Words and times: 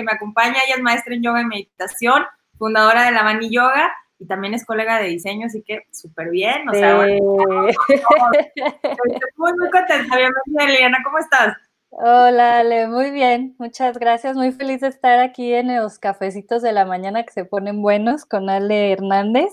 que 0.00 0.04
me 0.04 0.12
acompaña, 0.12 0.56
ella 0.66 0.76
es 0.76 0.82
maestra 0.82 1.14
en 1.14 1.22
yoga 1.22 1.42
y 1.42 1.44
meditación, 1.44 2.24
fundadora 2.58 3.04
de 3.04 3.12
la 3.12 3.22
Bani 3.22 3.50
Yoga 3.50 3.92
y 4.18 4.26
también 4.26 4.54
es 4.54 4.64
colega 4.64 4.98
de 4.98 5.08
diseño, 5.08 5.46
así 5.46 5.62
que 5.62 5.82
súper 5.92 6.30
bien. 6.30 6.68
O 6.68 6.74
sea, 6.74 6.96
bueno, 6.96 7.68
estoy 7.68 9.30
muy, 9.36 9.52
muy 9.58 9.70
contenta. 9.70 10.16
Bienvenida, 10.16 10.64
Eliana, 10.64 10.98
¿cómo 11.04 11.18
estás? 11.18 11.56
Hola, 11.90 12.60
Ale, 12.60 12.86
muy 12.86 13.10
bien, 13.10 13.56
muchas 13.58 13.98
gracias. 13.98 14.36
Muy 14.36 14.52
feliz 14.52 14.80
de 14.80 14.88
estar 14.88 15.18
aquí 15.18 15.52
en 15.52 15.74
los 15.76 15.98
cafecitos 15.98 16.62
de 16.62 16.72
la 16.72 16.84
mañana 16.84 17.24
que 17.24 17.32
se 17.32 17.44
ponen 17.44 17.82
buenos 17.82 18.24
con 18.24 18.48
Ale 18.48 18.92
Hernández. 18.92 19.50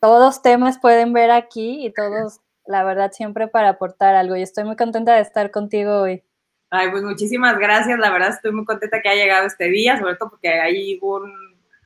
Todos 0.00 0.40
temas 0.40 0.78
pueden 0.78 1.12
ver 1.12 1.30
aquí 1.30 1.84
y 1.84 1.92
todos, 1.92 2.40
la 2.66 2.84
verdad, 2.84 3.10
siempre 3.12 3.48
para 3.48 3.70
aportar 3.70 4.14
algo. 4.14 4.36
Y 4.36 4.42
estoy 4.42 4.64
muy 4.64 4.76
contenta 4.76 5.14
de 5.14 5.22
estar 5.22 5.50
contigo 5.50 6.00
hoy. 6.02 6.22
Ay, 6.70 6.90
pues 6.90 7.02
muchísimas 7.02 7.58
gracias. 7.58 7.98
La 7.98 8.10
verdad, 8.10 8.30
estoy 8.30 8.52
muy 8.52 8.64
contenta 8.64 9.00
que 9.00 9.08
haya 9.08 9.22
llegado 9.22 9.46
este 9.46 9.68
día, 9.70 9.98
sobre 9.98 10.16
todo 10.16 10.30
porque 10.30 10.48
hay 10.48 10.98
un 11.00 11.32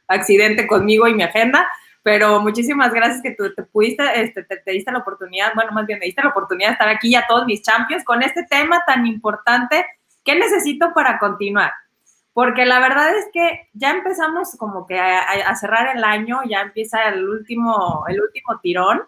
accidente 0.08 0.66
conmigo 0.66 1.06
y 1.06 1.14
mi 1.14 1.22
agenda. 1.22 1.68
Pero 2.02 2.40
muchísimas 2.40 2.92
gracias 2.94 3.20
que 3.22 3.32
tú 3.32 3.54
te 3.54 3.62
pudiste, 3.62 4.02
este, 4.22 4.42
te, 4.42 4.70
diste 4.70 4.90
la 4.90 5.00
oportunidad, 5.00 5.52
bueno, 5.54 5.72
más 5.72 5.86
bien 5.86 5.98
me 5.98 6.06
diste 6.06 6.22
la 6.22 6.30
oportunidad 6.30 6.68
de 6.68 6.72
estar 6.72 6.88
aquí 6.88 7.14
a 7.14 7.26
todos 7.28 7.44
mis 7.44 7.60
champions 7.62 8.04
con 8.04 8.22
este 8.22 8.44
tema 8.44 8.82
tan 8.86 9.06
importante. 9.06 9.84
¿Qué 10.24 10.34
necesito 10.34 10.94
para 10.94 11.18
continuar? 11.18 11.72
Porque 12.32 12.64
la 12.64 12.80
verdad 12.80 13.14
es 13.18 13.26
que 13.34 13.68
ya 13.74 13.90
empezamos 13.90 14.56
como 14.56 14.86
que 14.86 14.98
a, 14.98 15.54
cerrar 15.56 15.94
el 15.94 16.02
año, 16.04 16.40
ya 16.48 16.62
empieza 16.62 17.02
el 17.08 17.28
último, 17.28 18.04
el 18.08 18.20
último 18.22 18.58
tirón 18.60 19.02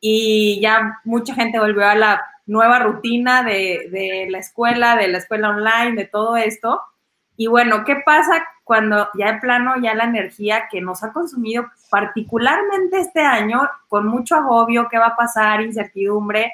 y 0.00 0.60
ya 0.60 1.00
mucha 1.04 1.34
gente 1.34 1.58
volvió 1.58 1.86
a 1.86 1.94
la 1.94 2.22
nueva 2.46 2.78
rutina 2.78 3.42
de, 3.42 3.88
de 3.90 4.26
la 4.30 4.38
escuela, 4.38 4.96
de 4.96 5.08
la 5.08 5.18
escuela 5.18 5.50
online, 5.50 5.96
de 5.96 6.06
todo 6.06 6.36
esto. 6.36 6.80
Y 7.36 7.46
bueno, 7.46 7.84
¿qué 7.84 7.96
pasa 8.04 8.44
cuando 8.64 9.08
ya 9.14 9.32
de 9.32 9.40
plano 9.40 9.74
ya 9.80 9.94
la 9.94 10.04
energía 10.04 10.64
que 10.70 10.80
nos 10.80 11.02
ha 11.02 11.12
consumido 11.12 11.66
particularmente 11.90 12.98
este 12.98 13.20
año 13.20 13.68
con 13.88 14.06
mucho 14.06 14.34
agobio, 14.36 14.88
qué 14.90 14.98
va 14.98 15.08
a 15.08 15.16
pasar, 15.16 15.62
incertidumbre, 15.62 16.52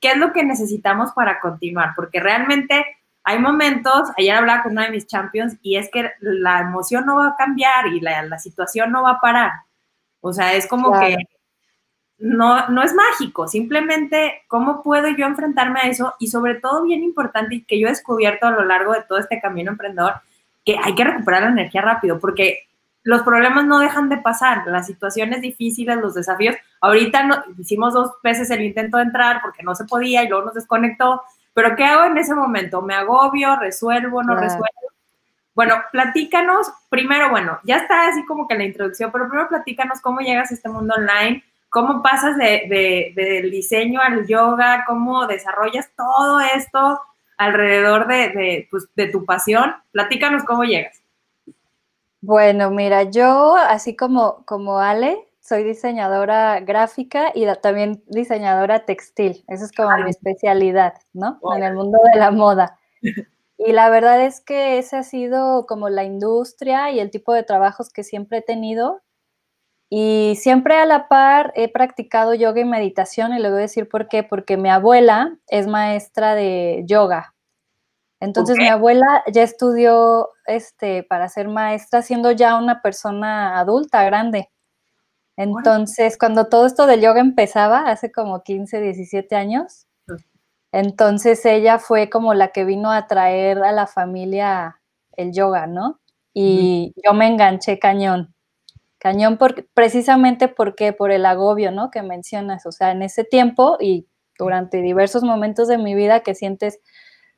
qué 0.00 0.12
es 0.12 0.16
lo 0.16 0.32
que 0.32 0.44
necesitamos 0.44 1.12
para 1.12 1.40
continuar? 1.40 1.92
Porque 1.94 2.20
realmente 2.20 2.86
hay 3.24 3.38
momentos, 3.38 4.10
ayer 4.16 4.36
hablaba 4.36 4.62
con 4.62 4.72
uno 4.72 4.82
de 4.82 4.90
mis 4.90 5.06
champions 5.06 5.56
y 5.62 5.76
es 5.76 5.90
que 5.92 6.10
la 6.20 6.60
emoción 6.60 7.04
no 7.04 7.16
va 7.16 7.28
a 7.28 7.36
cambiar 7.36 7.88
y 7.88 8.00
la, 8.00 8.38
situación 8.38 8.90
no 8.90 9.02
va 9.02 9.12
a 9.12 9.20
parar. 9.20 9.52
O 10.20 10.32
sea, 10.32 10.54
es 10.54 10.66
como 10.66 10.98
que 10.98 11.16
no, 12.20 12.68
no 12.68 12.82
es 12.82 12.94
mágico, 12.94 13.48
simplemente 13.48 14.42
cómo 14.46 14.82
puedo 14.82 15.08
yo 15.08 15.26
enfrentarme 15.26 15.80
a 15.80 15.88
eso 15.88 16.14
y 16.18 16.28
sobre 16.28 16.54
todo 16.54 16.82
bien 16.82 17.02
importante 17.02 17.56
y 17.56 17.64
que 17.64 17.80
yo 17.80 17.86
he 17.86 17.90
descubierto 17.90 18.46
a 18.46 18.50
lo 18.50 18.64
largo 18.64 18.92
de 18.92 19.02
todo 19.02 19.18
este 19.18 19.40
camino 19.40 19.72
emprendedor, 19.72 20.14
que 20.64 20.76
hay 20.82 20.94
que 20.94 21.04
recuperar 21.04 21.42
la 21.42 21.48
energía 21.48 21.80
rápido 21.80 22.18
porque 22.20 22.68
los 23.02 23.22
problemas 23.22 23.64
no 23.64 23.78
dejan 23.78 24.10
de 24.10 24.18
pasar, 24.18 24.66
las 24.66 24.86
situaciones 24.86 25.40
difíciles, 25.40 25.96
los 25.96 26.14
desafíos. 26.14 26.56
Ahorita 26.82 27.24
no, 27.24 27.42
hicimos 27.58 27.94
dos 27.94 28.12
veces 28.22 28.50
el 28.50 28.62
intento 28.62 28.98
de 28.98 29.04
entrar 29.04 29.40
porque 29.40 29.62
no 29.62 29.74
se 29.74 29.86
podía 29.86 30.22
y 30.22 30.28
luego 30.28 30.44
nos 30.44 30.54
desconectó, 30.54 31.22
pero 31.54 31.74
¿qué 31.74 31.84
hago 31.84 32.04
en 32.04 32.18
ese 32.18 32.34
momento? 32.34 32.82
¿Me 32.82 32.94
agobio, 32.94 33.56
resuelvo, 33.56 34.22
no 34.22 34.34
resuelvo? 34.34 34.66
Bueno, 35.54 35.76
platícanos, 35.90 36.70
primero, 36.90 37.30
bueno, 37.30 37.58
ya 37.64 37.78
está 37.78 38.08
así 38.08 38.24
como 38.26 38.46
que 38.46 38.54
la 38.54 38.64
introducción, 38.64 39.10
pero 39.10 39.28
primero 39.28 39.48
platícanos 39.48 40.00
cómo 40.00 40.20
llegas 40.20 40.50
a 40.50 40.54
este 40.54 40.68
mundo 40.68 40.94
online, 40.96 41.42
cómo 41.70 42.02
pasas 42.02 42.36
de, 42.36 43.12
del 43.16 43.50
diseño 43.50 44.00
al 44.00 44.26
yoga, 44.26 44.84
cómo 44.86 45.26
desarrollas 45.26 45.90
todo 45.96 46.40
esto 46.40 47.00
alrededor 47.38 48.06
de, 48.06 48.68
pues, 48.70 48.86
de 48.94 49.06
tu 49.06 49.24
pasión. 49.24 49.74
Platícanos 49.92 50.44
cómo 50.44 50.64
llegas. 50.64 51.00
Bueno, 52.20 52.70
mira, 52.70 53.04
yo 53.04 53.56
así 53.56 53.96
como, 53.96 54.44
como 54.44 54.78
Ale, 54.78 55.26
soy 55.40 55.64
diseñadora 55.64 56.60
gráfica 56.60 57.32
y 57.34 57.46
también 57.62 58.02
diseñadora 58.08 58.84
textil. 58.84 59.42
Esa 59.48 59.64
es 59.64 59.72
como 59.72 59.96
mi 60.04 60.10
especialidad, 60.10 60.94
¿no? 61.14 61.40
En 61.56 61.62
el 61.62 61.74
mundo 61.74 61.98
de 62.12 62.20
la 62.20 62.30
moda. 62.30 62.78
Y 63.56 63.72
la 63.72 63.88
verdad 63.90 64.22
es 64.24 64.40
que 64.40 64.78
ese 64.78 64.96
ha 64.96 65.02
sido 65.02 65.66
como 65.66 65.88
la 65.88 66.04
industria 66.04 66.90
y 66.90 67.00
el 67.00 67.10
tipo 67.10 67.32
de 67.32 67.42
trabajos 67.42 67.90
que 67.90 68.04
siempre 68.04 68.38
he 68.38 68.42
tenido. 68.42 69.02
Y 69.92 70.36
siempre 70.36 70.76
a 70.76 70.86
la 70.86 71.08
par 71.08 71.52
he 71.56 71.70
practicado 71.70 72.32
yoga 72.32 72.60
y 72.60 72.64
meditación 72.64 73.34
y 73.34 73.40
le 73.40 73.50
voy 73.50 73.58
a 73.58 73.62
decir 73.62 73.88
por 73.88 74.08
qué, 74.08 74.22
porque 74.22 74.56
mi 74.56 74.70
abuela 74.70 75.36
es 75.48 75.66
maestra 75.66 76.36
de 76.36 76.84
yoga. 76.86 77.34
Entonces 78.20 78.56
mi 78.56 78.68
abuela 78.68 79.24
ya 79.32 79.42
estudió 79.42 80.30
este, 80.46 81.02
para 81.02 81.28
ser 81.28 81.48
maestra 81.48 82.02
siendo 82.02 82.30
ya 82.30 82.56
una 82.56 82.82
persona 82.82 83.58
adulta, 83.58 84.04
grande. 84.04 84.50
Entonces, 85.36 86.18
cuando 86.18 86.48
todo 86.48 86.66
esto 86.66 86.86
del 86.86 87.00
yoga 87.00 87.20
empezaba, 87.20 87.88
hace 87.90 88.12
como 88.12 88.42
15, 88.42 88.80
17 88.80 89.34
años, 89.36 89.86
entonces 90.70 91.44
ella 91.46 91.78
fue 91.78 92.10
como 92.10 92.34
la 92.34 92.48
que 92.48 92.64
vino 92.64 92.92
a 92.92 93.06
traer 93.06 93.64
a 93.64 93.72
la 93.72 93.86
familia 93.86 94.80
el 95.16 95.32
yoga, 95.32 95.66
¿no? 95.66 95.98
Y 96.34 96.92
yo 97.04 97.14
me 97.14 97.26
enganché 97.26 97.78
cañón. 97.78 98.34
Cañón 99.00 99.38
por, 99.38 99.66
precisamente 99.74 100.48
porque 100.48 100.92
por 100.92 101.10
el 101.10 101.26
agobio, 101.26 101.72
¿no? 101.72 101.90
Que 101.90 102.02
mencionas, 102.02 102.66
o 102.66 102.72
sea, 102.72 102.92
en 102.92 103.02
ese 103.02 103.24
tiempo 103.24 103.78
y 103.80 104.06
durante 104.38 104.82
diversos 104.82 105.22
momentos 105.24 105.68
de 105.68 105.78
mi 105.78 105.94
vida 105.94 106.20
que 106.20 106.34
sientes 106.34 106.78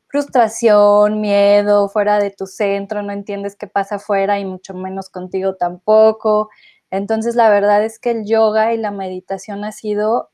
frustración, 0.09 1.21
miedo, 1.21 1.89
fuera 1.89 2.19
de 2.19 2.31
tu 2.33 2.47
centro, 2.47 3.03
no 3.03 3.12
entiendes 3.12 3.56
qué 3.56 3.69
pasa 3.69 3.95
afuera 3.97 4.41
y 4.41 4.45
mucho 4.45 4.75
menos 4.75 5.09
contigo 5.09 5.55
tampoco. 5.56 6.50
Entonces, 6.91 7.37
la 7.37 7.49
verdad 7.49 7.84
es 7.84 7.99
que 8.00 8.11
el 8.11 8.27
yoga 8.27 8.75
y 8.75 8.79
la 8.79 8.91
meditación 8.91 9.65
ha 9.65 9.73
sido 9.73 10.31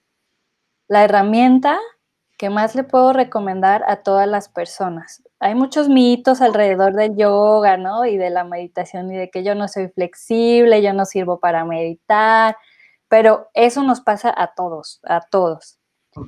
la 0.89 1.05
herramienta 1.05 1.79
que 2.39 2.49
más 2.49 2.75
le 2.75 2.85
puedo 2.85 3.13
recomendar 3.13 3.85
a 3.87 3.97
todas 3.97 4.27
las 4.27 4.49
personas 4.49 5.23
hay 5.41 5.55
muchos 5.55 5.89
mitos 5.89 6.41
alrededor 6.41 6.95
del 6.95 7.17
yoga, 7.17 7.77
¿no? 7.77 8.05
Y 8.07 8.17
de 8.17 8.31
la 8.31 8.45
meditación 8.45 9.13
y 9.13 9.17
de 9.17 9.31
que 9.31 9.45
yo 9.45 9.55
no 9.55 9.69
soy 9.69 9.89
flexible, 9.89 10.83
yo 10.83 10.93
no 10.93 11.05
sirvo 11.05 11.39
para 11.39 11.65
meditar, 11.65 12.57
pero 13.09 13.49
eso 13.55 13.83
nos 13.83 14.01
pasa 14.01 14.35
a 14.37 14.55
todos, 14.55 15.01
a 15.05 15.21
todos. 15.21 15.79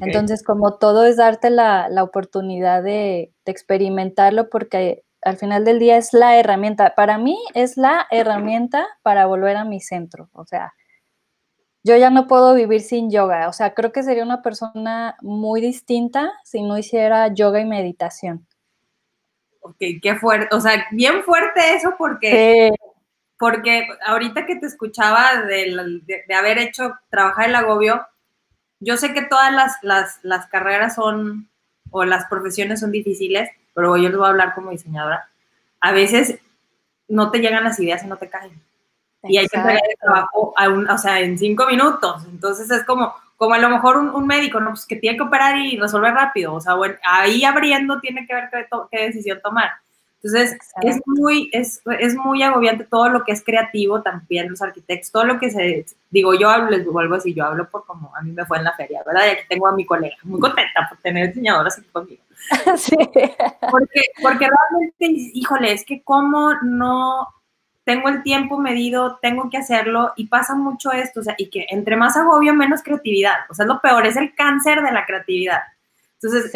Entonces, 0.02 0.44
como 0.44 0.76
todo 0.76 1.04
es 1.06 1.16
darte 1.16 1.50
la, 1.50 1.88
oportunidad 2.02 2.82
de, 2.82 3.32
de, 3.44 3.52
experimentarlo 3.52 4.48
porque 4.48 5.02
al 5.22 5.36
final 5.36 5.64
del 5.64 5.80
día 5.80 5.96
es 5.96 6.12
la 6.12 6.36
herramienta, 6.36 6.94
para 6.94 7.18
mí 7.18 7.36
es 7.54 7.76
la 7.76 8.06
herramienta 8.10 8.86
para 9.02 9.26
volver 9.26 9.56
a 9.56 9.64
mi 9.64 9.80
centro, 9.80 10.30
o 10.32 10.44
sea, 10.46 10.72
yo 11.82 11.96
ya 11.96 12.10
no 12.10 12.26
puedo 12.26 12.54
vivir 12.54 12.82
sin 12.82 13.10
yoga, 13.10 13.48
o 13.48 13.52
sea, 13.52 13.74
creo 13.74 13.92
que 13.92 14.02
sería 14.02 14.22
una 14.22 14.42
persona 14.42 15.16
muy 15.22 15.60
distinta 15.60 16.32
si 16.44 16.62
no 16.62 16.76
hiciera 16.76 17.28
yoga 17.28 17.60
y 17.60 17.64
meditación. 17.64 18.46
Ok, 19.60 19.76
qué 20.02 20.14
fuerte, 20.16 20.54
o 20.54 20.60
sea, 20.60 20.86
bien 20.90 21.22
fuerte 21.22 21.74
eso 21.74 21.94
porque, 21.96 22.70
porque 23.38 23.86
ahorita 24.06 24.46
que 24.46 24.56
te 24.56 24.66
escuchaba 24.66 25.42
de, 25.42 25.94
haber 26.34 26.58
hecho 26.58 26.94
trabajar 27.08 27.48
el 27.48 27.54
agobio, 27.54 28.06
yo 28.80 28.96
sé 28.96 29.12
que 29.12 29.22
todas 29.22 29.52
las, 29.82 30.18
las, 30.22 30.46
carreras 30.46 30.94
son, 30.94 31.48
o 31.90 32.04
las 32.04 32.26
profesiones 32.26 32.80
son 32.80 32.92
difíciles, 32.92 33.50
pero 33.74 33.96
yo 33.96 34.08
les 34.08 34.16
voy 34.16 34.26
a 34.26 34.30
hablar 34.30 34.54
como 34.54 34.70
diseñadora. 34.70 35.28
A 35.80 35.92
veces 35.92 36.38
no 37.08 37.30
te 37.30 37.40
llegan 37.40 37.64
las 37.64 37.78
ideas 37.80 38.02
y 38.04 38.06
no 38.06 38.16
te 38.16 38.28
caen. 38.28 38.62
Y 39.24 39.36
hay 39.36 39.46
que 39.48 39.58
hacer 39.58 39.74
el 39.74 39.98
trabajo 40.00 40.54
o 40.56 40.98
sea, 40.98 41.20
en 41.20 41.38
cinco 41.38 41.66
minutos. 41.66 42.24
Entonces 42.30 42.70
es 42.70 42.84
como, 42.84 43.14
como 43.36 43.54
a 43.54 43.58
lo 43.58 43.70
mejor 43.70 43.96
un, 43.96 44.26
médico, 44.26 44.60
¿no? 44.60 44.70
Pues 44.70 44.84
que 44.84 44.96
tiene 44.96 45.16
que 45.16 45.22
operar 45.22 45.56
y 45.56 45.78
resolver 45.78 46.12
rápido, 46.12 46.54
o 46.54 46.60
sea, 46.60 46.74
bueno, 46.74 46.96
ahí 47.02 47.42
abriendo 47.42 47.98
tiene 48.00 48.26
que 48.26 48.34
ver 48.34 48.50
qué, 48.90 49.06
decisión 49.06 49.40
tomar. 49.42 49.70
Entonces, 50.22 50.58
es 50.82 51.00
muy, 51.06 51.48
es, 51.50 51.80
es, 51.98 52.14
muy 52.14 52.42
agobiante 52.42 52.84
todo 52.84 53.08
lo 53.08 53.24
que 53.24 53.32
es 53.32 53.42
creativo 53.42 54.02
también, 54.02 54.50
los 54.50 54.60
arquitectos, 54.60 55.10
todo 55.10 55.24
lo 55.24 55.38
que 55.38 55.50
se, 55.50 55.86
digo, 56.10 56.34
yo 56.34 56.50
hablo, 56.50 56.68
les 56.68 56.84
vuelvo 56.84 57.14
así, 57.14 57.32
yo 57.32 57.46
hablo 57.46 57.70
por 57.70 57.86
como 57.86 58.14
a 58.14 58.20
mí 58.20 58.30
me 58.32 58.44
fue 58.44 58.58
en 58.58 58.64
la 58.64 58.74
feria, 58.74 59.02
¿verdad? 59.06 59.22
Y 59.26 59.30
aquí 59.30 59.42
tengo 59.48 59.68
a 59.68 59.72
mi 59.72 59.86
colega, 59.86 60.16
muy 60.24 60.38
contenta 60.38 60.86
por 60.90 60.98
tener 60.98 61.28
diseñadoras 61.28 61.78
aquí 61.78 61.88
conmigo. 61.88 62.22
Sí. 62.76 62.96
Porque, 63.70 64.02
porque 64.22 64.48
realmente, 64.48 65.06
híjole, 65.32 65.72
es 65.72 65.86
que 65.86 66.02
cómo 66.02 66.52
no, 66.62 67.26
tengo 67.84 68.08
el 68.08 68.22
tiempo 68.22 68.58
medido, 68.58 69.18
tengo 69.20 69.50
que 69.50 69.58
hacerlo 69.58 70.12
y 70.16 70.26
pasa 70.26 70.54
mucho 70.54 70.92
esto, 70.92 71.20
o 71.20 71.22
sea, 71.22 71.34
y 71.38 71.50
que 71.50 71.66
entre 71.70 71.96
más 71.96 72.16
agobio, 72.16 72.54
menos 72.54 72.82
creatividad, 72.82 73.36
o 73.48 73.54
sea, 73.54 73.64
es 73.64 73.68
lo 73.68 73.80
peor, 73.80 74.06
es 74.06 74.16
el 74.16 74.34
cáncer 74.34 74.82
de 74.82 74.92
la 74.92 75.06
creatividad. 75.06 75.60
Entonces, 76.22 76.52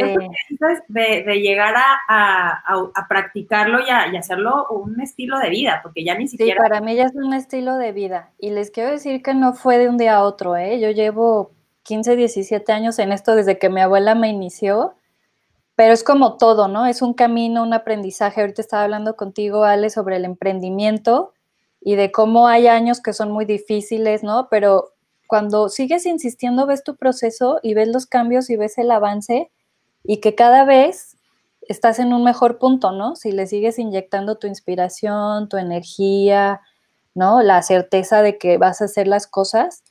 de, 0.88 1.23
de, 1.23 1.41
llegar 1.41 1.75
a, 1.75 2.62
a, 2.67 3.09
practicarlo 3.09 3.81
y, 3.81 3.85
y, 3.85 4.17
hacerlo 4.19 4.67
un 4.69 5.00
estilo 5.00 5.38
de 5.38 5.49
vida, 5.49 5.81
porque 5.82 6.05
ya 6.05 6.15
ni 6.19 6.29
siquiera... 6.29 6.62
Sí, 6.62 6.69
para 6.69 6.82
mí 6.82 6.94
ya 6.94 7.05
es 7.05 7.15
un 7.15 7.32
estilo 7.32 7.77
de 7.77 7.93
vida. 7.93 8.31
Y 8.38 8.50
les 8.50 8.70
quiero 8.70 8.91
decir 8.91 9.23
que 9.23 9.32
no 9.32 9.55
fue 9.55 9.79
de 9.79 9.88
un 9.88 9.97
día 9.97 10.17
a 10.17 10.23
otro, 10.23 10.55
¿eh? 10.55 10.79
Yo 10.81 10.91
llevo 10.91 11.53
15, 11.85 12.15
17 12.15 12.73
años 12.73 12.99
en 12.99 13.11
esto 13.11 13.35
desde 13.35 13.59
que 13.59 13.70
mi 13.70 13.81
abuela 13.81 14.15
me 14.15 14.29
inició 14.29 14.97
pero 15.76 15.93
es 15.93 16.05
como 16.05 16.37
todo, 16.37 16.69
¿no? 16.69 16.87
Es 16.87 17.03
un 17.03 17.15
camino, 17.15 17.62
un 17.62 17.75
aprendizaje. 17.75 18.41
Ahorita 18.41 18.62
estaba 18.62 18.85
hablando 18.85 19.17
contigo, 19.17 19.65
Ale, 19.65 19.91
sobre 19.91 20.17
el 20.17 20.25
emprendimiento 20.25 21.32
y 21.81 21.97
de 21.97 22.12
cómo 22.12 22.47
hay 22.47 22.69
años 22.69 23.00
que 23.00 23.12
son 23.12 23.31
muy 23.32 23.44
difíciles, 23.44 24.23
¿no? 24.23 24.49
Pero 24.50 24.93
cuando 25.26 25.69
sigues 25.69 26.06
insistiendo, 26.06 26.67
ves 26.67 26.85
tu 26.85 26.97
proceso 26.97 27.59
y 27.62 27.75
ves 27.75 27.88
los 27.88 28.06
cambios 28.06 28.50
y 28.50 28.56
ves 28.56 28.79
el 28.79 28.91
avance 28.91 29.50
y 30.05 30.19
que 30.21 30.35
cada 30.35 30.65
vez 30.65 31.17
estás 31.69 31.99
en 31.99 32.12
un 32.12 32.23
mejor 32.25 32.59
punto, 32.59 32.93
¿no? 32.93 33.17
Si 33.17 33.32
le 33.32 33.47
sigues 33.47 33.79
inyectando 33.79 34.37
tu 34.37 34.47
inspiración, 34.47 35.49
tu 35.49 35.56
energía, 35.56 36.61
¿no? 37.15 37.43
La 37.43 37.62
certeza 37.62 38.23
de 38.23 38.38
que 38.38 38.59
vas 38.59 38.81
a 38.81 38.85
hacer 38.87 39.09
las 39.09 39.27
cosas 39.27 39.82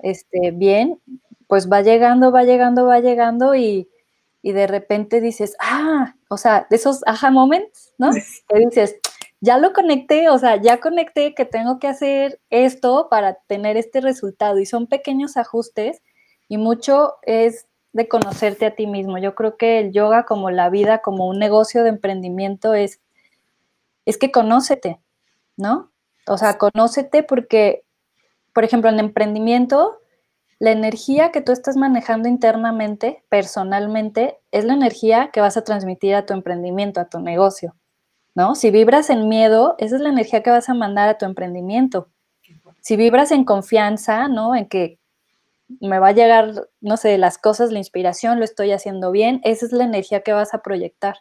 Este, 0.00 0.50
bien, 0.50 1.00
pues 1.46 1.70
va 1.70 1.82
llegando, 1.82 2.32
va 2.32 2.42
llegando, 2.44 2.86
va 2.86 3.00
llegando 3.00 3.54
y, 3.54 3.88
y 4.42 4.52
de 4.52 4.66
repente 4.66 5.20
dices, 5.20 5.56
ah, 5.60 6.16
o 6.28 6.36
sea, 6.36 6.66
de 6.68 6.76
esos 6.76 7.02
aha 7.06 7.30
moments, 7.30 7.94
¿no? 7.96 8.10
Que 8.48 8.58
dices, 8.58 8.96
ya 9.40 9.58
lo 9.58 9.72
conecté, 9.72 10.28
o 10.28 10.38
sea, 10.38 10.56
ya 10.56 10.80
conecté 10.80 11.34
que 11.34 11.44
tengo 11.44 11.78
que 11.78 11.88
hacer 11.88 12.40
esto 12.50 13.08
para 13.08 13.34
tener 13.46 13.76
este 13.76 14.00
resultado 14.00 14.58
y 14.58 14.66
son 14.66 14.86
pequeños 14.86 15.36
ajustes 15.36 16.02
y 16.48 16.58
mucho 16.58 17.14
es 17.22 17.66
de 17.92 18.08
conocerte 18.08 18.66
a 18.66 18.74
ti 18.74 18.86
mismo. 18.86 19.18
Yo 19.18 19.34
creo 19.34 19.56
que 19.56 19.78
el 19.78 19.92
yoga 19.92 20.24
como 20.24 20.50
la 20.50 20.70
vida, 20.70 21.02
como 21.02 21.26
un 21.28 21.38
negocio 21.38 21.82
de 21.82 21.90
emprendimiento 21.90 22.74
es, 22.74 23.00
es 24.06 24.18
que 24.18 24.30
conócete, 24.30 25.00
¿no? 25.56 25.90
O 26.26 26.38
sea, 26.38 26.58
conócete 26.58 27.22
porque, 27.22 27.84
por 28.52 28.64
ejemplo, 28.64 28.90
en 28.90 29.00
emprendimiento, 29.00 30.01
la 30.62 30.70
energía 30.70 31.32
que 31.32 31.40
tú 31.40 31.50
estás 31.50 31.76
manejando 31.76 32.28
internamente, 32.28 33.24
personalmente, 33.28 34.38
es 34.52 34.64
la 34.64 34.74
energía 34.74 35.30
que 35.32 35.40
vas 35.40 35.56
a 35.56 35.64
transmitir 35.64 36.14
a 36.14 36.24
tu 36.24 36.34
emprendimiento, 36.34 37.00
a 37.00 37.08
tu 37.08 37.18
negocio, 37.18 37.74
¿no? 38.36 38.54
Si 38.54 38.70
vibras 38.70 39.10
en 39.10 39.28
miedo, 39.28 39.74
esa 39.78 39.96
es 39.96 40.02
la 40.02 40.10
energía 40.10 40.44
que 40.44 40.50
vas 40.50 40.68
a 40.68 40.74
mandar 40.74 41.08
a 41.08 41.18
tu 41.18 41.24
emprendimiento. 41.24 42.10
Si 42.80 42.94
vibras 42.94 43.32
en 43.32 43.44
confianza, 43.44 44.28
¿no? 44.28 44.54
En 44.54 44.68
que 44.68 45.00
me 45.80 45.98
va 45.98 46.10
a 46.10 46.12
llegar, 46.12 46.68
no 46.80 46.96
sé, 46.96 47.18
las 47.18 47.38
cosas, 47.38 47.72
la 47.72 47.78
inspiración, 47.78 48.38
lo 48.38 48.44
estoy 48.44 48.70
haciendo 48.70 49.10
bien, 49.10 49.40
esa 49.42 49.66
es 49.66 49.72
la 49.72 49.82
energía 49.82 50.20
que 50.20 50.32
vas 50.32 50.54
a 50.54 50.62
proyectar. 50.62 51.16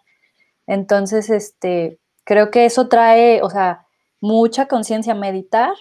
Entonces, 0.67 1.31
este, 1.31 1.97
creo 2.25 2.51
que 2.51 2.65
eso 2.65 2.89
trae, 2.89 3.41
o 3.41 3.49
sea, 3.49 3.87
mucha 4.19 4.67
conciencia, 4.67 5.15
meditar, 5.15 5.73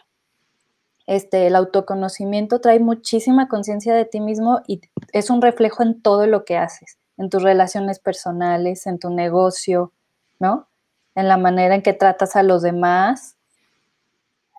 este, 1.11 1.49
el 1.49 1.57
autoconocimiento 1.57 2.61
trae 2.61 2.79
muchísima 2.79 3.49
conciencia 3.49 3.93
de 3.93 4.05
ti 4.05 4.21
mismo 4.21 4.61
y 4.69 4.81
es 5.12 5.29
un 5.29 5.43
reflejo 5.43 5.83
en 5.83 6.01
todo 6.01 6.29
lo 6.29 6.45
que 6.45 6.57
haces, 6.57 6.99
en 7.19 7.31
tus 7.31 7.43
relaciones 7.43 7.99
personales, 7.99 8.87
en 8.87 9.01
tu 9.01 9.11
negocio, 9.11 9.93
¿no? 10.39 10.69
En 11.17 11.27
la 11.27 11.37
manera 11.37 11.75
en 11.75 11.83
que 11.83 11.95
tratas 11.95 12.37
a 12.37 12.45
los 12.45 12.62
demás. 12.62 13.35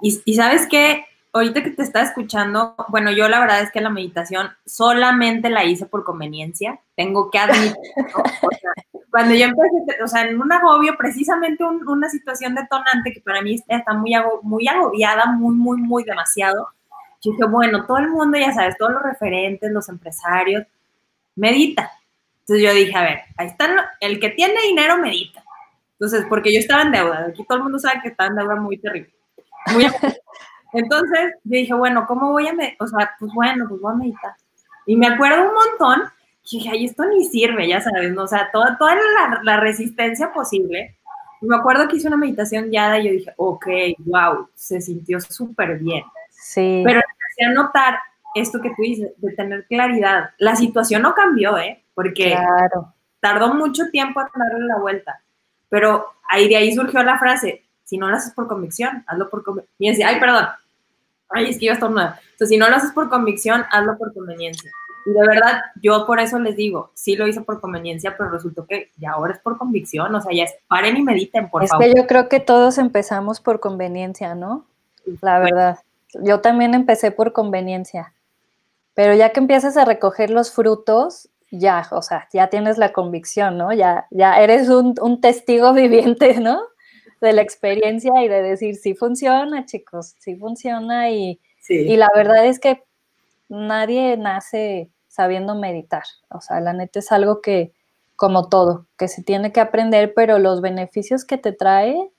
Y, 0.01 0.21
y 0.25 0.33
sabes 0.33 0.68
qué, 0.69 1.06
ahorita 1.33 1.63
que 1.63 1.71
te 1.71 1.83
está 1.83 2.01
escuchando, 2.01 2.75
bueno, 2.89 3.11
yo 3.11 3.27
la 3.29 3.39
verdad 3.39 3.61
es 3.61 3.71
que 3.71 3.81
la 3.81 3.89
meditación 3.89 4.49
solamente 4.65 5.49
la 5.49 5.63
hice 5.63 5.85
por 5.85 6.03
conveniencia, 6.03 6.79
tengo 6.95 7.31
que 7.31 7.39
admitir, 7.39 7.75
cuando 9.11 9.35
yo 9.35 9.45
empecé, 9.45 10.03
o 10.03 10.07
sea, 10.07 10.23
en 10.23 10.41
un 10.41 10.51
agobio, 10.51 10.95
precisamente 10.97 11.63
una 11.63 12.09
situación 12.09 12.55
detonante 12.55 13.13
que 13.13 13.21
para 13.21 13.41
mí 13.41 13.61
está 13.67 13.93
muy, 13.93 14.13
muy 14.41 14.67
agobiada, 14.67 15.25
muy, 15.25 15.55
muy, 15.55 15.77
muy 15.77 16.03
demasiado, 16.03 16.69
yo 17.23 17.31
dije, 17.31 17.45
bueno, 17.45 17.85
todo 17.85 17.97
el 17.97 18.09
mundo, 18.09 18.37
ya 18.37 18.51
sabes, 18.51 18.77
todos 18.77 18.93
los 18.93 19.03
referentes, 19.03 19.71
los 19.71 19.87
empresarios, 19.89 20.65
medita. 21.35 21.91
Entonces 22.39 22.65
yo 22.65 22.73
dije, 22.73 22.97
a 22.97 23.03
ver, 23.03 23.21
ahí 23.37 23.47
están, 23.47 23.75
el 23.99 24.19
que 24.19 24.29
tiene 24.29 24.59
dinero 24.63 24.97
medita. 24.97 25.43
Entonces, 25.93 26.25
porque 26.27 26.51
yo 26.51 26.59
estaba 26.59 26.81
en 26.81 26.91
deuda, 26.91 27.27
aquí 27.29 27.45
todo 27.45 27.59
el 27.59 27.63
mundo 27.63 27.77
sabe 27.77 28.01
que 28.01 28.07
estaba 28.07 28.29
en 28.29 28.37
deuda 28.37 28.55
muy 28.55 28.77
terrible. 28.77 29.13
Muy 29.71 29.85
Entonces 30.73 31.33
yo 31.44 31.57
dije, 31.57 31.73
bueno, 31.73 32.06
¿cómo 32.07 32.31
voy 32.31 32.47
a 32.47 32.53
meditar? 32.53 32.77
O 32.79 32.88
sea, 32.88 33.12
pues 33.19 33.31
bueno, 33.33 33.65
pues 33.68 33.81
voy 33.81 33.94
a 33.94 33.97
meditar. 33.97 34.31
Y 34.85 34.95
me 34.95 35.07
acuerdo 35.07 35.50
un 35.50 35.53
montón, 35.53 36.03
y 36.50 36.57
dije, 36.57 36.69
ay, 36.71 36.85
esto 36.85 37.06
ni 37.06 37.25
sirve, 37.25 37.68
ya 37.68 37.81
sabes, 37.81 38.12
¿no? 38.13 38.23
o 38.23 38.27
sea, 38.27 38.50
toda, 38.51 38.77
toda 38.77 38.95
la, 39.44 39.57
resistencia 39.57 40.33
posible. 40.33 40.97
Y 41.41 41.45
me 41.45 41.56
acuerdo 41.56 41.88
que 41.88 41.97
hice 41.97 42.07
una 42.07 42.18
meditación 42.18 42.69
guiada 42.69 43.00
y 43.00 43.06
yo 43.06 43.12
dije, 43.12 43.33
ok, 43.38 43.68
wow, 44.00 44.50
se 44.53 44.81
sintió 44.81 45.19
súper 45.19 45.79
bien. 45.79 46.03
Sí. 46.29 46.83
Pero 46.85 47.00
empecé 47.00 47.45
a 47.45 47.53
notar 47.53 48.00
esto 48.35 48.62
que 48.62 48.69
tú 48.69 48.81
dices, 48.81 49.12
de 49.17 49.31
tener 49.33 49.65
claridad. 49.65 50.31
La 50.38 50.56
situación 50.56 51.01
no 51.01 51.13
cambió, 51.13 51.57
¿eh? 51.57 51.83
Porque 51.94 52.38
tardó 53.19 53.53
mucho 53.53 53.89
tiempo 53.91 54.21
en 54.21 54.27
darle 54.35 54.65
la 54.65 54.77
vuelta. 54.77 55.21
Pero 55.69 56.06
ahí 56.29 56.47
de 56.50 56.57
ahí 56.57 56.74
surgió 56.74 57.03
la 57.03 57.17
frase, 57.17 57.63
si 57.91 57.97
no 57.97 58.07
lo 58.07 58.15
haces 58.15 58.31
por 58.31 58.47
convicción, 58.47 59.03
hazlo 59.05 59.29
por 59.29 59.43
conveniencia. 59.43 60.07
Ay, 60.07 60.17
perdón. 60.17 60.45
Ay, 61.27 61.49
es 61.49 61.59
que 61.59 61.65
yo 61.65 61.73
estornuda. 61.73 62.21
Entonces, 62.23 62.47
si 62.47 62.57
no 62.57 62.69
lo 62.69 62.77
haces 62.77 62.93
por 62.93 63.09
convicción, 63.09 63.65
hazlo 63.69 63.97
por 63.97 64.13
conveniencia. 64.13 64.71
Y 65.05 65.11
de 65.11 65.19
verdad, 65.27 65.59
yo 65.81 66.05
por 66.05 66.21
eso 66.21 66.39
les 66.39 66.55
digo, 66.55 66.91
sí 66.93 67.17
lo 67.17 67.27
hice 67.27 67.41
por 67.41 67.59
conveniencia, 67.59 68.15
pero 68.17 68.29
resultó 68.29 68.65
que 68.65 68.91
ya 68.95 69.11
ahora 69.11 69.33
es 69.33 69.39
por 69.39 69.57
convicción, 69.57 70.15
o 70.15 70.21
sea, 70.21 70.33
ya 70.33 70.45
es, 70.45 70.53
paren 70.69 70.95
y 70.95 71.03
mediten, 71.03 71.49
por 71.49 71.67
favor. 71.67 71.83
Es 71.85 71.93
que 71.93 71.99
yo 71.99 72.07
creo 72.07 72.29
que 72.29 72.39
todos 72.39 72.77
empezamos 72.77 73.41
por 73.41 73.59
conveniencia, 73.59 74.35
¿no? 74.35 74.65
La 75.19 75.39
verdad. 75.39 75.79
Yo 76.13 76.39
también 76.39 76.73
empecé 76.73 77.11
por 77.11 77.33
conveniencia, 77.33 78.13
pero 78.93 79.13
ya 79.15 79.33
que 79.33 79.41
empiezas 79.41 79.75
a 79.75 79.83
recoger 79.83 80.29
los 80.29 80.53
frutos, 80.53 81.27
ya, 81.51 81.85
o 81.91 82.01
sea, 82.01 82.29
ya 82.31 82.47
tienes 82.47 82.77
la 82.77 82.93
convicción, 82.93 83.57
¿no? 83.57 83.73
Ya, 83.73 84.07
ya 84.11 84.39
eres 84.39 84.69
un, 84.69 84.95
un 85.01 85.19
testigo 85.19 85.73
viviente, 85.73 86.39
¿no? 86.39 86.62
De 87.21 87.33
la 87.33 87.41
experiencia 87.41 88.11
y 88.23 88.27
de 88.27 88.41
decir, 88.41 88.75
sí 88.75 88.95
funciona, 88.95 89.65
chicos, 89.65 90.15
sí 90.19 90.35
funciona 90.35 91.09
y, 91.11 91.39
y 91.69 91.95
la 91.95 92.09
verdad 92.15 92.45
es 92.45 92.59
que 92.59 92.83
nadie 93.47 94.17
nace 94.17 94.89
sabiendo 95.07 95.55
meditar. 95.55 96.03
O 96.29 96.41
sea, 96.41 96.59
la 96.61 96.73
neta 96.73 96.99
es 96.99 97.11
algo 97.11 97.41
que, 97.41 97.73
como 98.15 98.49
todo, 98.49 98.87
que 98.97 99.07
se 99.07 99.23
tiene 99.23 99.51
que 99.51 99.59
aprender, 99.59 100.13
pero 100.15 100.39
los 100.39 100.61
beneficios 100.61 101.25
que 101.25 101.37
te 101.37 101.51
trae 101.51 102.11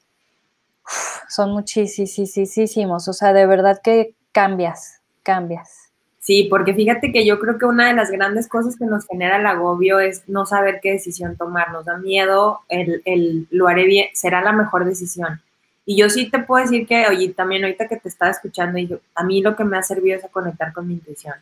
son 1.28 1.52
muchísimos. 1.52 3.08
O 3.08 3.12
sea, 3.12 3.32
de 3.32 3.46
verdad 3.46 3.80
que 3.82 4.14
cambias, 4.32 5.00
cambias. 5.22 5.81
Sí, 6.22 6.46
porque 6.48 6.72
fíjate 6.72 7.10
que 7.10 7.26
yo 7.26 7.40
creo 7.40 7.58
que 7.58 7.64
una 7.64 7.88
de 7.88 7.94
las 7.94 8.12
grandes 8.12 8.46
cosas 8.46 8.76
que 8.76 8.84
nos 8.84 9.08
genera 9.08 9.38
el 9.38 9.46
agobio 9.46 9.98
es 9.98 10.22
no 10.28 10.46
saber 10.46 10.78
qué 10.80 10.92
decisión 10.92 11.36
tomar. 11.36 11.72
Nos 11.72 11.84
da 11.84 11.98
miedo 11.98 12.60
el, 12.68 13.02
el 13.04 13.48
lo 13.50 13.66
haré 13.66 13.86
bien, 13.86 14.06
será 14.14 14.40
la 14.40 14.52
mejor 14.52 14.84
decisión. 14.84 15.42
Y 15.84 15.96
yo 15.96 16.08
sí 16.08 16.30
te 16.30 16.38
puedo 16.38 16.62
decir 16.62 16.86
que, 16.86 17.08
oye, 17.08 17.30
también 17.30 17.64
ahorita 17.64 17.88
que 17.88 17.96
te 17.96 18.08
estaba 18.08 18.30
escuchando, 18.30 18.78
y 18.78 18.96
a 19.16 19.24
mí 19.24 19.42
lo 19.42 19.56
que 19.56 19.64
me 19.64 19.76
ha 19.76 19.82
servido 19.82 20.16
es 20.16 20.24
a 20.24 20.28
conectar 20.28 20.72
con 20.72 20.86
mi 20.86 20.94
intuición. 20.94 21.34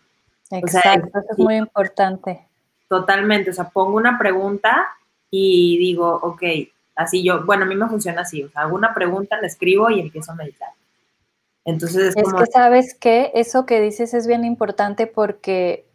Exacto, 0.51 1.09
eso 1.09 1.33
es 1.33 1.39
muy 1.39 1.57
importante. 1.57 2.41
Totalmente, 2.89 3.51
o 3.51 3.53
sea, 3.53 3.69
pongo 3.69 3.99
una 3.99 4.19
pregunta 4.19 4.89
y 5.31 5.77
digo, 5.77 6.09
ok, 6.23 6.43
así 6.97 7.23
yo, 7.23 7.45
bueno, 7.45 7.65
a 7.65 7.67
mí 7.67 7.75
me 7.75 7.87
funciona 7.87 8.23
así, 8.23 8.43
o 8.43 8.49
sea, 8.49 8.63
hago 8.63 8.77
una 8.77 8.95
pregunta, 8.95 9.39
la 9.39 9.47
escribo 9.47 9.91
y 9.91 10.01
empiezo 10.01 10.33
a 10.33 10.37
meditar. 10.37 10.71
Entonces 11.65 12.17
es, 12.17 12.33
que 12.33 12.47
sabes 12.53 12.95
que 12.95 13.31
eso 13.35 13.67
que 13.67 13.81
dices 13.81 14.15
es 14.15 14.27
bien 14.27 14.45
importante 14.45 15.07
porque 15.07 15.87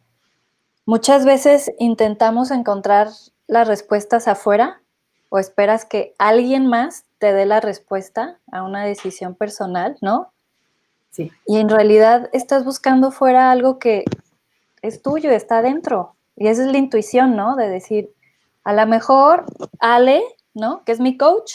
muchas 0.85 1.25
veces 1.25 1.71
intentamos 1.79 2.51
encontrar 2.51 3.09
las 3.47 3.67
respuestas 3.67 4.27
afuera 4.27 4.81
o 5.29 5.39
esperas 5.39 5.85
que 5.85 6.13
alguien 6.17 6.67
más 6.67 7.05
te 7.17 7.33
dé 7.33 7.45
la 7.45 7.61
respuesta 7.61 8.39
a 8.51 8.63
una 8.63 8.85
decisión 8.85 9.35
personal, 9.35 9.97
¿no? 10.01 10.31
Sí. 11.11 11.31
Y 11.47 11.57
en 11.57 11.69
realidad 11.69 12.29
estás 12.33 12.63
buscando 12.63 13.11
fuera 13.11 13.51
algo 13.51 13.79
que 13.79 14.05
es 14.81 15.01
tuyo, 15.01 15.31
está 15.31 15.61
dentro. 15.61 16.15
Y 16.35 16.47
esa 16.47 16.65
es 16.65 16.71
la 16.71 16.77
intuición, 16.77 17.35
¿no? 17.35 17.55
De 17.55 17.69
decir, 17.69 18.13
a 18.63 18.73
lo 18.73 18.85
mejor 18.85 19.45
Ale, 19.79 20.21
¿no? 20.53 20.83
Que 20.83 20.91
es 20.91 20.99
mi 20.99 21.17
coach, 21.17 21.53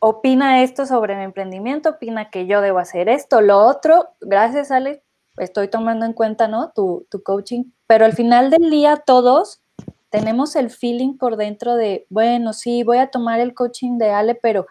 opina 0.00 0.62
esto 0.62 0.86
sobre 0.86 1.16
mi 1.16 1.24
emprendimiento, 1.24 1.90
opina 1.90 2.30
que 2.30 2.46
yo 2.46 2.60
debo 2.60 2.78
hacer 2.78 3.08
esto, 3.08 3.40
lo 3.40 3.58
otro. 3.58 4.10
Gracias, 4.20 4.70
Ale, 4.70 5.02
estoy 5.38 5.68
tomando 5.68 6.06
en 6.06 6.12
cuenta, 6.12 6.48
¿no? 6.48 6.70
Tu, 6.74 7.06
tu 7.10 7.22
coaching. 7.22 7.64
Pero 7.86 8.04
al 8.04 8.12
final 8.12 8.50
del 8.50 8.70
día 8.70 8.96
todos 8.96 9.62
tenemos 10.10 10.56
el 10.56 10.70
feeling 10.70 11.16
por 11.18 11.36
dentro 11.36 11.76
de, 11.76 12.06
bueno, 12.08 12.52
sí, 12.52 12.82
voy 12.82 12.98
a 12.98 13.10
tomar 13.10 13.40
el 13.40 13.54
coaching 13.54 13.98
de 13.98 14.10
Ale, 14.10 14.34
pero 14.34 14.66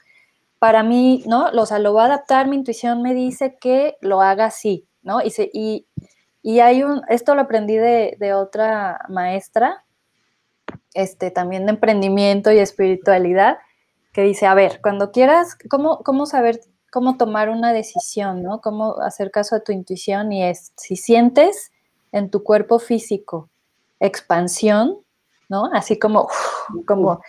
para 0.59 0.83
mí, 0.83 1.23
¿no? 1.27 1.45
O 1.45 1.65
sea, 1.65 1.79
lo 1.79 1.93
voy 1.93 2.01
a 2.01 2.05
adaptar, 2.05 2.47
mi 2.47 2.55
intuición 2.55 3.01
me 3.01 3.13
dice 3.13 3.57
que 3.59 3.97
lo 4.01 4.21
haga 4.21 4.45
así, 4.45 4.87
¿no? 5.03 5.21
Y, 5.21 5.29
se, 5.29 5.49
y, 5.53 5.85
y 6.41 6.59
hay 6.59 6.83
un, 6.83 7.01
esto 7.09 7.35
lo 7.35 7.41
aprendí 7.41 7.75
de, 7.75 8.17
de, 8.19 8.33
otra 8.33 8.99
maestra, 9.09 9.85
este, 10.93 11.29
también 11.29 11.65
de 11.65 11.73
emprendimiento 11.73 12.51
y 12.51 12.57
espiritualidad, 12.57 13.59
que 14.17 14.23
dice, 14.23 14.47
a 14.47 14.55
ver, 14.55 14.79
cuando 14.81 15.11
quieras, 15.11 15.55
¿cómo, 15.69 15.99
cómo 15.99 16.25
saber 16.25 16.59
cómo 16.91 17.17
tomar 17.17 17.49
una 17.49 17.71
decisión, 17.71 18.41
¿no? 18.41 18.61
Cómo 18.61 18.99
hacer 19.01 19.29
caso 19.29 19.55
a 19.55 19.59
tu 19.59 19.71
intuición 19.71 20.33
y 20.33 20.43
es, 20.43 20.73
si 20.75 20.95
sientes 20.95 21.71
en 22.11 22.31
tu 22.31 22.41
cuerpo 22.41 22.79
físico 22.79 23.51
expansión, 23.99 24.97
¿no? 25.49 25.69
Así 25.71 25.99
como, 25.99 26.29
como 26.87 27.21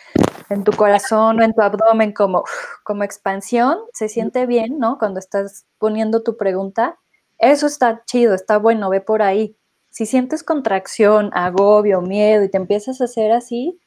en 0.48 0.64
tu 0.64 0.72
corazón 0.72 1.38
o 1.38 1.42
en 1.42 1.52
tu 1.52 1.60
abdomen, 1.60 2.14
como, 2.14 2.44
como 2.84 3.04
expansión, 3.04 3.76
se 3.92 4.08
siente 4.08 4.46
bien, 4.46 4.78
¿no? 4.78 4.96
Cuando 4.96 5.18
estás 5.18 5.66
poniendo 5.76 6.22
tu 6.22 6.38
pregunta, 6.38 6.98
eso 7.36 7.66
está 7.66 8.02
chido, 8.06 8.32
está 8.34 8.56
bueno, 8.56 8.88
ve 8.88 9.02
por 9.02 9.20
ahí. 9.20 9.54
Si 9.90 10.06
sientes 10.06 10.42
contracción, 10.42 11.32
agobio, 11.34 12.00
miedo 12.00 12.44
y 12.44 12.50
te 12.50 12.56
empiezas 12.56 13.02
a 13.02 13.04
hacer 13.04 13.32
así, 13.32 13.78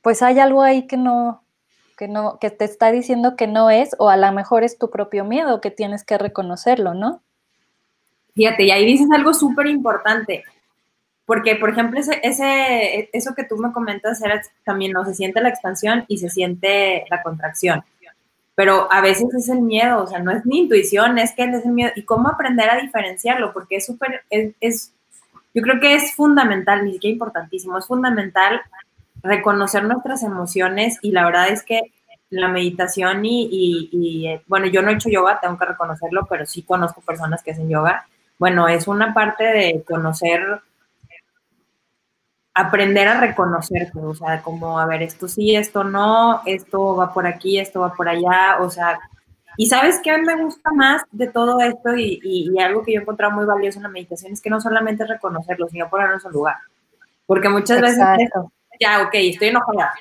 pues 0.00 0.22
hay 0.22 0.38
algo 0.38 0.62
ahí 0.62 0.86
que 0.86 0.96
no, 0.96 1.43
que 1.96 2.08
no, 2.08 2.38
que 2.38 2.50
te 2.50 2.64
está 2.64 2.90
diciendo 2.90 3.36
que 3.36 3.46
no 3.46 3.70
es, 3.70 3.94
o 3.98 4.10
a 4.10 4.16
lo 4.16 4.30
mejor 4.32 4.64
es 4.64 4.78
tu 4.78 4.90
propio 4.90 5.24
miedo 5.24 5.60
que 5.60 5.70
tienes 5.70 6.04
que 6.04 6.18
reconocerlo, 6.18 6.94
¿no? 6.94 7.22
Fíjate, 8.34 8.64
y 8.64 8.70
ahí 8.70 8.84
dices 8.84 9.08
algo 9.14 9.32
súper 9.32 9.66
importante, 9.68 10.44
porque, 11.24 11.56
por 11.56 11.70
ejemplo, 11.70 12.00
ese, 12.00 12.20
ese, 12.22 13.08
eso 13.12 13.34
que 13.34 13.44
tú 13.44 13.56
me 13.56 13.72
comentas 13.72 14.20
era 14.22 14.40
también, 14.64 14.92
¿no? 14.92 15.04
Se 15.04 15.14
siente 15.14 15.40
la 15.40 15.48
expansión 15.48 16.04
y 16.08 16.18
se 16.18 16.28
siente 16.28 17.04
la 17.10 17.22
contracción, 17.22 17.84
pero 18.54 18.92
a 18.92 19.00
veces 19.00 19.32
es 19.34 19.48
el 19.48 19.60
miedo, 19.60 20.02
o 20.02 20.06
sea, 20.06 20.20
no 20.20 20.30
es 20.30 20.44
mi 20.44 20.60
intuición, 20.60 21.18
es 21.18 21.32
que 21.32 21.44
es 21.44 21.64
el 21.64 21.72
miedo, 21.72 21.92
y 21.96 22.02
cómo 22.02 22.28
aprender 22.28 22.70
a 22.70 22.76
diferenciarlo, 22.76 23.52
porque 23.52 23.76
es 23.76 23.86
súper, 23.86 24.22
es, 24.30 24.92
yo 25.54 25.62
creo 25.62 25.80
que 25.80 25.94
es 25.94 26.14
fundamental, 26.14 26.84
ni 26.84 26.94
siquiera 26.94 27.12
importantísimo, 27.12 27.78
es 27.78 27.86
fundamental 27.86 28.60
reconocer 29.24 29.84
nuestras 29.84 30.22
emociones 30.22 30.98
y 31.02 31.10
la 31.10 31.24
verdad 31.24 31.48
es 31.48 31.64
que 31.64 31.92
la 32.30 32.48
meditación 32.48 33.24
y, 33.24 34.26
eh, 34.28 34.42
bueno, 34.46 34.66
yo 34.66 34.82
no 34.82 34.90
he 34.90 34.94
hecho 34.94 35.08
yoga, 35.08 35.40
tengo 35.40 35.58
que 35.58 35.66
reconocerlo, 35.66 36.26
pero 36.28 36.46
sí 36.46 36.62
conozco 36.62 37.00
personas 37.00 37.42
que 37.42 37.52
hacen 37.52 37.68
yoga. 37.68 38.06
Bueno, 38.38 38.68
es 38.68 38.86
una 38.86 39.14
parte 39.14 39.44
de 39.44 39.84
conocer, 39.86 40.42
aprender 42.52 43.08
a 43.08 43.20
reconocerte, 43.20 43.98
o 43.98 44.14
sea, 44.14 44.42
como, 44.42 44.78
a 44.78 44.86
ver, 44.86 45.02
esto 45.02 45.28
sí, 45.28 45.54
esto 45.56 45.84
no, 45.84 46.42
esto 46.44 46.96
va 46.96 47.12
por 47.12 47.26
aquí, 47.26 47.58
esto 47.58 47.80
va 47.80 47.94
por 47.94 48.08
allá, 48.08 48.58
o 48.60 48.70
sea, 48.70 48.98
y 49.56 49.66
sabes 49.66 50.00
qué 50.02 50.16
me 50.18 50.42
gusta 50.42 50.70
más 50.72 51.02
de 51.12 51.28
todo 51.28 51.60
esto 51.60 51.96
y, 51.96 52.52
algo 52.58 52.82
que 52.82 52.92
yo 52.92 53.00
he 53.00 53.02
encontrado 53.02 53.32
muy 53.32 53.44
valioso 53.44 53.78
en 53.78 53.84
la 53.84 53.88
meditación 53.88 54.32
es 54.32 54.40
que 54.40 54.50
no 54.50 54.60
solamente 54.60 55.04
es 55.04 55.08
reconocerlo, 55.08 55.68
sino 55.68 55.88
ponerlo 55.88 56.14
en 56.14 56.20
su 56.20 56.30
lugar. 56.30 56.56
Porque 57.26 57.48
muchas 57.48 57.80
veces 57.80 58.04
ya, 58.80 59.02
ok, 59.02 59.14
estoy 59.14 59.48
enojada. 59.48 59.92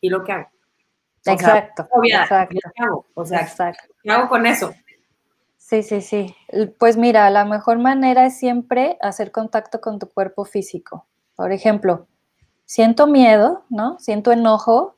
¿Y 0.00 0.08
lo 0.08 0.24
que 0.24 0.32
hago? 0.32 0.48
exacto. 1.24 1.88
exacto. 2.04 2.58
¿qué 2.74 2.82
hago? 2.82 3.06
O 3.14 3.24
sea, 3.24 3.74
¿qué 4.02 4.10
hago 4.10 4.28
con 4.28 4.46
eso? 4.46 4.72
Sí, 5.58 5.82
sí, 5.82 6.00
sí. 6.00 6.36
Pues 6.78 6.96
mira, 6.96 7.28
la 7.30 7.44
mejor 7.44 7.78
manera 7.78 8.26
es 8.26 8.38
siempre 8.38 8.98
hacer 9.00 9.32
contacto 9.32 9.80
con 9.80 9.98
tu 9.98 10.08
cuerpo 10.08 10.44
físico. 10.44 11.06
Por 11.34 11.50
ejemplo, 11.50 12.06
siento 12.64 13.06
miedo, 13.06 13.64
¿no? 13.68 13.98
Siento 13.98 14.32
enojo. 14.32 14.94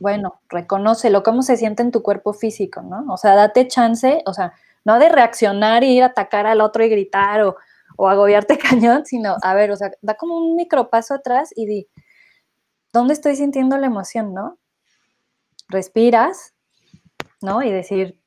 Bueno, 0.00 0.40
reconócelo, 0.48 1.22
cómo 1.22 1.42
se 1.42 1.56
siente 1.56 1.82
en 1.82 1.92
tu 1.92 2.02
cuerpo 2.02 2.32
físico, 2.32 2.82
¿no? 2.82 3.04
O 3.08 3.16
sea, 3.16 3.36
date 3.36 3.68
chance, 3.68 4.20
o 4.26 4.34
sea, 4.34 4.52
no 4.84 4.98
de 4.98 5.08
reaccionar 5.08 5.84
y 5.84 5.96
ir 5.96 6.02
a 6.02 6.06
atacar 6.06 6.44
al 6.46 6.60
otro 6.60 6.82
y 6.82 6.88
gritar 6.88 7.42
o, 7.42 7.56
o 7.96 8.08
agobiarte 8.08 8.58
cañón, 8.58 9.06
sino, 9.06 9.36
a 9.40 9.54
ver, 9.54 9.70
o 9.70 9.76
sea, 9.76 9.92
da 10.02 10.14
como 10.14 10.36
un 10.36 10.56
micropaso 10.56 11.14
atrás 11.14 11.52
y 11.54 11.66
di, 11.66 11.88
¿dónde 12.92 13.14
estoy 13.14 13.36
sintiendo 13.36 13.76
la 13.78 13.86
emoción, 13.86 14.34
no? 14.34 14.58
Respiras, 15.68 16.54
¿no? 17.40 17.62
Y 17.62 17.70
decir, 17.70 18.20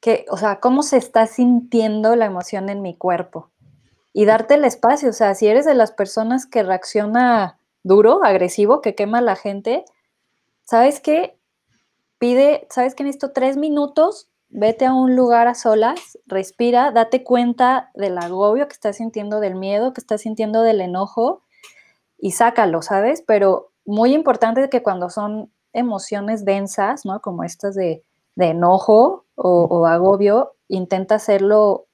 que, 0.00 0.24
o 0.30 0.36
sea, 0.36 0.60
¿cómo 0.60 0.82
se 0.82 0.96
está 0.96 1.26
sintiendo 1.26 2.14
la 2.16 2.26
emoción 2.26 2.68
en 2.68 2.82
mi 2.82 2.96
cuerpo? 2.96 3.50
Y 4.12 4.24
darte 4.24 4.54
el 4.54 4.64
espacio, 4.64 5.10
o 5.10 5.12
sea, 5.12 5.34
si 5.34 5.46
eres 5.46 5.64
de 5.64 5.74
las 5.74 5.92
personas 5.92 6.46
que 6.46 6.62
reacciona 6.62 7.58
duro, 7.82 8.24
agresivo, 8.24 8.80
que 8.80 8.94
quema 8.94 9.18
a 9.18 9.22
la 9.22 9.36
gente, 9.36 9.84
¿sabes 10.64 11.00
qué? 11.00 11.38
Pide, 12.18 12.66
¿sabes 12.70 12.94
qué? 12.94 13.04
Necesito 13.04 13.32
tres 13.32 13.56
minutos, 13.56 14.28
vete 14.48 14.86
a 14.86 14.94
un 14.94 15.14
lugar 15.14 15.46
a 15.46 15.54
solas, 15.54 16.18
respira, 16.26 16.90
date 16.90 17.22
cuenta 17.22 17.90
del 17.94 18.18
agobio 18.18 18.66
que 18.66 18.72
estás 18.72 18.96
sintiendo, 18.96 19.40
del 19.40 19.54
miedo 19.54 19.92
que 19.92 20.00
estás 20.00 20.22
sintiendo, 20.22 20.62
del 20.62 20.80
enojo, 20.80 21.42
y 22.18 22.32
sácalo, 22.32 22.82
¿sabes? 22.82 23.22
Pero 23.26 23.72
muy 23.84 24.12
importante 24.12 24.68
que 24.68 24.82
cuando 24.82 25.08
son 25.08 25.52
emociones 25.72 26.44
densas, 26.44 27.04
¿no? 27.04 27.20
Como 27.20 27.44
estas 27.44 27.74
de, 27.74 28.04
enojo 28.36 29.24
o, 29.34 29.86
agobio, 29.86 30.54
intenta 30.68 31.16
hacerlo 31.16 31.86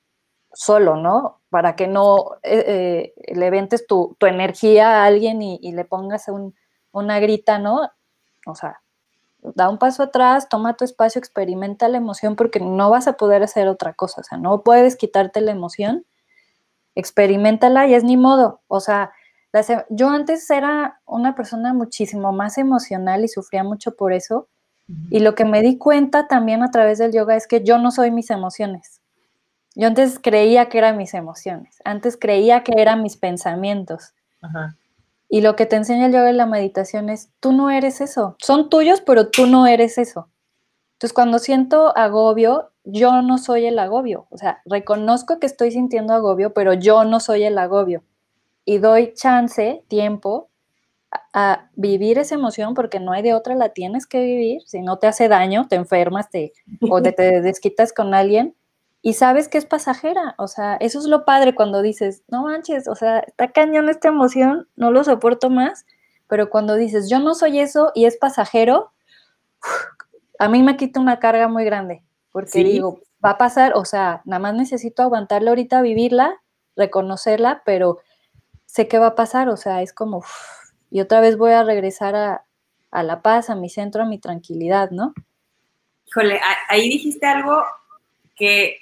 solo, 0.52 0.96
¿no? 0.96 1.40
Para 1.50 1.76
que 1.76 1.86
no 1.86 2.36
eh, 2.42 3.12
eh, 3.16 3.34
le 3.34 3.50
ventes 3.50 3.86
tu, 3.86 4.16
energía 4.20 5.02
a 5.02 5.04
alguien 5.06 5.42
y, 5.42 5.72
le 5.72 5.84
pongas 5.84 6.26
una 6.92 7.20
grita, 7.20 7.58
¿no? 7.58 7.90
O 8.46 8.54
sea, 8.54 8.80
da 9.44 9.68
un 9.68 9.78
paso 9.78 10.04
atrás, 10.04 10.48
toma 10.48 10.76
tu 10.76 10.84
espacio, 10.84 11.18
experimenta 11.18 11.88
la 11.88 11.98
emoción 11.98 12.34
porque 12.34 12.60
no 12.60 12.90
vas 12.90 13.06
a 13.06 13.14
poder 13.14 13.42
hacer 13.42 13.68
otra 13.68 13.92
cosa, 13.92 14.22
o 14.22 14.24
sea, 14.24 14.38
no 14.38 14.62
puedes 14.62 14.96
quitarte 14.96 15.40
la 15.42 15.52
emoción, 15.52 16.06
experimentala 16.94 17.86
y 17.86 17.94
es 17.94 18.04
ni 18.04 18.16
modo, 18.16 18.62
o 18.68 18.80
sea, 18.80 19.12
yo 19.90 20.08
antes 20.08 20.50
era 20.50 21.00
una 21.06 21.34
persona 21.34 21.72
muchísimo 21.74 22.32
más 22.32 22.58
emocional 22.58 23.24
y 23.24 23.28
sufría 23.28 23.62
mucho 23.62 23.94
por 23.94 24.12
eso. 24.12 24.48
Y 25.10 25.20
lo 25.20 25.34
que 25.34 25.46
me 25.46 25.62
di 25.62 25.78
cuenta 25.78 26.26
también 26.28 26.62
a 26.62 26.70
través 26.70 26.98
del 26.98 27.12
yoga 27.12 27.36
es 27.36 27.46
que 27.46 27.62
yo 27.62 27.78
no 27.78 27.90
soy 27.90 28.10
mis 28.10 28.28
emociones. 28.30 29.00
Yo 29.74 29.86
antes 29.88 30.18
creía 30.18 30.68
que 30.68 30.78
eran 30.78 30.98
mis 30.98 31.14
emociones, 31.14 31.80
antes 31.84 32.18
creía 32.18 32.62
que 32.62 32.74
eran 32.76 33.02
mis 33.02 33.16
pensamientos. 33.16 34.12
Y 35.28 35.40
lo 35.40 35.56
que 35.56 35.66
te 35.66 35.76
enseña 35.76 36.06
el 36.06 36.12
yoga 36.12 36.30
y 36.30 36.34
la 36.34 36.46
meditación 36.46 37.08
es, 37.08 37.30
tú 37.40 37.52
no 37.52 37.70
eres 37.70 38.00
eso. 38.00 38.36
Son 38.40 38.68
tuyos, 38.68 39.00
pero 39.00 39.30
tú 39.30 39.46
no 39.46 39.66
eres 39.66 39.96
eso. 39.96 40.28
Entonces, 40.94 41.14
cuando 41.14 41.38
siento 41.38 41.96
agobio, 41.96 42.70
yo 42.84 43.22
no 43.22 43.38
soy 43.38 43.66
el 43.66 43.78
agobio. 43.78 44.26
O 44.30 44.36
sea, 44.36 44.60
reconozco 44.66 45.38
que 45.38 45.46
estoy 45.46 45.70
sintiendo 45.70 46.12
agobio, 46.12 46.52
pero 46.52 46.74
yo 46.74 47.04
no 47.04 47.20
soy 47.20 47.44
el 47.44 47.56
agobio 47.56 48.02
y 48.64 48.78
doy 48.78 49.12
chance, 49.14 49.84
tiempo 49.88 50.50
a, 51.32 51.68
vivir 51.76 52.18
esa 52.18 52.34
emoción 52.34 52.74
porque 52.74 53.00
no 53.00 53.12
hay 53.12 53.22
de 53.22 53.34
otra, 53.34 53.54
la 53.54 53.70
tienes 53.70 54.06
que 54.06 54.20
vivir, 54.20 54.62
si 54.66 54.80
no 54.80 54.98
te 54.98 55.06
hace 55.06 55.28
daño, 55.28 55.66
te 55.68 55.76
enfermas 55.76 56.30
te, 56.30 56.52
o 56.88 57.02
te, 57.02 57.12
desquitas 57.42 57.92
con 57.92 58.14
alguien 58.14 58.54
y 59.02 59.14
sabes 59.14 59.48
que 59.48 59.58
es 59.58 59.66
pasajera, 59.66 60.34
o 60.38 60.48
sea, 60.48 60.76
eso 60.76 60.98
es 60.98 61.04
lo 61.04 61.26
padre 61.26 61.54
cuando 61.54 61.82
dices, 61.82 62.22
no 62.28 62.44
manches, 62.44 62.88
o 62.88 62.94
sea, 62.94 63.18
está 63.18 63.52
cañón 63.52 63.90
esta 63.90 64.08
emoción, 64.08 64.66
no 64.76 64.90
lo 64.90 65.04
soporto 65.04 65.50
más, 65.50 65.84
pero 66.26 66.48
cuando 66.48 66.74
dices, 66.74 67.10
yo 67.10 67.18
no 67.18 67.34
soy 67.34 67.60
eso 67.60 67.92
y 67.94 68.06
es 68.06 68.16
pasajero, 68.16 68.92
a 70.38 70.48
mí 70.48 70.62
me 70.62 70.78
quita 70.78 71.00
una 71.00 71.18
carga 71.18 71.48
muy 71.48 71.66
grande, 71.66 72.02
porque 72.32 72.64
digo, 72.64 73.00
va 73.22 73.30
a 73.30 73.38
pasar, 73.38 73.74
o 73.74 73.84
sea, 73.84 74.22
nada 74.24 74.40
más 74.40 74.54
necesito 74.54 75.02
aguantarla 75.02 75.50
ahorita, 75.50 75.82
vivirla, 75.82 76.40
reconocerla, 76.74 77.62
pero 77.66 77.98
sé 78.74 78.88
qué 78.88 78.98
va 78.98 79.08
a 79.08 79.14
pasar, 79.14 79.48
o 79.50 79.56
sea, 79.56 79.82
es 79.82 79.92
como, 79.92 80.24
y 80.90 81.00
otra 81.00 81.20
vez 81.20 81.38
voy 81.38 81.52
a 81.52 81.62
regresar 81.62 82.16
a, 82.16 82.44
la 83.04 83.22
paz, 83.22 83.48
a 83.48 83.54
mi 83.54 83.68
centro, 83.68 84.02
a 84.02 84.06
mi 84.06 84.18
tranquilidad, 84.18 84.90
¿no? 84.90 85.14
Híjole, 86.06 86.40
ahí 86.68 86.88
dijiste 86.88 87.24
algo 87.24 87.62
que 88.34 88.78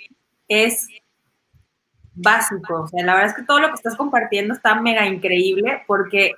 es 0.49 0.89
básico, 2.15 2.83
o 2.83 2.89
sea, 2.89 3.05
la 3.05 3.15
verdad 3.15 3.31
es 3.31 3.37
que 3.37 3.45
todo 3.45 3.61
lo 3.61 3.69
que 3.69 3.75
estás 3.75 3.97
compartiendo 3.97 4.55
está 4.55 4.75
mega 4.81 5.07
increíble 5.07 5.83
porque, 5.87 6.33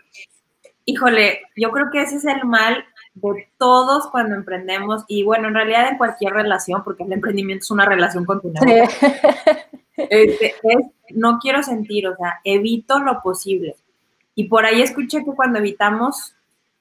híjole, 0.84 1.42
yo 1.54 1.70
creo 1.70 1.90
que 1.92 2.02
ese 2.02 2.16
es 2.16 2.24
el 2.24 2.44
mal 2.44 2.84
de 3.14 3.48
todos 3.58 4.08
cuando 4.08 4.34
emprendemos 4.34 5.04
y 5.06 5.22
bueno, 5.22 5.48
en 5.48 5.54
realidad 5.54 5.88
en 5.88 5.98
cualquier 5.98 6.32
relación, 6.32 6.82
porque 6.82 7.04
el 7.04 7.12
emprendimiento 7.12 7.62
es 7.62 7.70
una 7.70 7.86
relación 7.86 8.24
continua. 8.24 8.60
Este, 9.96 10.54
es 10.64 10.86
no 11.10 11.38
quiero 11.38 11.62
sentir, 11.62 12.08
o 12.08 12.16
sea, 12.16 12.40
evito 12.42 12.98
lo 12.98 13.22
posible. 13.22 13.76
Y 14.34 14.48
por 14.48 14.66
ahí 14.66 14.82
escuché 14.82 15.24
que 15.24 15.32
cuando 15.32 15.60
evitamos, 15.60 16.34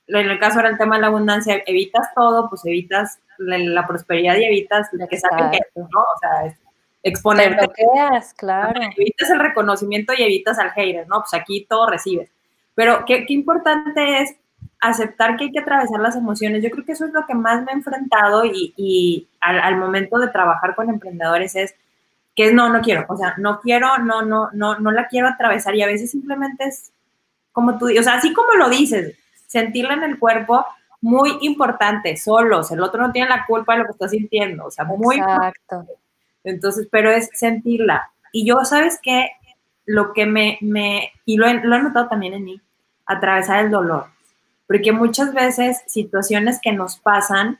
en 0.07 0.29
el 0.29 0.39
caso 0.39 0.59
era 0.59 0.69
el 0.69 0.77
tema 0.77 0.95
de 0.95 1.01
la 1.01 1.07
abundancia, 1.07 1.61
evitas 1.67 2.07
todo, 2.15 2.49
pues 2.49 2.65
evitas 2.65 3.19
la, 3.37 3.85
prosperidad 3.85 4.35
y 4.37 4.45
evitas 4.45 4.89
que 5.09 5.19
saquen 5.19 5.59
¿no? 5.75 5.99
O 5.99 6.19
sea, 6.19 6.57
exponerte. 7.03 7.67
claro. 8.37 8.81
Evitas 8.97 9.29
el 9.29 9.39
reconocimiento 9.39 10.13
y 10.17 10.23
evitas 10.23 10.57
al 10.57 10.71
hater, 10.71 11.07
¿no? 11.07 11.19
Pues 11.19 11.33
aquí 11.33 11.65
todo 11.69 11.87
recibes. 11.87 12.29
Pero 12.75 13.03
qué, 13.05 13.25
qué 13.25 13.33
importante 13.33 14.21
es 14.21 14.35
aceptar 14.83 15.37
que 15.37 15.45
hay 15.45 15.51
que 15.51 15.59
atravesar 15.59 15.99
las 15.99 16.15
emociones. 16.15 16.61
Yo 16.61 16.69
creo 16.69 16.85
que 16.85 16.91
eso 16.91 17.05
es 17.05 17.13
lo 17.13 17.25
que 17.25 17.33
más 17.33 17.63
me 17.63 17.71
he 17.71 17.75
enfrentado 17.75 18.43
y, 18.45 18.73
y 18.75 19.29
al, 19.39 19.59
al, 19.59 19.77
momento 19.77 20.19
de 20.19 20.27
trabajar 20.27 20.75
con 20.75 20.89
emprendedores 20.89 21.55
es 21.55 21.75
que 22.35 22.47
es 22.47 22.53
no, 22.53 22.69
no 22.69 22.81
quiero, 22.81 23.05
o 23.07 23.15
sea, 23.15 23.35
no 23.37 23.59
quiero, 23.61 23.99
no, 23.99 24.23
no, 24.23 24.49
no, 24.51 24.79
no 24.79 24.91
la 24.91 25.07
quiero 25.07 25.27
atravesar 25.27 25.75
y 25.75 25.83
a 25.83 25.87
veces 25.87 26.11
simplemente 26.11 26.65
es 26.65 26.91
como 27.51 27.77
tú, 27.77 27.87
o 27.87 28.03
sea, 28.03 28.15
así 28.15 28.33
como 28.33 28.53
lo 28.53 28.69
dices, 28.69 29.15
sentirla 29.47 29.93
en 29.93 30.03
el 30.03 30.19
cuerpo, 30.19 30.65
muy 30.99 31.37
importante, 31.41 32.17
solos, 32.17 32.71
el 32.71 32.81
otro 32.81 33.05
no 33.05 33.11
tiene 33.11 33.29
la 33.29 33.45
culpa 33.45 33.73
de 33.73 33.79
lo 33.79 33.85
que 33.85 33.91
está 33.91 34.09
sintiendo, 34.09 34.65
o 34.65 34.71
sea, 34.71 34.85
muy 34.85 35.17
Exacto. 35.17 35.85
Entonces, 36.43 36.87
pero 36.91 37.09
es 37.09 37.29
sentirla. 37.33 38.11
Y 38.31 38.45
yo, 38.45 38.65
¿sabes 38.65 38.99
qué? 39.01 39.29
Lo 39.85 40.11
que 40.11 40.25
me, 40.25 40.57
me 40.61 41.11
y 41.25 41.37
lo 41.37 41.47
he, 41.47 41.53
lo 41.63 41.75
he 41.75 41.83
notado 41.83 42.07
también 42.07 42.33
en 42.33 42.43
mí, 42.43 42.61
atravesar 43.05 43.63
el 43.63 43.71
dolor. 43.71 44.07
Porque 44.67 44.91
muchas 44.91 45.33
veces 45.33 45.83
situaciones 45.87 46.59
que 46.61 46.71
nos 46.71 46.97
pasan, 46.97 47.59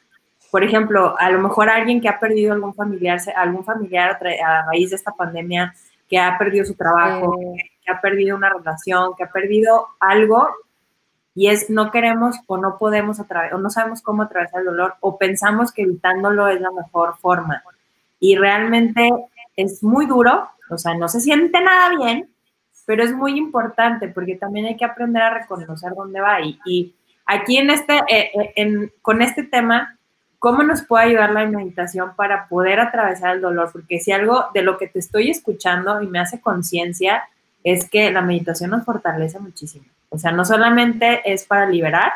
por 0.52 0.64
ejemplo, 0.64 1.16
a 1.20 1.30
lo 1.30 1.40
mejor 1.40 1.70
alguien 1.70 2.00
que 2.00 2.10
ha 2.10 2.20
perdido 2.20 2.54
algún 2.54 2.74
familiar, 2.74 3.20
algún 3.36 3.66
familiar 3.66 4.20
a 4.46 4.66
raíz 4.66 4.92
de 4.92 4.96
esta 4.96 5.12
pandemia, 5.12 5.74
que 6.08 6.20
ha 6.20 6.38
perdido 6.38 6.66
su 6.66 6.76
trabajo, 6.76 7.36
que 7.84 7.92
ha 7.92 8.00
perdido 8.00 8.38
una 8.38 8.50
relación, 8.50 9.16
que 9.18 9.24
ha 9.24 9.32
perdido 9.32 9.88
algo, 10.00 10.48
y 11.36 11.48
es 11.48 11.70
no 11.70 11.92
queremos 11.92 12.36
o 12.46 12.58
no 12.58 12.78
podemos 12.78 13.20
atravesar, 13.20 13.56
o 13.56 13.62
no 13.62 13.70
sabemos 13.70 14.02
cómo 14.02 14.24
atravesar 14.24 14.60
el 14.60 14.68
dolor, 14.68 14.96
o 15.00 15.18
pensamos 15.18 15.72
que 15.72 15.82
evitándolo 15.82 16.48
es 16.48 16.62
la 16.62 16.72
mejor 16.72 17.18
forma. 17.18 17.64
Y 18.20 18.36
realmente 18.36 19.10
es 19.56 19.84
muy 19.84 20.06
duro, 20.06 20.50
o 20.70 20.78
sea, 20.78 20.94
no 20.96 21.08
se 21.08 21.20
siente 21.20 21.60
nada 21.62 21.90
bien, 21.98 22.30
pero 22.86 23.04
es 23.04 23.13
muy 23.13 23.38
importante 23.38 24.08
porque 24.08 24.36
también 24.36 24.66
hay 24.66 24.78
que 24.78 24.86
aprender 24.86 25.22
a 25.22 25.34
reconocer 25.34 25.94
dónde 25.96 26.22
va. 26.22 26.42
Y, 26.42 26.60
y 26.66 26.96
aquí 27.25 27.58
en 27.58 27.70
este, 27.70 27.98
eh, 28.10 28.32
eh, 28.34 28.54
en, 28.56 28.92
con 29.02 29.22
este 29.22 29.44
tema, 29.44 29.98
¿cómo 30.40 30.63
nos 30.63 30.82
puede 30.82 31.06
ayudar 31.06 31.32
la 31.32 31.46
meditación 31.46 32.16
para 32.16 32.48
poder 32.48 32.80
atravesar 32.80 33.36
el 33.36 33.42
dolor? 33.42 33.70
Porque 33.72 34.00
si 34.00 34.12
algo 34.12 34.46
de 34.54 34.62
lo 34.62 34.78
que 34.78 34.88
te 34.88 35.00
estoy 35.00 35.30
escuchando 35.30 36.02
y 36.02 36.08
me 36.08 36.20
hace 36.20 36.42
conciencia 36.42 37.24
es 37.63 37.90
que 37.90 38.12
la 38.12 38.22
meditación 38.22 38.72
nos 38.72 38.84
fortalece 38.84 39.40
muchísimo. 39.40 39.86
O 40.10 40.18
sea, 40.18 40.32
no 40.32 40.44
solamente 40.44 41.22
es 41.25 41.46
para 41.46 41.66
liberar 41.66 42.12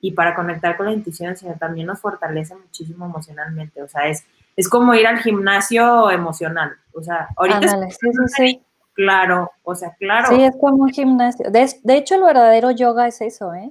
y 0.00 0.12
para 0.12 0.34
conectar 0.34 0.76
con 0.76 0.86
la 0.86 0.92
intuición, 0.92 1.36
sino 1.36 1.54
también 1.54 1.88
nos 1.88 2.00
fortalece 2.00 2.54
muchísimo 2.54 3.04
emocionalmente. 3.04 3.82
O 3.82 3.88
sea, 3.88 4.06
es, 4.06 4.24
es 4.54 4.68
como 4.68 4.94
ir 4.94 5.06
al 5.06 5.18
gimnasio 5.18 6.10
emocional. 6.10 6.76
O 6.92 7.02
sea, 7.02 7.28
ahorita... 7.36 7.88
sí, 7.90 8.10
sí, 8.36 8.62
Claro, 8.96 9.50
o 9.62 9.74
sea, 9.74 9.94
claro. 9.98 10.34
Sí, 10.34 10.42
es 10.42 10.56
como 10.58 10.84
un 10.84 10.88
gimnasio. 10.88 11.50
De, 11.50 11.68
hecho, 11.96 12.14
el 12.14 12.22
verdadero 12.22 12.70
yoga 12.70 13.06
es 13.06 13.20
eso, 13.20 13.52
¿eh? 13.52 13.70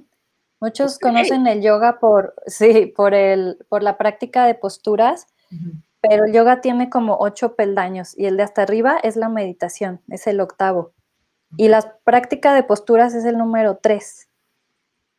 Muchos 0.60 1.00
conocen 1.00 1.46
el 1.48 1.62
yoga 1.62 1.98
por, 1.98 2.34
sí, 2.46 2.86
por, 2.96 3.12
el, 3.12 3.58
por 3.68 3.82
la 3.82 3.98
práctica 3.98 4.46
de 4.46 4.54
posturas, 4.54 5.26
pero 6.00 6.26
el 6.26 6.32
yoga 6.32 6.60
tiene 6.60 6.88
como 6.88 7.16
ocho 7.18 7.56
peldaños 7.56 8.16
y 8.16 8.26
el 8.26 8.36
de 8.36 8.44
hasta 8.44 8.62
arriba 8.62 8.98
es 9.02 9.16
la 9.16 9.28
meditación, 9.28 10.00
es 10.08 10.28
el 10.28 10.40
octavo. 10.40 10.92
Y 11.56 11.68
la 11.68 11.96
práctica 12.04 12.54
de 12.54 12.62
posturas 12.62 13.12
es 13.14 13.24
el 13.24 13.36
número 13.36 13.78
tres. 13.78 14.28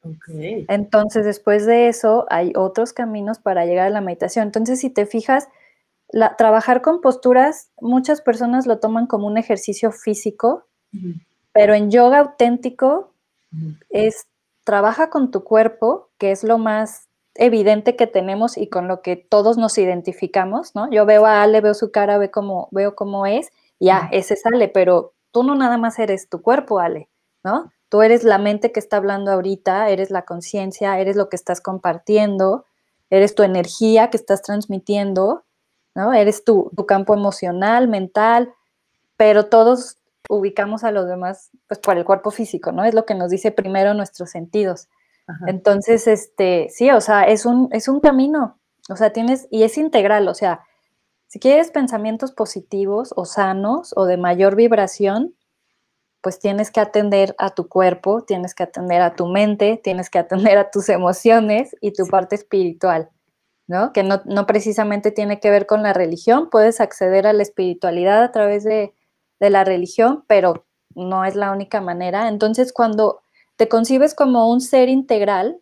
Okay. 0.02 0.66
Entonces, 0.70 1.26
después 1.26 1.66
de 1.66 1.90
eso, 1.90 2.26
hay 2.30 2.54
otros 2.56 2.94
caminos 2.94 3.40
para 3.40 3.66
llegar 3.66 3.88
a 3.88 3.90
la 3.90 4.00
meditación. 4.00 4.46
Entonces, 4.46 4.80
si 4.80 4.90
te 4.90 5.06
fijas, 5.06 5.50
trabajar 6.38 6.82
con 6.82 7.02
posturas, 7.02 7.70
muchas 7.80 8.22
personas 8.22 8.66
lo 8.66 8.80
toman 8.80 9.08
como 9.08 9.28
un 9.28 9.38
ejercicio 9.38 9.92
físico, 9.92 10.66
pero 11.52 11.74
en 11.74 11.92
yoga 11.92 12.20
auténtico 12.20 13.14
es 13.90 14.28
trabaja 14.64 15.10
con 15.10 15.32
tu 15.32 15.44
cuerpo, 15.44 16.10
que 16.18 16.32
es 16.32 16.44
lo 16.44 16.58
más 16.58 17.08
evidente 17.36 17.96
que 17.96 18.08
tenemos 18.08 18.58
y 18.58 18.68
con 18.68 18.88
lo 18.88 19.02
que 19.02 19.16
todos 19.16 19.58
nos 19.58 19.78
identificamos, 19.78 20.76
¿no? 20.76 20.90
Yo 20.92 21.06
veo 21.06 21.26
a 21.26 21.42
Ale, 21.44 21.62
veo 21.62 21.74
su 21.74 21.92
cara, 21.92 22.18
veo 22.18 22.32
cómo, 22.32 22.68
veo 22.72 22.96
cómo 22.96 23.26
es, 23.26 23.50
ya, 23.80 24.10
ese 24.12 24.36
sale, 24.36 24.68
pero 24.68 25.14
tú 25.32 25.44
no 25.44 25.56
nada 25.56 25.78
más 25.78 26.00
eres 26.00 26.30
tu 26.30 26.42
cuerpo, 26.42 26.80
Ale, 26.80 27.10
¿no? 27.44 27.72
Tú 27.90 28.02
eres 28.02 28.24
la 28.24 28.38
mente 28.38 28.72
que 28.72 28.80
está 28.80 28.98
hablando 28.98 29.32
ahorita, 29.32 29.90
eres 29.90 30.10
la 30.10 30.24
conciencia, 30.24 31.00
eres 31.00 31.16
lo 31.16 31.30
que 31.30 31.38
estás 31.38 31.62
compartiendo, 31.62 32.66
eres 33.10 33.36
tu 33.36 33.44
energía 33.44 34.10
que 34.10 34.18
estás 34.18 34.42
transmitiendo, 34.42 35.46
¿no? 35.98 36.14
Eres 36.14 36.46
tu, 36.46 36.72
tu 36.78 36.86
campo 36.86 37.16
emocional, 37.16 37.88
mental, 37.88 38.54
pero 39.18 39.48
todos 39.48 39.98
ubicamos 40.30 40.84
a 40.84 40.92
los 40.92 41.08
demás 41.08 41.50
pues 41.68 41.80
por 41.80 41.98
el 41.98 42.06
cuerpo 42.06 42.30
físico, 42.30 42.72
¿no? 42.72 42.86
Es 42.86 42.94
lo 42.94 43.06
que 43.06 43.16
nos 43.16 43.32
dice 43.32 43.52
primero 43.52 43.94
nuestros 43.94 44.30
sentidos. 44.30 44.88
Entonces, 45.46 46.08
este, 46.08 46.68
sí, 46.70 46.90
o 46.92 47.02
sea, 47.02 47.24
es 47.24 47.46
un, 47.46 47.68
es 47.74 47.90
un 47.90 48.00
camino, 48.00 48.58
o 48.90 48.96
sea, 48.96 49.12
tienes, 49.12 49.46
y 49.52 49.64
es 49.64 49.78
integral, 49.78 50.26
o 50.30 50.34
sea, 50.34 50.62
si 51.26 51.40
quieres 51.40 51.70
pensamientos 51.70 52.32
positivos 52.32 53.14
o 53.18 53.26
sanos 53.26 53.94
o 53.98 54.06
de 54.06 54.16
mayor 54.16 54.56
vibración, 54.56 55.36
pues 56.22 56.40
tienes 56.40 56.72
que 56.72 56.80
atender 56.80 57.36
a 57.40 57.50
tu 57.50 57.68
cuerpo, 57.68 58.22
tienes 58.22 58.56
que 58.56 58.64
atender 58.64 59.02
a 59.02 59.16
tu 59.16 59.26
mente, 59.28 59.82
tienes 59.84 60.10
que 60.10 60.20
atender 60.20 60.58
a 60.58 60.72
tus 60.72 60.88
emociones 60.88 61.76
y 61.82 61.92
tu 61.92 62.06
parte 62.06 62.36
espiritual, 62.36 63.10
¿no? 63.68 63.94
Que 63.94 64.04
no, 64.04 64.48
precisamente 64.48 65.12
tiene 65.12 65.40
que 65.40 65.52
ver 65.52 65.66
con 65.66 65.84
la 65.84 65.94
religión, 65.94 66.50
puedes 66.50 66.82
acceder 66.82 67.28
a 67.28 67.34
la 67.34 67.44
espiritualidad 67.44 68.24
a 68.24 68.32
través 68.32 68.64
de, 68.64 68.94
de 69.40 69.50
la 69.50 69.64
religión, 69.64 70.24
pero 70.28 70.66
no 70.96 71.26
es 71.26 71.36
la 71.36 71.52
única 71.52 71.82
manera. 71.82 72.28
Entonces, 72.28 72.74
cuando 72.74 73.22
te 73.56 73.68
concibes 73.68 74.16
como 74.16 74.50
un 74.50 74.62
ser 74.62 74.90
integral, 74.90 75.60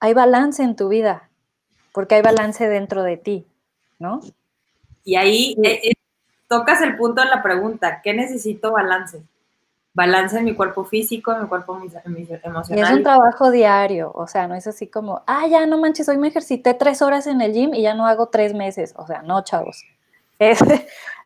hay 0.00 0.14
balance 0.14 0.62
en 0.62 0.74
tu 0.74 0.88
vida, 0.88 1.30
porque 1.92 2.16
hay 2.16 2.22
balance 2.22 2.68
dentro 2.68 3.02
de 3.02 3.16
ti. 3.16 3.46
¿no? 4.02 4.20
Y 5.04 5.14
ahí 5.14 5.56
eh, 5.62 5.80
eh, 5.84 5.92
tocas 6.48 6.82
el 6.82 6.96
punto 6.96 7.22
de 7.22 7.28
la 7.28 7.42
pregunta, 7.42 8.02
¿qué 8.02 8.12
necesito 8.12 8.72
balance? 8.72 9.22
Balance 9.94 10.38
en 10.38 10.44
mi 10.44 10.54
cuerpo 10.54 10.84
físico, 10.84 11.32
en 11.32 11.42
mi 11.42 11.48
cuerpo 11.48 11.76
emocional. 11.76 12.78
Y 12.78 12.80
es 12.80 12.90
un 12.90 13.02
trabajo 13.02 13.50
diario, 13.50 14.10
o 14.14 14.26
sea, 14.26 14.48
no 14.48 14.54
es 14.54 14.66
así 14.66 14.86
como, 14.86 15.22
ah, 15.26 15.46
ya 15.46 15.66
no 15.66 15.78
manches, 15.78 16.08
hoy 16.08 16.16
me 16.16 16.28
ejercité 16.28 16.72
tres 16.72 17.02
horas 17.02 17.26
en 17.26 17.42
el 17.42 17.52
gym 17.52 17.74
y 17.74 17.82
ya 17.82 17.94
no 17.94 18.06
hago 18.06 18.28
tres 18.28 18.54
meses. 18.54 18.94
O 18.96 19.06
sea, 19.06 19.22
no, 19.22 19.42
chavos. 19.44 19.84
Es 20.38 20.58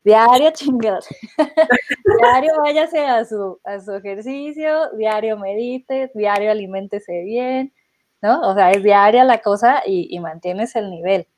diario 0.04 0.50
chingados. 0.50 1.08
diario 2.20 2.52
váyase 2.60 3.06
a 3.06 3.24
su, 3.24 3.58
a 3.64 3.80
su 3.80 3.94
ejercicio, 3.94 4.90
diario 4.94 5.38
medite, 5.38 6.10
diario 6.14 6.50
aliméntese 6.50 7.22
bien, 7.22 7.72
¿no? 8.20 8.40
O 8.42 8.54
sea, 8.54 8.72
es 8.72 8.82
diaria 8.82 9.24
la 9.24 9.38
cosa 9.38 9.82
y, 9.86 10.14
y 10.14 10.20
mantienes 10.20 10.76
el 10.76 10.90
nivel. 10.90 11.28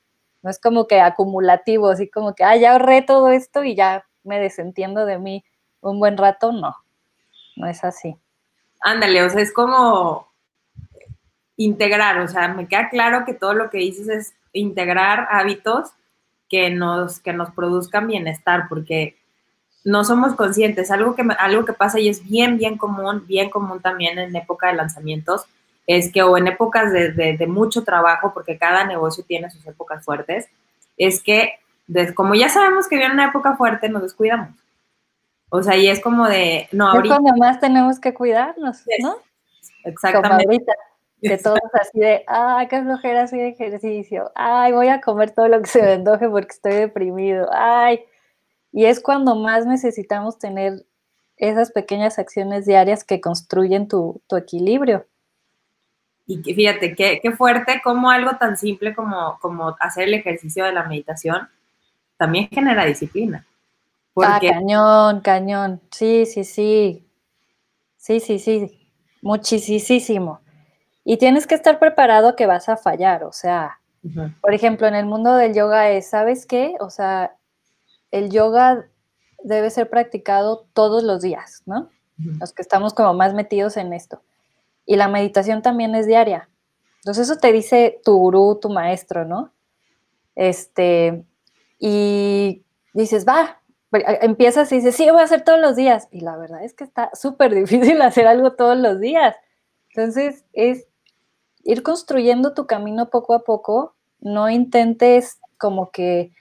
No 0.42 0.50
es 0.50 0.58
como 0.58 0.86
que 0.86 1.00
acumulativo, 1.00 1.88
así 1.88 2.08
como 2.10 2.34
que, 2.34 2.42
ah, 2.42 2.56
ya 2.56 2.72
ahorré 2.72 3.02
todo 3.02 3.28
esto 3.28 3.62
y 3.62 3.76
ya 3.76 4.06
me 4.24 4.40
desentiendo 4.40 5.06
de 5.06 5.18
mí 5.18 5.44
un 5.80 6.00
buen 6.00 6.16
rato. 6.16 6.50
No, 6.50 6.74
no 7.58 7.66
es 7.66 7.84
así. 7.84 8.16
Ándale, 8.80 9.22
o 9.24 9.30
sea, 9.30 9.42
es 9.42 9.52
como 9.52 10.28
integrar, 11.56 12.20
o 12.20 12.28
sea, 12.28 12.48
me 12.48 12.68
queda 12.68 12.88
claro 12.88 13.24
que 13.24 13.34
todo 13.34 13.52
lo 13.52 13.68
que 13.68 13.78
dices 13.78 14.08
es 14.08 14.34
integrar 14.52 15.26
hábitos 15.30 15.90
que 16.48 16.70
nos, 16.70 17.20
que 17.20 17.32
nos 17.32 17.50
produzcan 17.50 18.06
bienestar, 18.06 18.66
porque 18.68 19.16
no 19.84 20.04
somos 20.04 20.34
conscientes. 20.34 20.90
Algo 20.90 21.14
que, 21.14 21.26
algo 21.38 21.64
que 21.64 21.72
pasa 21.72 21.98
y 21.98 22.08
es 22.08 22.24
bien, 22.24 22.56
bien 22.56 22.78
común, 22.78 23.24
bien 23.26 23.50
común 23.50 23.80
también 23.80 24.18
en 24.18 24.34
época 24.36 24.68
de 24.68 24.74
lanzamientos, 24.74 25.44
es 25.86 26.12
que 26.12 26.22
o 26.22 26.36
en 26.36 26.46
épocas 26.46 26.92
de, 26.92 27.46
mucho 27.48 27.82
trabajo, 27.82 28.32
porque 28.32 28.58
cada 28.58 28.84
negocio 28.84 29.24
tiene 29.26 29.50
sus 29.50 29.66
épocas 29.66 30.04
fuertes, 30.04 30.46
es 30.96 31.22
que 31.22 31.54
como 32.14 32.34
ya 32.34 32.50
sabemos 32.50 32.86
que 32.86 32.98
viene 32.98 33.14
una 33.14 33.28
época 33.28 33.56
fuerte, 33.56 33.88
nos 33.88 34.02
descuidamos. 34.02 34.50
O 35.50 35.62
sea, 35.62 35.76
y 35.76 35.88
es 35.88 36.00
como 36.00 36.28
de, 36.28 36.68
no, 36.72 36.88
ahorita. 36.88 37.14
Es 37.14 37.20
cuando 37.20 37.38
más 37.38 37.60
tenemos 37.60 38.00
que 38.00 38.12
cuidarnos, 38.12 38.82
¿no? 39.00 39.16
Exactamente. 39.84 40.44
Como 40.44 40.50
ahorita, 40.50 40.72
que 41.22 41.38
todos 41.42 41.60
así 41.80 41.98
de, 41.98 42.24
ay, 42.26 42.68
qué 42.68 42.82
flojera 42.82 43.26
de 43.26 43.48
ejercicio, 43.48 44.30
ay, 44.34 44.72
voy 44.72 44.88
a 44.88 45.00
comer 45.00 45.30
todo 45.30 45.48
lo 45.48 45.60
que 45.62 45.68
se 45.68 45.82
me 45.82 45.92
antoje 45.92 46.28
porque 46.28 46.52
estoy 46.52 46.72
deprimido, 46.74 47.48
ay. 47.52 48.04
Y 48.72 48.84
es 48.84 49.00
cuando 49.00 49.34
más 49.34 49.66
necesitamos 49.66 50.38
tener 50.38 50.84
esas 51.38 51.72
pequeñas 51.72 52.18
acciones 52.18 52.66
diarias 52.66 53.04
que 53.04 53.20
construyen 53.20 53.88
tu, 53.88 54.20
tu 54.26 54.36
equilibrio. 54.36 55.06
Y 56.26 56.42
fíjate, 56.42 56.94
qué, 56.94 57.20
qué 57.22 57.30
fuerte 57.32 57.80
como 57.82 58.10
algo 58.10 58.32
tan 58.38 58.58
simple 58.58 58.94
como, 58.94 59.38
como 59.40 59.74
hacer 59.80 60.08
el 60.08 60.14
ejercicio 60.14 60.64
de 60.64 60.72
la 60.72 60.84
meditación 60.84 61.48
también 62.18 62.48
genera 62.48 62.84
disciplina. 62.84 63.46
Ah, 64.24 64.40
cañón, 64.40 65.20
cañón. 65.20 65.80
Sí, 65.90 66.26
sí, 66.26 66.44
sí. 66.44 67.08
Sí, 67.96 68.20
sí, 68.20 68.38
sí. 68.38 68.90
Muchísimo. 69.22 70.40
Y 71.04 71.16
tienes 71.16 71.46
que 71.46 71.54
estar 71.54 71.78
preparado 71.78 72.36
que 72.36 72.46
vas 72.46 72.68
a 72.68 72.76
fallar. 72.76 73.24
O 73.24 73.32
sea, 73.32 73.80
por 74.40 74.54
ejemplo, 74.54 74.86
en 74.86 74.94
el 74.94 75.06
mundo 75.06 75.34
del 75.34 75.54
yoga 75.54 75.90
es, 75.90 76.08
¿sabes 76.08 76.46
qué? 76.46 76.74
O 76.80 76.90
sea, 76.90 77.36
el 78.10 78.30
yoga 78.30 78.86
debe 79.42 79.70
ser 79.70 79.90
practicado 79.90 80.66
todos 80.72 81.02
los 81.02 81.22
días, 81.22 81.62
¿no? 81.66 81.90
Los 82.40 82.52
que 82.52 82.62
estamos 82.62 82.94
como 82.94 83.14
más 83.14 83.34
metidos 83.34 83.76
en 83.76 83.92
esto. 83.92 84.22
Y 84.84 84.96
la 84.96 85.08
meditación 85.08 85.62
también 85.62 85.94
es 85.94 86.06
diaria. 86.06 86.48
Entonces 86.98 87.28
eso 87.28 87.38
te 87.38 87.52
dice 87.52 88.00
tu 88.04 88.16
gurú, 88.16 88.58
tu 88.60 88.70
maestro, 88.70 89.24
¿no? 89.24 89.52
Este, 90.34 91.24
y 91.78 92.64
dices, 92.92 93.26
va, 93.26 93.57
empiezas 93.92 94.70
y 94.72 94.76
dices, 94.76 94.96
sí, 94.96 95.10
voy 95.10 95.20
a 95.20 95.24
hacer 95.24 95.42
todos 95.42 95.60
los 95.60 95.76
días. 95.76 96.08
Y 96.10 96.20
la 96.20 96.36
verdad 96.36 96.64
es 96.64 96.74
que 96.74 96.84
está 96.84 97.10
súper 97.14 97.54
difícil 97.54 98.00
hacer 98.02 98.26
algo 98.26 98.52
todos 98.52 98.76
los 98.76 99.00
días. 99.00 99.36
Entonces 99.90 100.44
es 100.52 100.86
ir 101.64 101.82
construyendo 101.82 102.54
tu 102.54 102.66
camino 102.66 103.10
poco 103.10 103.34
a 103.34 103.44
poco. 103.44 103.94
No 104.20 104.48
intentes 104.48 105.40
como 105.58 105.90
que, 105.90 106.32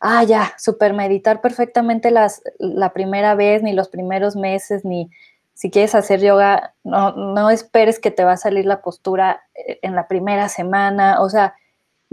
ah, 0.00 0.24
ya, 0.24 0.54
super 0.58 0.94
meditar 0.94 1.40
perfectamente 1.40 2.10
las, 2.10 2.42
la 2.58 2.92
primera 2.92 3.34
vez, 3.34 3.62
ni 3.62 3.72
los 3.72 3.88
primeros 3.88 4.36
meses, 4.36 4.84
ni 4.84 5.10
si 5.54 5.70
quieres 5.70 5.94
hacer 5.94 6.20
yoga, 6.20 6.74
no, 6.82 7.12
no 7.12 7.48
esperes 7.50 8.00
que 8.00 8.10
te 8.10 8.24
va 8.24 8.32
a 8.32 8.36
salir 8.36 8.66
la 8.66 8.82
postura 8.82 9.44
eh, 9.54 9.78
en 9.82 9.94
la 9.94 10.08
primera 10.08 10.48
semana, 10.48 11.20
o 11.20 11.30
sea, 11.30 11.54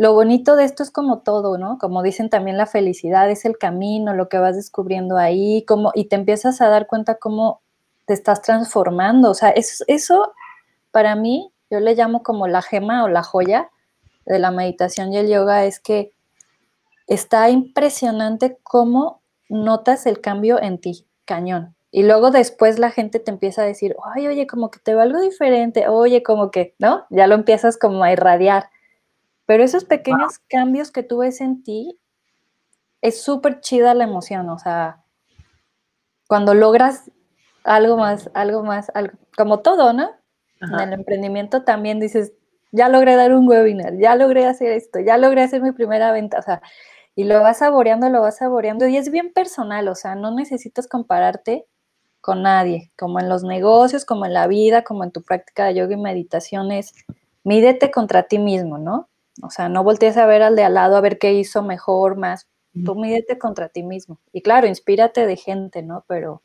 lo 0.01 0.15
bonito 0.15 0.55
de 0.55 0.63
esto 0.63 0.81
es 0.81 0.89
como 0.89 1.19
todo, 1.19 1.59
¿no? 1.59 1.77
Como 1.77 2.01
dicen 2.01 2.31
también 2.31 2.57
la 2.57 2.65
felicidad 2.65 3.29
es 3.29 3.45
el 3.45 3.59
camino, 3.59 4.15
lo 4.15 4.29
que 4.29 4.39
vas 4.39 4.55
descubriendo 4.55 5.15
ahí, 5.15 5.63
como, 5.67 5.91
y 5.93 6.05
te 6.05 6.15
empiezas 6.15 6.59
a 6.59 6.69
dar 6.69 6.87
cuenta 6.87 7.19
cómo 7.19 7.61
te 8.07 8.15
estás 8.15 8.41
transformando. 8.41 9.29
O 9.29 9.35
sea, 9.35 9.51
eso, 9.51 9.83
eso 9.85 10.33
para 10.89 11.15
mí, 11.15 11.53
yo 11.69 11.79
le 11.79 11.93
llamo 11.93 12.23
como 12.23 12.47
la 12.47 12.63
gema 12.63 13.03
o 13.03 13.09
la 13.09 13.21
joya 13.21 13.69
de 14.25 14.39
la 14.39 14.49
meditación 14.49 15.13
y 15.13 15.19
el 15.19 15.29
yoga, 15.29 15.65
es 15.65 15.79
que 15.79 16.13
está 17.05 17.51
impresionante 17.51 18.57
cómo 18.63 19.21
notas 19.49 20.07
el 20.07 20.19
cambio 20.19 20.59
en 20.59 20.79
ti, 20.79 21.05
cañón. 21.25 21.75
Y 21.91 22.01
luego 22.01 22.31
después 22.31 22.79
la 22.79 22.89
gente 22.89 23.19
te 23.19 23.29
empieza 23.29 23.61
a 23.61 23.65
decir, 23.65 23.95
ay, 24.15 24.25
oye, 24.25 24.47
como 24.47 24.71
que 24.71 24.79
te 24.79 24.95
va 24.95 25.03
algo 25.03 25.21
diferente, 25.21 25.87
oye, 25.87 26.23
como 26.23 26.49
que, 26.49 26.73
¿no? 26.79 27.05
Ya 27.11 27.27
lo 27.27 27.35
empiezas 27.35 27.77
como 27.77 28.03
a 28.03 28.11
irradiar. 28.11 28.71
Pero 29.51 29.65
esos 29.65 29.83
pequeños 29.83 30.39
cambios 30.47 30.91
que 30.91 31.03
tú 31.03 31.17
ves 31.17 31.41
en 31.41 31.61
ti, 31.61 31.99
es 33.01 33.21
súper 33.21 33.59
chida 33.59 33.93
la 33.93 34.05
emoción, 34.05 34.47
o 34.47 34.57
sea, 34.57 35.03
cuando 36.25 36.53
logras 36.53 37.11
algo 37.65 37.97
más, 37.97 38.31
algo 38.33 38.63
más, 38.63 38.89
algo, 38.93 39.17
como 39.35 39.59
todo, 39.59 39.91
¿no? 39.91 40.09
En 40.61 40.79
el 40.79 40.93
emprendimiento 40.93 41.65
también 41.65 41.99
dices, 41.99 42.31
ya 42.71 42.87
logré 42.87 43.17
dar 43.17 43.33
un 43.33 43.45
webinar, 43.45 43.97
ya 43.97 44.15
logré 44.15 44.45
hacer 44.45 44.71
esto, 44.71 45.01
ya 45.01 45.17
logré 45.17 45.41
hacer 45.41 45.61
mi 45.61 45.73
primera 45.73 46.13
venta, 46.13 46.39
o 46.39 46.43
sea, 46.43 46.61
y 47.13 47.25
lo 47.25 47.41
vas 47.41 47.57
saboreando, 47.57 48.07
lo 48.07 48.21
vas 48.21 48.37
saboreando, 48.37 48.87
y 48.87 48.95
es 48.95 49.11
bien 49.11 49.33
personal, 49.33 49.89
o 49.89 49.95
sea, 49.95 50.15
no 50.15 50.33
necesitas 50.33 50.87
compararte 50.87 51.65
con 52.21 52.41
nadie, 52.41 52.93
como 52.97 53.19
en 53.19 53.27
los 53.27 53.43
negocios, 53.43 54.05
como 54.05 54.25
en 54.25 54.33
la 54.33 54.47
vida, 54.47 54.85
como 54.85 55.03
en 55.03 55.11
tu 55.11 55.21
práctica 55.23 55.65
de 55.65 55.75
yoga 55.75 55.95
y 55.95 55.97
meditaciones, 55.97 56.93
mídete 57.43 57.91
contra 57.91 58.23
ti 58.23 58.39
mismo, 58.39 58.77
¿no? 58.77 59.09
O 59.41 59.49
sea, 59.49 59.69
no 59.69 59.83
voltees 59.83 60.17
a 60.17 60.25
ver 60.25 60.41
al 60.41 60.55
de 60.55 60.63
al 60.63 60.73
lado 60.73 60.95
a 60.95 61.01
ver 61.01 61.17
qué 61.17 61.33
hizo 61.33 61.63
mejor, 61.63 62.17
más. 62.17 62.47
Tú 62.85 62.95
mídete 62.95 63.37
contra 63.37 63.67
ti 63.67 63.83
mismo. 63.83 64.19
Y 64.31 64.41
claro, 64.41 64.67
inspírate 64.67 65.25
de 65.25 65.35
gente, 65.35 65.83
¿no? 65.83 66.05
Pero. 66.07 66.41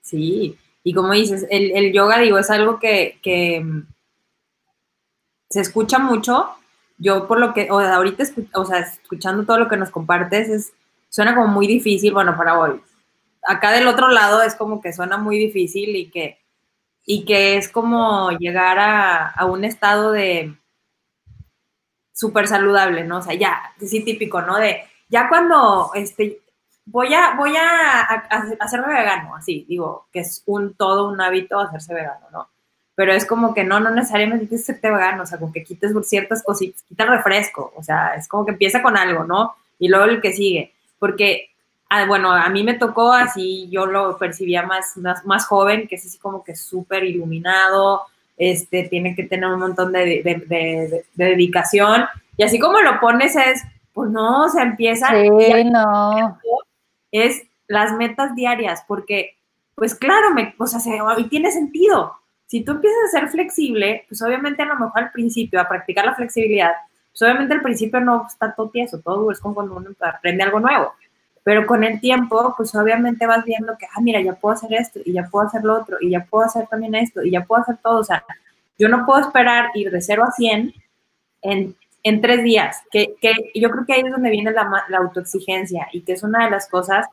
Sí, 0.00 0.56
y 0.84 0.94
como 0.94 1.12
dices, 1.12 1.46
el, 1.50 1.92
yoga, 1.92 2.18
digo, 2.18 2.38
es 2.38 2.50
algo 2.50 2.78
que, 2.78 3.18
que, 3.22 3.60
mm, 3.60 3.86
se 5.50 5.60
escucha 5.60 5.98
mucho. 5.98 6.50
Yo, 6.98 7.26
por 7.26 7.40
lo 7.40 7.52
que, 7.52 7.68
o 7.70 7.80
sea, 7.80 7.96
ahorita, 7.96 8.24
o 8.54 8.64
sea, 8.64 8.80
escuchando 8.80 9.44
todo 9.44 9.58
lo 9.58 9.68
que 9.68 9.76
nos 9.76 9.90
compartes, 9.90 10.48
es, 10.48 10.72
suena 11.08 11.34
como 11.34 11.48
muy 11.48 11.66
difícil, 11.66 12.12
bueno, 12.12 12.36
para 12.36 12.58
hoy. 12.58 12.80
Acá 13.42 13.72
del 13.72 13.88
otro 13.88 14.08
lado 14.08 14.42
es 14.42 14.54
como 14.54 14.80
que 14.80 14.92
suena 14.92 15.16
muy 15.16 15.38
difícil 15.38 15.96
y 15.96 16.10
que, 16.10 16.38
y 17.04 17.24
que 17.24 17.56
es 17.56 17.68
como 17.68 18.30
llegar 18.32 18.78
a, 18.78 19.30
a 19.30 19.46
un 19.46 19.64
estado 19.64 20.12
de, 20.12 20.54
súper 22.14 22.46
saludable, 22.46 23.04
¿no? 23.04 23.18
O 23.18 23.22
sea, 23.22 23.34
ya, 23.34 23.74
sí 23.84 24.02
típico, 24.02 24.40
¿no? 24.40 24.56
De, 24.56 24.84
ya 25.08 25.28
cuando, 25.28 25.90
este, 25.94 26.40
voy 26.86 27.12
a, 27.12 27.34
voy 27.36 27.54
a, 27.56 28.02
hacerme 28.60 28.94
vegano, 28.94 29.34
así, 29.34 29.66
digo, 29.68 30.06
que 30.12 30.20
es 30.20 30.42
un 30.46 30.74
todo 30.74 31.08
un 31.08 31.20
hábito 31.20 31.58
hacerse 31.58 31.92
vegano, 31.92 32.26
¿no? 32.32 32.48
Pero 32.94 33.12
es 33.12 33.26
como 33.26 33.52
que 33.52 33.64
no, 33.64 33.80
no 33.80 33.90
necesariamente 33.90 34.46
tienes 34.46 34.64
que 34.64 34.72
serte 34.72 34.90
vegano, 34.90 35.24
o 35.24 35.26
sea, 35.26 35.38
como 35.38 35.52
que 35.52 35.64
quites 35.64 35.92
ciertas 36.06 36.42
cositas, 36.44 36.84
quita 36.88 37.02
el 37.04 37.10
refresco, 37.10 37.72
o 37.76 37.82
sea, 37.82 38.14
es 38.14 38.28
como 38.28 38.46
que 38.46 38.52
empieza 38.52 38.80
con 38.80 38.96
algo, 38.96 39.24
¿no? 39.24 39.56
Y 39.80 39.88
luego 39.88 40.04
el 40.04 40.20
que 40.20 40.32
sigue, 40.32 40.72
porque, 41.00 41.50
ah, 41.90 42.06
bueno, 42.06 42.30
a 42.30 42.48
mí 42.48 42.62
me 42.62 42.74
tocó 42.74 43.12
así, 43.12 43.68
yo 43.70 43.86
lo 43.86 44.16
percibía 44.18 44.62
más, 44.62 44.96
más, 44.98 45.26
más 45.26 45.46
joven, 45.46 45.88
que 45.88 45.96
es 45.96 46.06
así 46.06 46.18
como 46.18 46.44
que 46.44 46.54
súper 46.54 47.02
iluminado, 47.02 48.02
este, 48.36 48.88
tiene 48.88 49.14
que 49.14 49.24
tener 49.24 49.48
un 49.48 49.60
montón 49.60 49.92
de, 49.92 51.04
dedicación. 51.14 52.04
Y 52.36 52.42
así 52.42 52.58
como 52.58 52.80
lo 52.80 53.00
pones 53.00 53.36
es, 53.36 53.62
pues 53.92 54.10
no, 54.10 54.48
se 54.48 54.62
empieza. 54.62 55.08
Sí, 55.10 55.64
no. 55.64 56.38
Es 57.12 57.42
las 57.68 57.92
metas 57.92 58.34
diarias, 58.34 58.84
porque, 58.86 59.36
pues 59.74 59.94
claro, 59.94 60.32
me, 60.34 60.54
o 60.58 60.66
sea, 60.66 60.80
y 61.18 61.28
tiene 61.28 61.50
sentido. 61.50 62.14
Si 62.46 62.62
tú 62.62 62.72
empiezas 62.72 62.98
a 63.06 63.20
ser 63.20 63.28
flexible, 63.30 64.04
pues 64.08 64.20
obviamente 64.22 64.62
a 64.62 64.66
lo 64.66 64.74
mejor 64.74 65.04
al 65.04 65.12
principio, 65.12 65.60
a 65.60 65.68
practicar 65.68 66.04
la 66.04 66.14
flexibilidad, 66.14 66.72
pues 67.10 67.22
obviamente 67.22 67.54
al 67.54 67.62
principio 67.62 68.00
no 68.00 68.26
está 68.26 68.54
todo 68.54 68.70
tieso, 68.70 69.00
todo 69.00 69.30
es 69.30 69.40
como 69.40 69.54
cuando 69.54 69.76
uno 69.76 69.90
aprende 70.00 70.42
algo 70.42 70.60
nuevo. 70.60 70.92
Pero 71.44 71.66
con 71.66 71.84
el 71.84 72.00
tiempo, 72.00 72.54
pues 72.56 72.74
obviamente 72.74 73.26
vas 73.26 73.44
viendo 73.44 73.76
que, 73.78 73.86
ah, 73.86 74.00
mira, 74.00 74.20
ya 74.22 74.32
puedo 74.32 74.54
hacer 74.54 74.72
esto, 74.72 75.00
y 75.04 75.12
ya 75.12 75.28
puedo 75.30 75.46
hacer 75.46 75.62
lo 75.62 75.78
otro, 75.80 75.98
y 76.00 76.10
ya 76.10 76.24
puedo 76.24 76.44
hacer 76.44 76.66
también 76.66 76.94
esto, 76.94 77.22
y 77.22 77.30
ya 77.30 77.44
puedo 77.44 77.62
hacer 77.62 77.76
todo. 77.82 78.00
O 78.00 78.04
sea, 78.04 78.24
yo 78.78 78.88
no 78.88 79.04
puedo 79.04 79.20
esperar 79.20 79.70
ir 79.74 79.90
de 79.90 80.00
0 80.00 80.24
a 80.26 80.32
100 80.32 80.74
en, 81.42 81.76
en 82.02 82.20
tres 82.22 82.42
días, 82.42 82.78
que, 82.90 83.14
que, 83.20 83.32
yo 83.54 83.70
creo 83.70 83.84
que 83.86 83.92
ahí 83.92 84.00
es 84.00 84.10
donde 84.10 84.30
viene 84.30 84.50
la, 84.52 84.84
la 84.88 84.98
autoexigencia, 84.98 85.86
y 85.92 86.00
que 86.00 86.14
es 86.14 86.22
una 86.22 86.46
de 86.46 86.50
las 86.50 86.66
cosas 86.68 87.06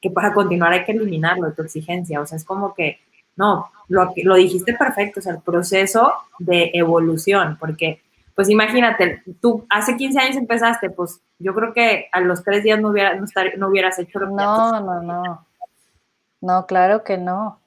que 0.00 0.10
para 0.10 0.32
continuar 0.32 0.72
hay 0.72 0.84
que 0.84 0.92
eliminar 0.92 1.38
la 1.38 1.48
autoexigencia. 1.48 2.20
O 2.20 2.26
sea, 2.26 2.36
es 2.36 2.44
como 2.44 2.74
que, 2.74 2.98
no, 3.36 3.70
lo, 3.88 4.12
lo 4.16 4.34
dijiste 4.36 4.74
perfecto, 4.74 5.20
o 5.20 5.22
sea, 5.22 5.32
el 5.32 5.40
proceso 5.40 6.12
de 6.38 6.70
evolución, 6.74 7.56
porque 7.58 8.02
pues 8.38 8.48
imagínate, 8.50 9.20
tú 9.40 9.66
hace 9.68 9.96
15 9.96 10.20
años 10.20 10.36
empezaste, 10.36 10.90
pues 10.90 11.20
yo 11.40 11.52
creo 11.56 11.74
que 11.74 12.06
a 12.12 12.20
los 12.20 12.44
tres 12.44 12.62
días 12.62 12.80
no, 12.80 12.90
hubiera, 12.90 13.18
no, 13.56 13.68
hubieras 13.68 13.98
hecho 13.98 14.20
lo 14.20 14.28
que 14.28 14.34
No, 14.34 14.80
no, 14.80 15.02
no. 15.02 15.44
No, 16.40 16.66
claro 16.66 17.02
que 17.02 17.18
no. 17.18 17.58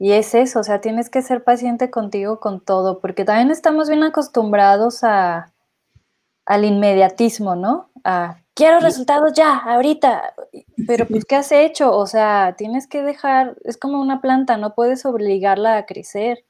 Y 0.00 0.10
es 0.10 0.34
eso, 0.34 0.58
o 0.58 0.64
sea, 0.64 0.80
tienes 0.80 1.08
que 1.08 1.22
ser 1.22 1.44
paciente 1.44 1.88
contigo 1.88 2.40
con 2.40 2.58
todo, 2.58 2.98
porque 2.98 3.24
también 3.24 3.52
estamos 3.52 3.88
bien 3.88 4.02
acostumbrados 4.02 5.04
a, 5.04 5.52
al 6.46 6.64
inmediatismo, 6.64 7.54
¿no? 7.54 7.88
A 8.02 8.38
quiero 8.54 8.80
resultados 8.80 9.32
ya, 9.34 9.56
ahorita. 9.56 10.34
Pero 10.84 11.06
pues, 11.06 11.24
¿qué 11.26 11.36
has 11.36 11.52
hecho? 11.52 11.96
O 11.96 12.08
sea, 12.08 12.56
tienes 12.58 12.88
que 12.88 13.02
dejar, 13.02 13.56
es 13.62 13.76
como 13.76 14.00
una 14.00 14.20
planta, 14.20 14.56
no 14.56 14.74
puedes 14.74 15.06
obligarla 15.06 15.76
a 15.76 15.86
crecer. 15.86 16.44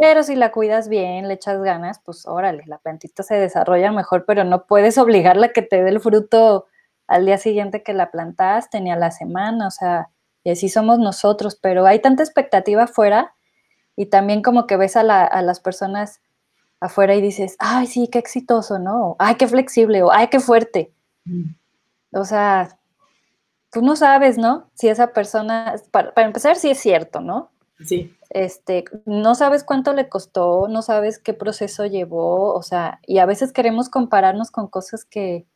Pero 0.00 0.22
si 0.22 0.36
la 0.36 0.52
cuidas 0.52 0.88
bien, 0.88 1.28
le 1.28 1.34
echas 1.34 1.60
ganas, 1.60 2.00
pues 2.04 2.26
órale, 2.26 2.62
la 2.66 2.78
plantita 2.78 3.22
se 3.22 3.34
desarrolla 3.34 3.90
mejor, 3.90 4.24
pero 4.26 4.44
no 4.44 4.64
puedes 4.66 4.96
obligarla 4.98 5.46
a 5.46 5.52
que 5.52 5.62
te 5.62 5.82
dé 5.82 5.90
el 5.90 6.00
fruto 6.00 6.66
al 7.06 7.26
día 7.26 7.38
siguiente 7.38 7.82
que 7.82 7.94
la 7.94 8.10
plantaste, 8.10 8.80
ni 8.80 8.92
a 8.92 8.96
la 8.96 9.10
semana, 9.10 9.66
o 9.66 9.70
sea, 9.70 10.10
y 10.44 10.50
así 10.50 10.68
somos 10.68 10.98
nosotros, 10.98 11.58
pero 11.60 11.86
hay 11.86 12.00
tanta 12.00 12.22
expectativa 12.22 12.84
afuera 12.84 13.34
y 13.96 14.06
también 14.06 14.42
como 14.42 14.66
que 14.66 14.76
ves 14.76 14.96
a, 14.96 15.02
las 15.02 15.60
personas 15.60 16.20
afuera 16.80 17.16
y 17.16 17.20
dices, 17.20 17.56
ay, 17.58 17.86
sí, 17.86 18.08
qué 18.08 18.18
exitoso, 18.18 18.78
¿no? 18.78 19.16
Ay, 19.18 19.34
qué 19.34 19.48
flexible, 19.48 20.02
o 20.02 20.12
ay, 20.12 20.28
qué 20.28 20.38
fuerte. 20.38 20.92
O 22.12 22.24
sea, 22.24 22.78
tú 23.72 23.82
no 23.82 23.96
sabes, 23.96 24.38
¿no? 24.38 24.70
Si 24.74 24.88
esa 24.88 25.12
persona, 25.12 25.74
para, 25.90 26.14
para 26.14 26.26
empezar, 26.28 26.56
sí 26.56 26.70
es 26.70 26.78
cierto, 26.78 27.20
¿no? 27.20 27.50
Sí. 27.84 28.14
Este, 28.30 28.84
no 29.06 29.34
sabes 29.34 29.64
cuánto 29.64 29.94
le 29.94 30.08
costó, 30.08 30.68
no 30.68 30.82
sabes 30.82 31.18
qué 31.18 31.32
proceso 31.32 31.86
llevó, 31.86 32.54
o 32.54 32.62
sea, 32.62 33.00
y 33.06 33.18
a 33.18 33.26
veces 33.26 33.52
queremos 33.52 33.88
compararnos 33.88 34.50
con 34.50 34.68
cosas 34.68 35.04
que, 35.04 35.46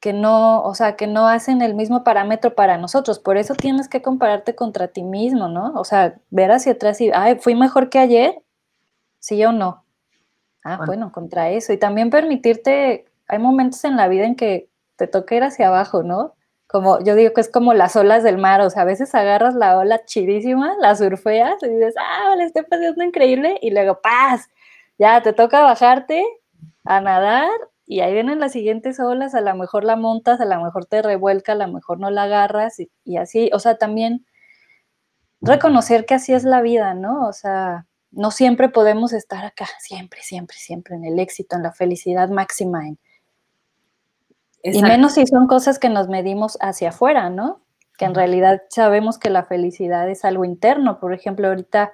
que 0.00 0.12
no, 0.12 0.62
o 0.62 0.74
sea, 0.74 0.96
que 0.96 1.06
no 1.06 1.26
hacen 1.26 1.62
el 1.62 1.74
mismo 1.74 2.04
parámetro 2.04 2.54
para 2.54 2.76
nosotros. 2.76 3.18
Por 3.18 3.38
eso 3.38 3.54
tienes 3.54 3.88
que 3.88 4.02
compararte 4.02 4.54
contra 4.54 4.88
ti 4.88 5.02
mismo, 5.02 5.48
¿no? 5.48 5.72
O 5.76 5.84
sea, 5.84 6.20
ver 6.28 6.52
hacia 6.52 6.72
atrás 6.72 7.00
y, 7.00 7.10
ay, 7.14 7.36
fui 7.40 7.54
mejor 7.54 7.88
que 7.88 7.98
ayer, 7.98 8.42
sí 9.18 9.42
o 9.46 9.52
no. 9.52 9.82
Ah, 10.62 10.80
bueno, 10.86 11.10
contra 11.10 11.48
eso. 11.50 11.72
Y 11.72 11.78
también 11.78 12.10
permitirte, 12.10 13.06
hay 13.28 13.38
momentos 13.38 13.82
en 13.84 13.96
la 13.96 14.08
vida 14.08 14.26
en 14.26 14.36
que 14.36 14.68
te 14.96 15.06
toca 15.06 15.36
ir 15.36 15.42
hacia 15.44 15.68
abajo, 15.68 16.02
¿no? 16.02 16.34
Como 16.74 16.98
yo 17.04 17.14
digo 17.14 17.32
que 17.32 17.40
es 17.40 17.48
como 17.48 17.72
las 17.72 17.94
olas 17.94 18.24
del 18.24 18.36
mar, 18.36 18.60
o 18.60 18.68
sea, 18.68 18.82
a 18.82 18.84
veces 18.84 19.14
agarras 19.14 19.54
la 19.54 19.78
ola 19.78 20.04
chidísima, 20.06 20.74
la 20.80 20.96
surfeas 20.96 21.62
y 21.62 21.68
dices, 21.68 21.94
ah, 21.96 22.34
le 22.36 22.46
estoy 22.46 22.64
pasando 22.64 23.04
increíble, 23.04 23.60
y 23.62 23.70
luego, 23.70 24.00
paz, 24.00 24.48
ya 24.98 25.22
te 25.22 25.32
toca 25.32 25.62
bajarte 25.62 26.24
a 26.82 27.00
nadar 27.00 27.48
y 27.86 28.00
ahí 28.00 28.12
vienen 28.12 28.40
las 28.40 28.50
siguientes 28.50 28.98
olas, 28.98 29.36
a 29.36 29.40
lo 29.40 29.54
mejor 29.54 29.84
la 29.84 29.94
montas, 29.94 30.40
a 30.40 30.46
lo 30.46 30.64
mejor 30.64 30.86
te 30.86 31.00
revuelca, 31.00 31.52
a 31.52 31.54
lo 31.54 31.68
mejor 31.68 32.00
no 32.00 32.10
la 32.10 32.24
agarras 32.24 32.80
y, 32.80 32.90
y 33.04 33.18
así, 33.18 33.50
o 33.52 33.60
sea, 33.60 33.76
también 33.76 34.26
reconocer 35.40 36.06
que 36.06 36.14
así 36.14 36.32
es 36.34 36.42
la 36.42 36.60
vida, 36.60 36.92
¿no? 36.94 37.28
O 37.28 37.32
sea, 37.32 37.86
no 38.10 38.32
siempre 38.32 38.68
podemos 38.68 39.12
estar 39.12 39.44
acá, 39.44 39.68
siempre, 39.78 40.22
siempre, 40.24 40.56
siempre 40.56 40.96
en 40.96 41.04
el 41.04 41.20
éxito, 41.20 41.54
en 41.54 41.62
la 41.62 41.70
felicidad 41.70 42.30
máxima, 42.30 42.88
en 42.88 42.98
y 44.64 44.82
menos 44.82 45.14
si 45.14 45.26
son 45.26 45.46
cosas 45.46 45.78
que 45.78 45.90
nos 45.90 46.08
medimos 46.08 46.56
hacia 46.60 46.88
afuera, 46.88 47.28
¿no? 47.28 47.60
Que 47.98 48.06
en 48.06 48.14
realidad 48.14 48.62
sabemos 48.70 49.18
que 49.18 49.30
la 49.30 49.44
felicidad 49.44 50.08
es 50.08 50.24
algo 50.24 50.44
interno. 50.44 50.98
Por 50.98 51.12
ejemplo, 51.12 51.48
ahorita, 51.48 51.92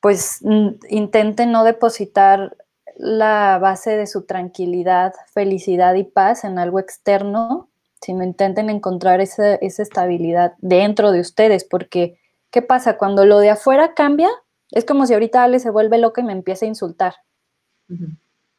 pues 0.00 0.40
intenten 0.88 1.52
no 1.52 1.64
depositar 1.64 2.56
la 2.96 3.58
base 3.60 3.96
de 3.96 4.06
su 4.06 4.24
tranquilidad, 4.24 5.12
felicidad 5.32 5.94
y 5.94 6.04
paz 6.04 6.44
en 6.44 6.58
algo 6.58 6.78
externo, 6.78 7.68
sino 8.00 8.24
intenten 8.24 8.70
encontrar 8.70 9.20
esa, 9.20 9.54
esa 9.56 9.82
estabilidad 9.82 10.54
dentro 10.58 11.12
de 11.12 11.20
ustedes, 11.20 11.64
porque 11.64 12.18
¿qué 12.50 12.62
pasa? 12.62 12.96
Cuando 12.96 13.26
lo 13.26 13.38
de 13.38 13.50
afuera 13.50 13.94
cambia, 13.94 14.30
es 14.70 14.84
como 14.84 15.06
si 15.06 15.14
ahorita 15.14 15.42
Ale 15.42 15.58
se 15.58 15.70
vuelve 15.70 15.98
loca 15.98 16.20
y 16.20 16.24
me 16.24 16.32
empieza 16.32 16.64
a 16.64 16.68
insultar. 16.68 17.14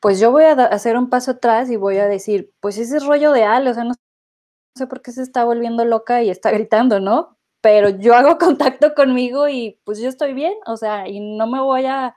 Pues 0.01 0.19
yo 0.19 0.31
voy 0.31 0.43
a 0.45 0.53
hacer 0.53 0.97
un 0.97 1.09
paso 1.09 1.31
atrás 1.31 1.69
y 1.69 1.75
voy 1.75 1.97
a 1.97 2.07
decir, 2.07 2.51
pues 2.59 2.77
ese 2.79 2.97
es 2.97 3.05
rollo 3.05 3.31
de 3.31 3.43
Ale, 3.43 3.69
o 3.69 3.73
sea, 3.73 3.83
no 3.83 3.93
sé 4.75 4.87
por 4.87 5.01
qué 5.03 5.11
se 5.11 5.21
está 5.21 5.45
volviendo 5.45 5.85
loca 5.85 6.23
y 6.23 6.29
está 6.29 6.51
gritando, 6.51 6.99
¿no? 6.99 7.37
Pero 7.61 7.89
yo 7.89 8.15
hago 8.15 8.39
contacto 8.39 8.95
conmigo 8.95 9.47
y 9.47 9.79
pues 9.83 9.99
yo 9.99 10.09
estoy 10.09 10.33
bien, 10.33 10.53
o 10.65 10.75
sea, 10.75 11.07
y 11.07 11.19
no 11.19 11.45
me 11.45 11.61
voy 11.61 11.85
a, 11.85 12.15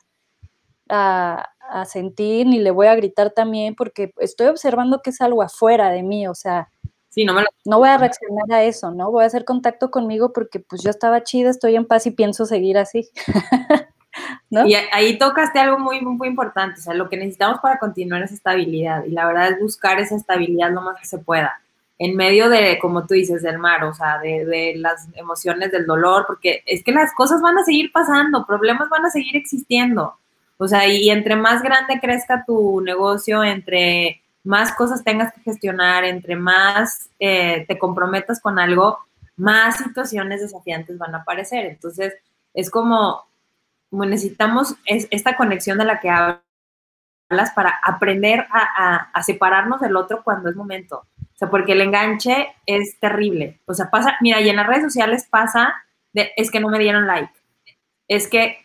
a, 0.89 1.85
sentir 1.87 2.47
ni 2.47 2.59
le 2.59 2.71
voy 2.71 2.87
a 2.87 2.95
gritar 2.95 3.31
también 3.31 3.75
porque 3.75 4.13
estoy 4.19 4.47
observando 4.47 5.03
que 5.03 5.11
es 5.11 5.21
algo 5.21 5.43
afuera 5.43 5.91
de 5.91 6.03
mí, 6.03 6.27
o 6.27 6.35
sea, 6.35 6.71
sí, 7.11 7.27
no, 7.27 7.35
me 7.35 7.45
no 7.67 7.79
voy 7.79 7.91
a 7.91 7.99
reaccionar 7.99 8.51
a 8.51 8.65
eso, 8.65 8.93
¿no? 8.93 9.11
Voy 9.11 9.25
a 9.25 9.27
hacer 9.27 9.45
contacto 9.45 9.91
conmigo 9.91 10.33
porque 10.33 10.61
pues 10.61 10.83
yo 10.83 10.89
estaba 10.89 11.23
chida, 11.23 11.51
estoy 11.51 11.77
en 11.77 11.87
paz 11.87 12.07
y 12.07 12.13
pienso 12.13 12.47
seguir 12.47 12.79
así. 12.79 13.11
¿No? 14.51 14.67
Y 14.67 14.75
ahí 14.75 15.19
tocaste 15.19 15.59
algo 15.59 15.79
muy, 15.79 16.01
muy 16.01 16.29
importante, 16.29 16.81
o 16.81 16.83
sea, 16.83 16.95
lo 16.95 17.09
que 17.09 17.17
necesitamos 17.17 17.61
para 17.61 17.79
continuar 17.79 18.23
es 18.23 18.33
estabilidad 18.33 19.05
y 19.05 19.11
la 19.11 19.27
verdad 19.27 19.51
es 19.51 19.61
buscar 19.61 20.01
esa 20.01 20.17
estabilidad 20.17 20.71
lo 20.73 20.81
más 20.81 20.99
que 20.99 21.07
se 21.07 21.19
pueda 21.19 21.61
en 21.99 22.17
medio 22.17 22.49
de, 22.49 22.79
como 22.81 23.07
tú 23.07 23.15
dices, 23.15 23.43
del 23.43 23.59
mar, 23.59 23.85
o 23.85 23.95
sea, 23.95 24.19
de, 24.19 24.45
de, 24.45 24.75
las 24.77 25.07
emociones 25.15 25.71
del 25.71 25.87
dolor, 25.87 26.25
porque 26.27 26.63
es 26.67 26.83
que 26.83 26.93
las 26.93 27.15
cosas 27.15 27.41
van 27.41 27.57
a 27.57 27.65
seguir 27.65 27.93
pasando, 27.93 28.45
problemas 28.45 28.89
van 28.89 29.05
a 29.05 29.11
seguir 29.11 29.37
existiendo. 29.37 30.17
O 30.57 30.69
sea, 30.69 30.87
y, 30.87 31.11
entre 31.11 31.37
más 31.37 31.63
grande 31.63 32.01
crezca 32.01 32.45
tu 32.45 32.81
negocio, 32.81 33.43
entre 33.45 34.23
más 34.43 34.73
cosas 34.75 35.05
tengas 35.05 35.33
que 35.33 35.41
gestionar, 35.41 36.05
entre 36.05 36.37
más 36.37 37.09
eh, 37.19 37.65
te 37.67 37.79
comprometas 37.79 38.41
con 38.41 38.59
algo, 38.59 38.99
más 39.37 39.79
situaciones 39.79 40.41
desafiantes 40.41 40.99
van 40.99 41.15
a 41.15 41.19
aparecer. 41.19 41.67
Entonces, 41.67 42.15
es 42.55 42.71
como, 42.71 43.25
como 43.95 44.07
necesitamos 44.07 44.75
esta 44.87 45.37
conexión 45.37 45.79
de 45.79 45.85
la 45.85 46.01
que 46.01 46.11
hablas 46.11 47.53
para 47.55 47.79
aprender 47.85 48.45
a, 48.51 49.09
a 49.15 49.23
separarnos 49.23 49.81
del 49.81 49.95
otro 49.95 50.25
cuando 50.25 50.51
es 50.51 50.57
momento. 50.57 51.07
O 51.17 51.37
sea, 51.37 51.49
porque 51.49 51.73
el 51.73 51.81
enganche 51.81 52.49
es 52.67 52.99
terrible. 52.99 53.61
O 53.67 53.73
sea, 53.73 53.91
pasa, 53.91 54.17
mira, 54.21 54.41
y 54.41 54.49
en 54.49 54.57
las 54.57 54.67
redes 54.67 54.83
sociales 54.83 55.29
pasa 55.31 55.75
de, 56.13 56.33
es 56.37 56.51
que 56.51 56.59
no 56.59 56.71
me 56.71 56.81
dieron 56.81 57.07
like. 57.07 57.33
Es 58.09 58.27
que, 58.27 58.59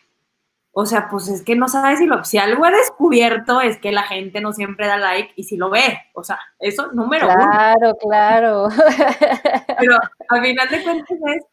o 0.72 0.84
sea, 0.84 1.08
pues 1.08 1.28
es 1.28 1.44
que 1.44 1.54
no 1.54 1.68
sabes 1.68 2.00
si 2.00 2.06
lo, 2.06 2.24
si 2.24 2.38
algo 2.38 2.66
he 2.66 2.72
descubierto 2.72 3.60
es 3.60 3.78
que 3.78 3.92
la 3.92 4.02
gente 4.02 4.40
no 4.40 4.52
siempre 4.52 4.88
da 4.88 4.96
like 4.96 5.32
y 5.36 5.44
si 5.44 5.56
lo 5.56 5.70
ve. 5.70 5.96
O 6.12 6.24
sea, 6.24 6.40
eso 6.58 6.90
número 6.90 7.28
uno. 7.28 7.36
Claro, 7.36 7.96
claro. 8.00 8.68
Pero 9.78 9.96
al 10.28 10.42
final 10.42 10.68
de 10.68 10.82
cuentas 10.82 11.18
es 11.36 11.44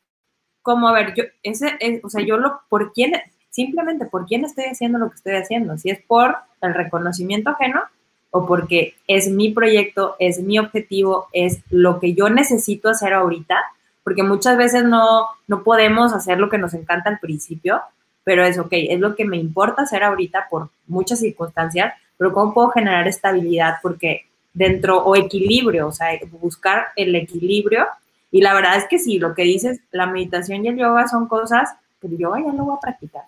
como, 0.63 0.87
a 0.87 0.93
ver, 0.93 1.13
yo, 1.13 1.25
ese, 1.43 1.77
o 2.03 2.09
sea, 2.09 2.25
yo 2.25 2.37
lo, 2.37 2.61
¿por 2.69 2.91
quién? 2.91 3.13
Simplemente, 3.57 4.05
¿por 4.05 4.27
quién 4.27 4.45
estoy 4.45 4.65
haciendo 4.65 4.99
lo 4.99 5.09
que 5.09 5.15
estoy 5.15 5.33
haciendo? 5.33 5.79
Si 5.79 5.89
es 5.89 5.99
por 6.05 6.35
el 6.61 6.75
reconocimiento 6.75 7.49
ajeno, 7.49 7.81
o 8.29 8.45
porque 8.45 8.93
es 9.07 9.31
mi 9.31 9.51
proyecto, 9.51 10.15
es 10.19 10.39
mi 10.39 10.59
objetivo, 10.59 11.27
es 11.33 11.63
lo 11.71 11.99
que 11.99 12.13
yo 12.13 12.29
necesito 12.29 12.87
hacer 12.87 13.13
ahorita, 13.15 13.55
porque 14.03 14.21
muchas 14.21 14.59
veces 14.59 14.83
no, 14.83 15.25
no 15.47 15.63
podemos 15.63 16.13
hacer 16.13 16.37
lo 16.37 16.49
que 16.49 16.59
nos 16.59 16.75
encanta 16.75 17.09
al 17.09 17.17
principio, 17.17 17.81
pero 18.23 18.45
es 18.45 18.59
ok, 18.59 18.69
es 18.71 18.99
lo 18.99 19.15
que 19.15 19.25
me 19.25 19.37
importa 19.37 19.81
hacer 19.81 20.03
ahorita 20.03 20.45
por 20.51 20.69
muchas 20.85 21.17
circunstancias, 21.17 21.95
pero 22.15 22.33
¿cómo 22.33 22.53
puedo 22.53 22.69
generar 22.69 23.07
estabilidad? 23.07 23.77
Porque 23.81 24.27
dentro, 24.53 25.03
o 25.03 25.15
equilibrio, 25.15 25.87
o 25.87 25.91
sea, 25.91 26.09
buscar 26.29 26.89
el 26.95 27.15
equilibrio. 27.15 27.87
Y 28.29 28.41
la 28.41 28.53
verdad 28.53 28.77
es 28.77 28.85
que 28.87 28.99
sí, 28.99 29.17
lo 29.17 29.33
que 29.33 29.41
dices, 29.41 29.79
la 29.89 30.05
meditación 30.05 30.63
y 30.63 30.67
el 30.67 30.77
yoga 30.77 31.07
son 31.07 31.27
cosas 31.27 31.71
el 32.01 32.17
yoga 32.17 32.39
ya 32.39 32.53
lo 32.53 32.65
voy 32.65 32.75
a 32.75 32.79
practicar 32.79 33.23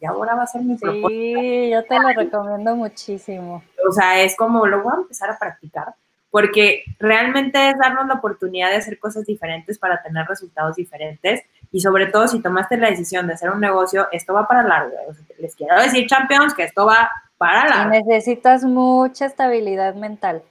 y 0.00 0.06
ahora 0.06 0.34
va 0.34 0.44
a 0.44 0.46
ser 0.46 0.62
mi 0.62 0.76
propósito. 0.76 1.08
Sí, 1.08 1.70
yo 1.70 1.84
te 1.84 1.98
lo 1.98 2.08
recomiendo 2.16 2.74
muchísimo. 2.74 3.62
O 3.86 3.92
sea, 3.92 4.22
es 4.22 4.34
como 4.36 4.66
lo 4.66 4.82
voy 4.82 4.94
a 4.94 5.00
empezar 5.02 5.30
a 5.30 5.38
practicar, 5.38 5.94
porque 6.30 6.84
realmente 6.98 7.70
es 7.70 7.78
darnos 7.78 8.06
la 8.06 8.14
oportunidad 8.14 8.70
de 8.70 8.76
hacer 8.76 8.98
cosas 8.98 9.26
diferentes 9.26 9.78
para 9.78 10.02
tener 10.02 10.26
resultados 10.26 10.76
diferentes. 10.76 11.42
Y 11.72 11.80
sobre 11.80 12.06
todo, 12.06 12.26
si 12.26 12.40
tomaste 12.40 12.76
la 12.78 12.90
decisión 12.90 13.26
de 13.26 13.34
hacer 13.34 13.50
un 13.50 13.60
negocio, 13.60 14.08
esto 14.10 14.32
va 14.32 14.48
para 14.48 14.62
largo. 14.62 14.96
les 15.38 15.54
quiero 15.54 15.80
decir, 15.80 16.06
champions, 16.06 16.54
que 16.54 16.64
esto 16.64 16.86
va 16.86 17.10
para 17.36 17.68
largo. 17.68 17.94
Y 17.94 18.02
necesitas 18.02 18.64
mucha 18.64 19.26
estabilidad 19.26 19.94
mental. 19.94 20.42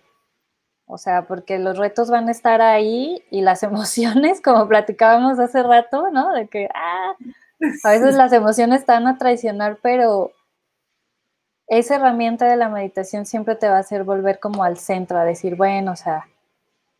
O 0.91 0.97
sea, 0.97 1.28
porque 1.28 1.60
los 1.60 1.78
retos 1.78 2.10
van 2.10 2.30
a 2.30 2.32
estar 2.32 2.63
ahí 2.63 3.23
y 3.30 3.41
las 3.41 3.62
emociones, 3.63 4.41
como 4.41 4.67
platicábamos 4.67 5.39
hace 5.39 5.62
rato, 5.62 6.10
¿no? 6.12 6.34
De 6.34 6.47
que, 6.47 6.67
ah, 6.73 7.15
a 7.84 7.91
veces 7.91 8.15
las 8.15 8.34
emociones 8.34 8.80
están 8.82 9.06
a 9.06 9.19
traicionar, 9.19 9.78
pero 9.84 10.32
esa 11.67 11.97
herramienta 11.97 12.47
de 12.47 12.58
la 12.58 12.69
meditación 12.69 13.28
siempre 13.28 13.56
te 13.56 13.69
va 13.69 13.78
a 13.78 13.82
hacer 13.82 14.04
volver 14.04 14.39
como 14.39 14.63
al 14.63 14.78
centro, 14.78 15.19
a 15.19 15.25
decir, 15.25 15.56
bueno, 15.56 15.91
o 15.91 15.95
sea, 15.95 16.28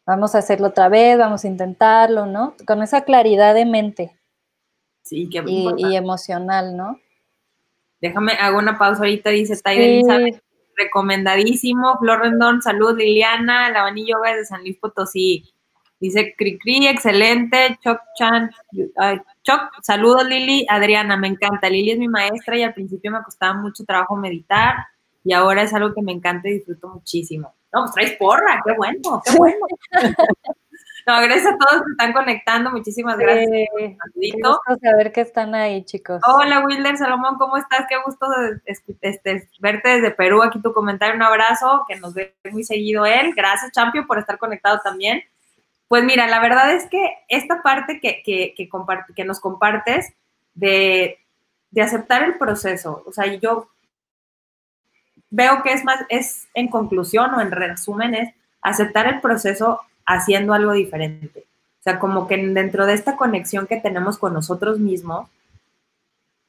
vamos 0.06 0.36
a 0.36 0.40
hacerlo 0.40 0.68
otra 0.68 0.88
vez, 0.88 1.18
vamos 1.18 1.44
a 1.44 1.48
intentarlo, 1.48 2.28
¿no? 2.28 2.54
Con 2.68 2.84
esa 2.84 3.02
claridad 3.02 3.56
de 3.56 3.66
mente. 3.66 4.16
Sí, 5.02 5.28
qué 5.32 5.44
y, 5.48 5.68
y 5.78 5.96
emocional, 5.96 6.78
¿no? 6.78 7.00
Déjame, 8.00 8.34
hago 8.34 8.60
una 8.60 8.78
pausa 8.78 9.00
ahorita, 9.00 9.32
dice 9.32 9.60
Taide 9.60 10.42
recomendadísimo. 10.80 11.98
Flor 12.00 12.22
Rendón, 12.22 12.62
salud, 12.62 12.98
Liliana, 12.98 13.70
la 13.70 13.94
Yoga 13.96 14.36
de 14.36 14.46
San 14.46 14.62
Luis 14.62 14.78
Potosí. 14.78 15.44
Dice 16.00 16.34
Cricri, 16.38 16.88
excelente. 16.88 17.78
Choc 17.84 18.00
Chan, 18.18 18.50
Choc, 19.44 19.62
saludos 19.82 20.26
Lili. 20.26 20.66
Adriana, 20.70 21.18
me 21.18 21.28
encanta. 21.28 21.70
Lili 21.70 21.92
es 21.92 22.00
mi 22.00 22.08
maestra 22.08 22.58
y 22.58 22.64
al 22.64 22.74
principio 22.74 23.12
me 23.12 23.22
costaba 23.22 23.54
mucho 23.54 23.84
trabajo 23.84 24.16
meditar 24.16 24.76
y 25.24 25.34
ahora 25.34 25.64
es 25.64 25.74
algo 25.74 25.94
que 25.94 26.02
me 26.02 26.14
encanta 26.14 26.48
y 26.48 26.54
disfruto 26.54 26.88
muchísimo. 26.88 27.54
No, 27.74 27.82
pues 27.82 27.92
traes 27.92 28.18
porra, 28.18 28.62
qué 28.66 28.74
bueno, 28.76 29.22
qué 29.26 29.32
bueno. 29.38 29.66
No, 31.10 31.22
gracias 31.22 31.48
a 31.48 31.58
todos 31.58 31.82
que 31.84 31.92
están 31.92 32.14
conectando, 32.14 32.70
muchísimas 32.70 33.18
gracias. 33.18 33.50
Sí, 34.14 34.32
gusto 34.32 34.78
saber 34.80 35.12
que 35.12 35.22
están 35.22 35.56
ahí, 35.56 35.84
chicos. 35.84 36.22
Hola, 36.28 36.64
Wilder 36.64 36.98
Salomón, 36.98 37.38
¿cómo 37.40 37.58
estás? 37.58 37.86
Qué 37.90 37.96
gusto 38.06 38.28
este, 38.66 39.50
verte 39.60 39.90
desde 39.90 40.12
Perú. 40.12 40.44
Aquí 40.44 40.62
tu 40.62 40.72
comentario, 40.72 41.16
un 41.16 41.24
abrazo, 41.24 41.84
que 41.88 41.96
nos 41.96 42.14
ve 42.14 42.36
muy 42.52 42.64
seguido 42.64 43.08
él. 43.08 43.34
Gracias, 43.36 43.72
Champion, 43.72 44.06
por 44.06 44.20
estar 44.20 44.38
conectado 44.38 44.82
también. 44.84 45.24
Pues 45.88 46.04
mira, 46.04 46.28
la 46.28 46.40
verdad 46.40 46.72
es 46.74 46.86
que 46.86 47.16
esta 47.28 47.64
parte 47.64 48.00
que, 48.00 48.22
que, 48.24 48.54
que, 48.56 49.26
nos 49.26 49.40
compartes 49.40 50.14
de, 50.54 51.18
aceptar 51.82 52.22
el 52.22 52.38
proceso, 52.38 53.04
o 53.08 53.12
sea, 53.12 53.26
yo 53.26 53.68
veo 55.32 55.64
que 55.64 55.74
es 55.74 55.84
más, 55.84 56.06
es 56.10 56.48
en 56.54 56.68
conclusión 56.68 57.34
o 57.34 57.42
en 57.42 57.50
resumen, 57.50 58.14
es 58.14 58.30
aceptar 58.62 59.08
el 59.08 59.20
proceso 59.20 59.82
haciendo 60.10 60.54
algo 60.54 60.74
diferente. 60.74 61.46
O 61.80 61.84
sea, 61.84 62.00
como 62.00 62.28
que 62.28 62.36
dentro 62.38 62.86
de 62.86 62.94
esta 62.94 63.16
conexión 63.16 63.68
que 63.68 63.78
tenemos 63.78 64.18
con 64.18 64.34
nosotros 64.34 64.80
mismos, 64.80 65.30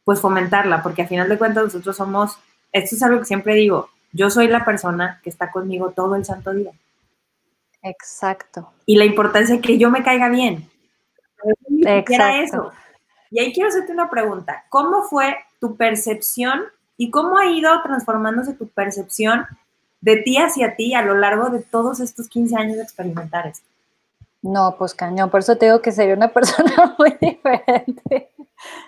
pues 0.04 0.20
fomentarla, 0.20 0.82
porque 0.82 1.02
a 1.02 1.06
final 1.06 1.28
de 1.28 1.38
cuentas 1.38 1.64
nosotros 1.64 1.96
somos, 1.96 2.38
esto 2.72 2.96
es 2.96 3.02
algo 3.02 3.20
que 3.20 3.26
siempre 3.26 3.54
digo, 3.54 3.90
yo 4.12 4.30
soy 4.30 4.48
la 4.48 4.64
persona 4.64 5.20
que 5.22 5.30
está 5.30 5.52
conmigo 5.52 5.90
todo 5.90 6.16
el 6.16 6.24
santo 6.24 6.52
día. 6.52 6.72
Exacto. 7.82 8.72
Y 8.86 8.96
la 8.96 9.04
importancia 9.04 9.54
de 9.54 9.60
que 9.60 9.78
yo 9.78 9.90
me 9.90 10.02
caiga 10.02 10.28
bien. 10.28 10.68
Exacto. 11.86 12.42
eso. 12.42 12.72
Y 13.30 13.40
ahí 13.40 13.52
quiero 13.52 13.68
hacerte 13.68 13.92
una 13.92 14.10
pregunta. 14.10 14.64
¿Cómo 14.68 15.02
fue 15.02 15.36
tu 15.60 15.76
percepción 15.76 16.62
y 16.96 17.10
cómo 17.10 17.38
ha 17.38 17.46
ido 17.46 17.80
transformándose 17.82 18.54
tu 18.54 18.68
percepción 18.68 19.46
de 20.00 20.16
ti 20.16 20.38
hacia 20.38 20.76
ti 20.76 20.94
a 20.94 21.02
lo 21.02 21.14
largo 21.14 21.50
de 21.50 21.60
todos 21.60 22.00
estos 22.00 22.28
15 22.28 22.56
años 22.56 22.76
de 22.76 22.82
experimentar 22.82 23.46
esto? 23.46 23.66
No, 24.42 24.76
pues 24.78 24.94
cañón, 24.94 25.30
por 25.30 25.40
eso 25.40 25.56
te 25.56 25.66
digo 25.66 25.82
que 25.82 25.92
sería 25.92 26.14
una 26.14 26.28
persona 26.32 26.96
muy 26.98 27.16
diferente 27.20 28.30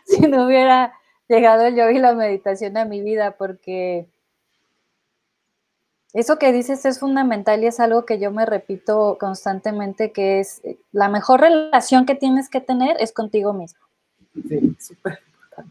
si 0.07 0.21
no 0.23 0.47
hubiera 0.47 0.95
llegado 1.29 1.67
el 1.67 1.75
yoga 1.75 1.93
y 1.93 1.99
la 1.99 2.15
meditación 2.15 2.77
a 2.77 2.85
mi 2.85 3.01
vida, 3.01 3.33
porque 3.33 4.07
eso 6.13 6.39
que 6.39 6.53
dices 6.53 6.85
es 6.85 7.01
fundamental 7.01 7.63
y 7.63 7.67
es 7.67 7.81
algo 7.81 8.05
que 8.05 8.19
yo 8.19 8.31
me 8.31 8.45
repito 8.45 9.17
constantemente, 9.19 10.13
que 10.13 10.41
es 10.41 10.61
eh, 10.65 10.79
la 10.93 11.09
mejor 11.09 11.41
relación 11.41 12.05
que 12.05 12.15
tienes 12.15 12.51
que 12.51 12.61
tener 12.61 12.97
es 13.01 13.13
contigo 13.13 13.55
mismo. 13.55 13.81
Sí, 14.49 14.77
súper. 14.79 15.21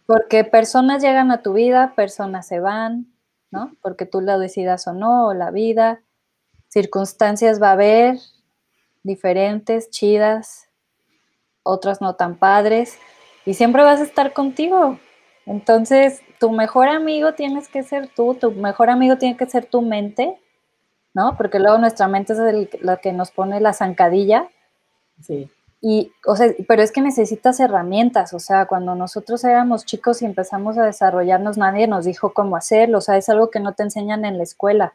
Porque 0.06 0.44
personas 0.44 1.04
llegan 1.04 1.32
a 1.32 1.42
tu 1.42 1.54
vida, 1.54 1.94
personas 1.96 2.48
se 2.48 2.60
van, 2.60 3.08
¿no? 3.52 3.76
Porque 3.82 4.06
tú 4.06 4.22
la 4.22 4.38
decidas 4.38 4.88
o 4.88 4.94
no, 4.94 5.28
o 5.28 5.34
la 5.34 5.52
vida, 5.52 6.02
circunstancias 6.70 7.62
va 7.62 7.70
a 7.70 7.74
haber 7.74 8.18
diferentes, 9.04 9.90
chidas, 9.90 10.70
otras 11.64 12.02
no 12.02 12.16
tan 12.16 12.38
padres, 12.38 12.98
y 13.46 13.54
siempre 13.54 13.84
vas 13.84 14.00
a 14.00 14.04
estar 14.04 14.34
contigo. 14.34 14.98
Entonces, 15.46 16.22
tu 16.40 16.52
mejor 16.52 16.88
amigo 16.88 17.34
tienes 17.34 17.68
que 17.68 17.84
ser 17.84 18.08
tú, 18.08 18.36
tu 18.36 18.52
mejor 18.52 18.90
amigo 18.90 19.18
tiene 19.18 19.38
que 19.38 19.48
ser 19.48 19.66
tu 19.66 19.82
mente, 19.82 20.40
¿no? 21.14 21.36
Porque 21.38 21.60
luego 21.60 21.78
nuestra 21.78 22.08
mente 22.08 22.34
es 22.34 22.82
la 22.82 22.98
que 22.98 23.12
nos 23.12 23.32
pone 23.32 23.60
la 23.60 23.74
zancadilla. 23.74 24.48
Sí. 25.22 25.50
Y, 25.84 26.12
o 26.28 26.36
sea, 26.36 26.54
pero 26.68 26.84
es 26.84 26.92
que 26.92 27.02
necesitas 27.02 27.60
herramientas, 27.60 28.36
o 28.36 28.40
sea, 28.40 28.68
cuando 28.68 28.94
nosotros 28.94 29.44
éramos 29.44 29.84
chicos 29.84 30.22
y 30.22 30.26
empezamos 30.26 30.78
a 30.78 30.86
desarrollarnos, 30.86 31.58
nadie 31.58 31.88
nos 31.88 32.06
dijo 32.06 32.34
cómo 32.34 32.56
hacerlo, 32.56 33.00
o 33.00 33.02
sea, 33.02 33.18
es 33.18 33.30
algo 33.30 33.50
que 33.50 33.60
no 33.60 33.74
te 33.74 33.82
enseñan 33.82 34.24
en 34.24 34.38
la 34.38 34.44
escuela. 34.44 34.94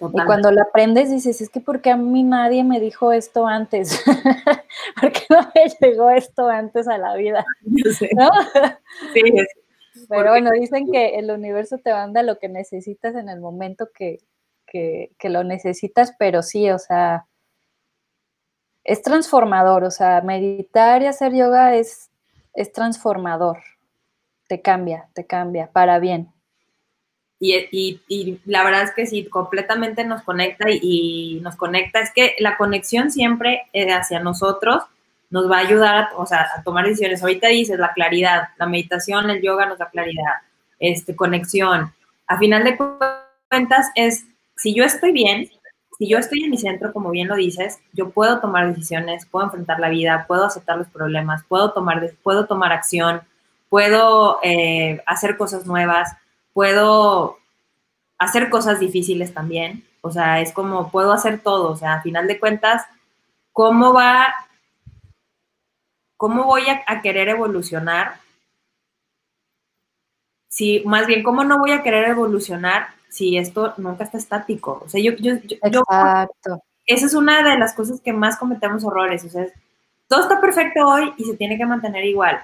Y 0.00 0.24
cuando 0.24 0.50
lo 0.50 0.62
aprendes 0.62 1.10
dices, 1.10 1.40
es 1.42 1.50
que 1.50 1.60
porque 1.60 1.90
a 1.90 1.96
mí 1.96 2.24
nadie 2.24 2.64
me 2.64 2.80
dijo 2.80 3.12
esto 3.12 3.46
antes? 3.46 4.02
¿Por 5.00 5.12
qué 5.12 5.22
no 5.28 5.40
me 5.54 5.68
llegó 5.80 6.10
esto 6.10 6.48
antes 6.48 6.88
a 6.88 6.98
la 6.98 7.14
vida? 7.14 7.44
¿No? 8.16 8.30
Sí, 9.12 9.22
Pero 10.08 10.30
bueno, 10.30 10.50
dicen 10.50 10.90
que 10.90 11.18
el 11.18 11.30
universo 11.30 11.78
te 11.78 11.92
manda 11.92 12.22
lo 12.22 12.38
que 12.38 12.48
necesitas 12.48 13.14
en 13.14 13.28
el 13.28 13.38
momento 13.38 13.90
que, 13.94 14.18
que 14.66 15.28
lo 15.28 15.44
necesitas, 15.44 16.14
pero 16.18 16.42
sí, 16.42 16.70
o 16.70 16.78
sea, 16.78 17.26
es 18.84 19.02
transformador, 19.02 19.84
o 19.84 19.90
sea, 19.90 20.20
meditar 20.22 21.02
y 21.02 21.06
hacer 21.06 21.34
yoga 21.34 21.76
es, 21.76 22.10
es 22.54 22.72
transformador, 22.72 23.58
te 24.48 24.60
cambia, 24.60 25.08
te 25.14 25.26
cambia 25.26 25.70
para 25.70 25.98
bien. 25.98 26.32
Y, 27.44 28.00
y, 28.06 28.40
la 28.44 28.62
verdad 28.62 28.84
es 28.84 28.92
que 28.92 29.04
sí, 29.04 29.24
completamente 29.24 30.04
nos 30.04 30.22
conecta 30.22 30.66
y, 30.70 31.40
nos 31.42 31.56
conecta. 31.56 31.98
Es 31.98 32.12
que 32.12 32.36
la 32.38 32.56
conexión 32.56 33.10
siempre 33.10 33.62
eh, 33.72 33.90
hacia 33.90 34.20
nosotros 34.20 34.84
nos 35.28 35.50
va 35.50 35.56
a 35.56 35.60
ayudar 35.60 35.96
a, 35.96 36.10
o 36.16 36.24
sea, 36.24 36.46
a 36.56 36.62
tomar 36.62 36.86
decisiones. 36.86 37.20
Ahorita 37.20 37.48
dices 37.48 37.80
la 37.80 37.94
claridad, 37.94 38.50
la 38.58 38.66
meditación, 38.66 39.28
el 39.28 39.42
yoga 39.42 39.66
nos 39.66 39.78
da 39.78 39.90
claridad, 39.90 40.34
este, 40.78 41.16
conexión. 41.16 41.92
A 42.28 42.38
final 42.38 42.62
de 42.62 42.78
cuentas 43.48 43.90
es, 43.96 44.24
si 44.56 44.72
yo 44.72 44.84
estoy 44.84 45.10
bien, 45.10 45.50
si 46.02 46.08
yo 46.08 46.18
estoy 46.18 46.42
en 46.42 46.50
mi 46.50 46.58
centro, 46.58 46.92
como 46.92 47.10
bien 47.10 47.28
lo 47.28 47.36
dices, 47.36 47.78
yo 47.92 48.10
puedo 48.10 48.40
tomar 48.40 48.66
decisiones, 48.66 49.24
puedo 49.24 49.44
enfrentar 49.44 49.78
la 49.78 49.88
vida, 49.88 50.24
puedo 50.26 50.44
aceptar 50.46 50.76
los 50.76 50.88
problemas, 50.88 51.44
puedo 51.44 51.72
tomar, 51.72 52.12
puedo 52.24 52.46
tomar 52.46 52.72
acción, 52.72 53.22
puedo 53.68 54.40
eh, 54.42 55.00
hacer 55.06 55.36
cosas 55.36 55.64
nuevas, 55.64 56.10
puedo 56.54 57.38
hacer 58.18 58.50
cosas 58.50 58.80
difíciles 58.80 59.32
también. 59.32 59.84
O 60.00 60.10
sea, 60.10 60.40
es 60.40 60.50
como 60.52 60.90
puedo 60.90 61.12
hacer 61.12 61.38
todo. 61.38 61.70
O 61.70 61.76
sea, 61.76 61.94
a 61.94 62.02
final 62.02 62.26
de 62.26 62.40
cuentas, 62.40 62.84
¿cómo 63.52 63.92
va, 63.92 64.34
cómo 66.16 66.46
voy 66.46 66.64
a, 66.68 67.00
querer 67.00 67.28
evolucionar? 67.28 68.14
Si, 70.48 70.82
más 70.84 71.06
bien, 71.06 71.22
¿cómo 71.22 71.44
no 71.44 71.60
voy 71.60 71.70
a 71.70 71.84
querer 71.84 72.08
evolucionar 72.08 72.88
si 73.12 73.36
esto 73.36 73.74
nunca 73.76 74.04
está 74.04 74.16
estático. 74.16 74.82
O 74.84 74.88
sea, 74.88 74.98
yo, 74.98 75.12
yo, 75.18 75.34
Exacto. 75.34 76.62
esa 76.86 77.06
es 77.06 77.12
una 77.12 77.42
de 77.42 77.58
las 77.58 77.74
cosas 77.74 78.00
que 78.00 78.14
más 78.14 78.38
cometemos 78.38 78.82
errores. 78.84 79.22
O 79.24 79.28
sea, 79.28 79.46
todo 80.08 80.22
está 80.22 80.40
perfecto 80.40 80.80
hoy 80.86 81.12
y 81.18 81.24
se 81.24 81.36
tiene 81.36 81.58
que 81.58 81.66
mantener 81.66 82.06
igual. 82.06 82.40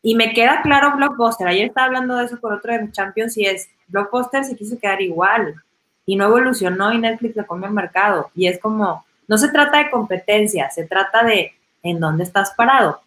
Y 0.00 0.14
me 0.14 0.32
queda 0.32 0.62
claro 0.62 0.96
Blockbuster. 0.96 1.48
Ayer 1.48 1.66
estaba 1.66 1.88
hablando 1.88 2.16
de 2.16 2.26
eso 2.26 2.40
con 2.40 2.52
otro 2.52 2.72
de 2.72 2.82
mis 2.82 2.92
champions 2.92 3.36
y 3.36 3.46
es, 3.46 3.68
Blockbuster 3.88 4.44
se 4.44 4.54
quiso 4.54 4.78
quedar 4.78 5.02
igual 5.02 5.56
y 6.06 6.14
no 6.14 6.26
evolucionó 6.26 6.92
y 6.92 6.98
Netflix 6.98 7.34
le 7.34 7.44
comió 7.44 7.66
el 7.66 7.74
mercado. 7.74 8.30
Y 8.36 8.46
es 8.46 8.60
como, 8.60 9.04
no 9.26 9.38
se 9.38 9.48
trata 9.48 9.78
de 9.78 9.90
competencia, 9.90 10.70
se 10.70 10.84
trata 10.84 11.24
de 11.24 11.52
en 11.82 11.98
dónde 11.98 12.22
estás 12.22 12.52
parado. 12.52 13.00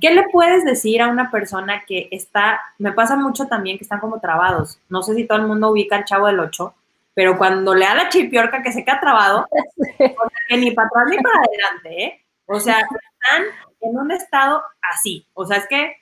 ¿Qué 0.00 0.14
le 0.14 0.28
puedes 0.30 0.64
decir 0.64 1.00
a 1.00 1.08
una 1.08 1.30
persona 1.30 1.84
que 1.86 2.08
está, 2.10 2.60
me 2.78 2.92
pasa 2.92 3.16
mucho 3.16 3.46
también 3.46 3.78
que 3.78 3.84
están 3.84 4.00
como 4.00 4.20
trabados? 4.20 4.78
No 4.88 5.02
sé 5.02 5.14
si 5.14 5.26
todo 5.26 5.38
el 5.38 5.46
mundo 5.46 5.70
ubica 5.70 5.96
al 5.96 6.04
chavo 6.04 6.26
del 6.26 6.40
8, 6.40 6.74
pero 7.14 7.38
cuando 7.38 7.74
le 7.74 7.86
da 7.86 7.94
la 7.94 8.08
chipiorca 8.10 8.62
que 8.62 8.72
se 8.72 8.84
queda 8.84 9.00
trabado, 9.00 9.46
que 10.48 10.56
ni 10.56 10.72
para 10.72 10.88
atrás 10.88 11.06
ni 11.08 11.18
para 11.18 11.38
adelante, 11.38 12.04
¿eh? 12.04 12.24
O 12.46 12.60
sea, 12.60 12.78
están 12.78 13.44
en 13.80 13.96
un 13.96 14.10
estado 14.10 14.62
así. 14.82 15.26
O 15.34 15.46
sea, 15.46 15.56
es 15.56 15.66
que 15.66 15.96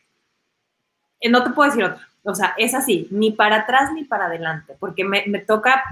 eh, 1.20 1.28
no 1.28 1.44
te 1.44 1.50
puedo 1.50 1.70
decir 1.70 1.84
otra. 1.84 2.08
O 2.24 2.34
sea, 2.34 2.54
es 2.58 2.74
así, 2.74 3.06
ni 3.10 3.30
para 3.30 3.58
atrás 3.58 3.92
ni 3.92 4.04
para 4.04 4.26
adelante, 4.26 4.76
porque 4.80 5.04
me, 5.04 5.22
toca 5.40 5.82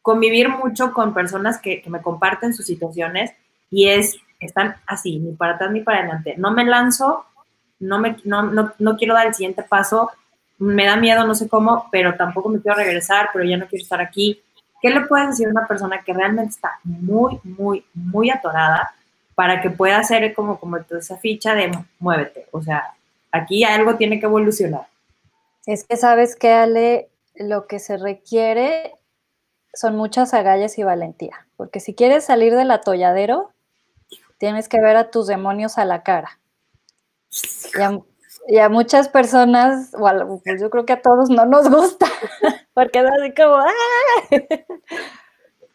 convivir 0.00 0.48
mucho 0.48 0.92
con 0.92 1.12
personas 1.12 1.58
que, 1.60 1.82
que 1.82 1.90
me 1.90 2.02
comparten 2.02 2.54
sus 2.54 2.66
situaciones 2.66 3.32
y 3.68 3.88
es 3.88 4.16
están 4.40 4.76
así, 4.86 5.18
ni 5.18 5.32
para 5.32 5.54
atrás 5.54 5.70
ni 5.70 5.82
para 5.82 6.00
adelante. 6.00 6.34
No 6.38 6.50
me 6.50 6.64
lanzo, 6.64 7.26
no, 7.78 7.98
me, 7.98 8.16
no, 8.24 8.72
no, 8.78 8.96
quiero 8.96 9.14
dar 9.14 9.26
el 9.26 9.34
siguiente 9.34 9.62
paso, 9.62 10.10
me 10.58 10.84
da 10.84 10.96
miedo, 10.96 11.26
no 11.26 11.34
sé 11.34 11.48
cómo, 11.48 11.88
pero 11.90 12.16
tampoco 12.16 12.48
me 12.48 12.60
quiero 12.60 12.76
regresar, 12.76 13.30
pero 13.32 13.44
ya 13.44 13.56
no 13.56 13.66
quiero 13.66 13.82
estar 13.82 14.00
aquí. 14.00 14.42
¿Qué 14.82 14.90
le 14.90 15.02
puedes 15.02 15.28
decir 15.28 15.46
a 15.46 15.50
una 15.50 15.66
persona 15.66 16.02
que 16.02 16.12
realmente 16.12 16.50
está 16.50 16.78
muy, 16.84 17.38
muy, 17.44 17.84
muy 17.94 18.30
atorada 18.30 18.94
para 19.34 19.60
que 19.60 19.70
pueda 19.70 19.98
hacer 19.98 20.34
como, 20.34 20.58
como 20.58 20.78
esa 20.78 21.16
ficha 21.18 21.54
de 21.54 21.70
muévete? 21.98 22.46
O 22.52 22.62
sea, 22.62 22.94
aquí 23.32 23.64
algo 23.64 23.96
tiene 23.96 24.20
que 24.20 24.26
evolucionar. 24.26 24.86
Es 25.66 25.84
que 25.84 25.96
sabes 25.96 26.36
que, 26.36 26.52
Ale, 26.52 27.08
lo 27.34 27.66
que 27.66 27.78
se 27.78 27.96
requiere 27.96 28.92
son 29.72 29.96
muchas 29.96 30.34
agallas 30.34 30.78
y 30.78 30.82
valentía, 30.82 31.46
porque 31.56 31.80
si 31.80 31.94
quieres 31.94 32.24
salir 32.24 32.54
del 32.54 32.70
atolladero, 32.70 33.50
tienes 34.40 34.70
que 34.70 34.80
ver 34.80 34.96
a 34.96 35.10
tus 35.10 35.26
demonios 35.26 35.76
a 35.76 35.84
la 35.84 36.02
cara. 36.02 36.40
Y 38.48 38.58
a, 38.58 38.68
muchas 38.70 39.08
personas, 39.08 39.92
o 39.94 40.40
pues 40.42 40.60
yo 40.60 40.70
creo 40.70 40.86
que 40.86 40.94
a 40.94 41.02
todos 41.02 41.28
no 41.28 41.44
nos 41.44 41.70
gusta, 41.70 42.06
porque 42.74 43.00
es 43.00 43.04
así 43.04 43.34
como, 43.34 43.56
¡ah! 43.56 43.66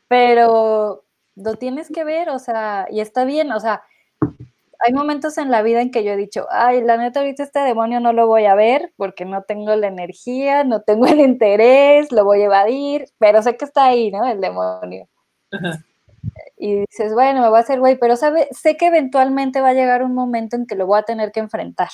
pero 0.08 1.06
lo 1.36 1.54
tienes 1.54 1.90
que 1.94 2.04
ver, 2.04 2.30
o 2.30 2.40
sea, 2.40 2.88
y 2.90 3.02
está 3.02 3.24
bien, 3.24 3.52
o 3.52 3.60
sea, 3.60 3.84
hay 4.80 4.94
momentos 4.94 5.38
en 5.38 5.52
la 5.52 5.62
vida 5.62 5.82
en 5.82 5.92
que 5.92 6.04
yo 6.04 6.12
he 6.12 6.18
dicho, 6.18 6.48
ay, 6.50 6.82
la 6.82 6.98
neta, 6.98 7.20
ahorita 7.20 7.44
este 7.44 7.60
demonio 7.60 8.00
no 8.00 8.14
lo 8.14 8.28
voy 8.28 8.46
a 8.46 8.56
ver 8.56 8.94
porque 8.98 9.26
no 9.26 9.44
tengo 9.44 9.76
la 9.76 9.88
energía, 9.88 10.64
no 10.64 10.82
tengo 10.82 11.06
el 11.06 11.22
interés, 11.22 12.12
lo 12.12 12.26
voy 12.26 12.42
a 12.42 12.46
evadir, 12.46 13.06
pero 13.20 13.44
sé 13.44 13.56
que 13.58 13.66
está 13.66 13.86
ahí, 13.86 14.12
¿no? 14.12 14.26
El 14.26 14.42
demonio 14.42 15.08
y 16.58 16.80
dices, 16.82 17.14
bueno, 17.14 17.42
me 17.42 17.50
voy 17.50 17.58
a 17.58 17.62
hacer 17.62 17.80
güey, 17.80 17.98
pero 17.98 18.16
sabe, 18.16 18.48
sé 18.52 18.78
que 18.78 18.88
eventualmente 18.88 19.62
va 19.62 19.70
a 19.70 19.74
llegar 19.74 20.04
un 20.04 20.14
momento 20.14 20.56
en 20.56 20.66
que 20.66 20.76
lo 20.76 20.88
voy 20.88 21.00
a 21.00 21.04
tener 21.04 21.32
que 21.32 21.42
enfrentar, 21.42 21.90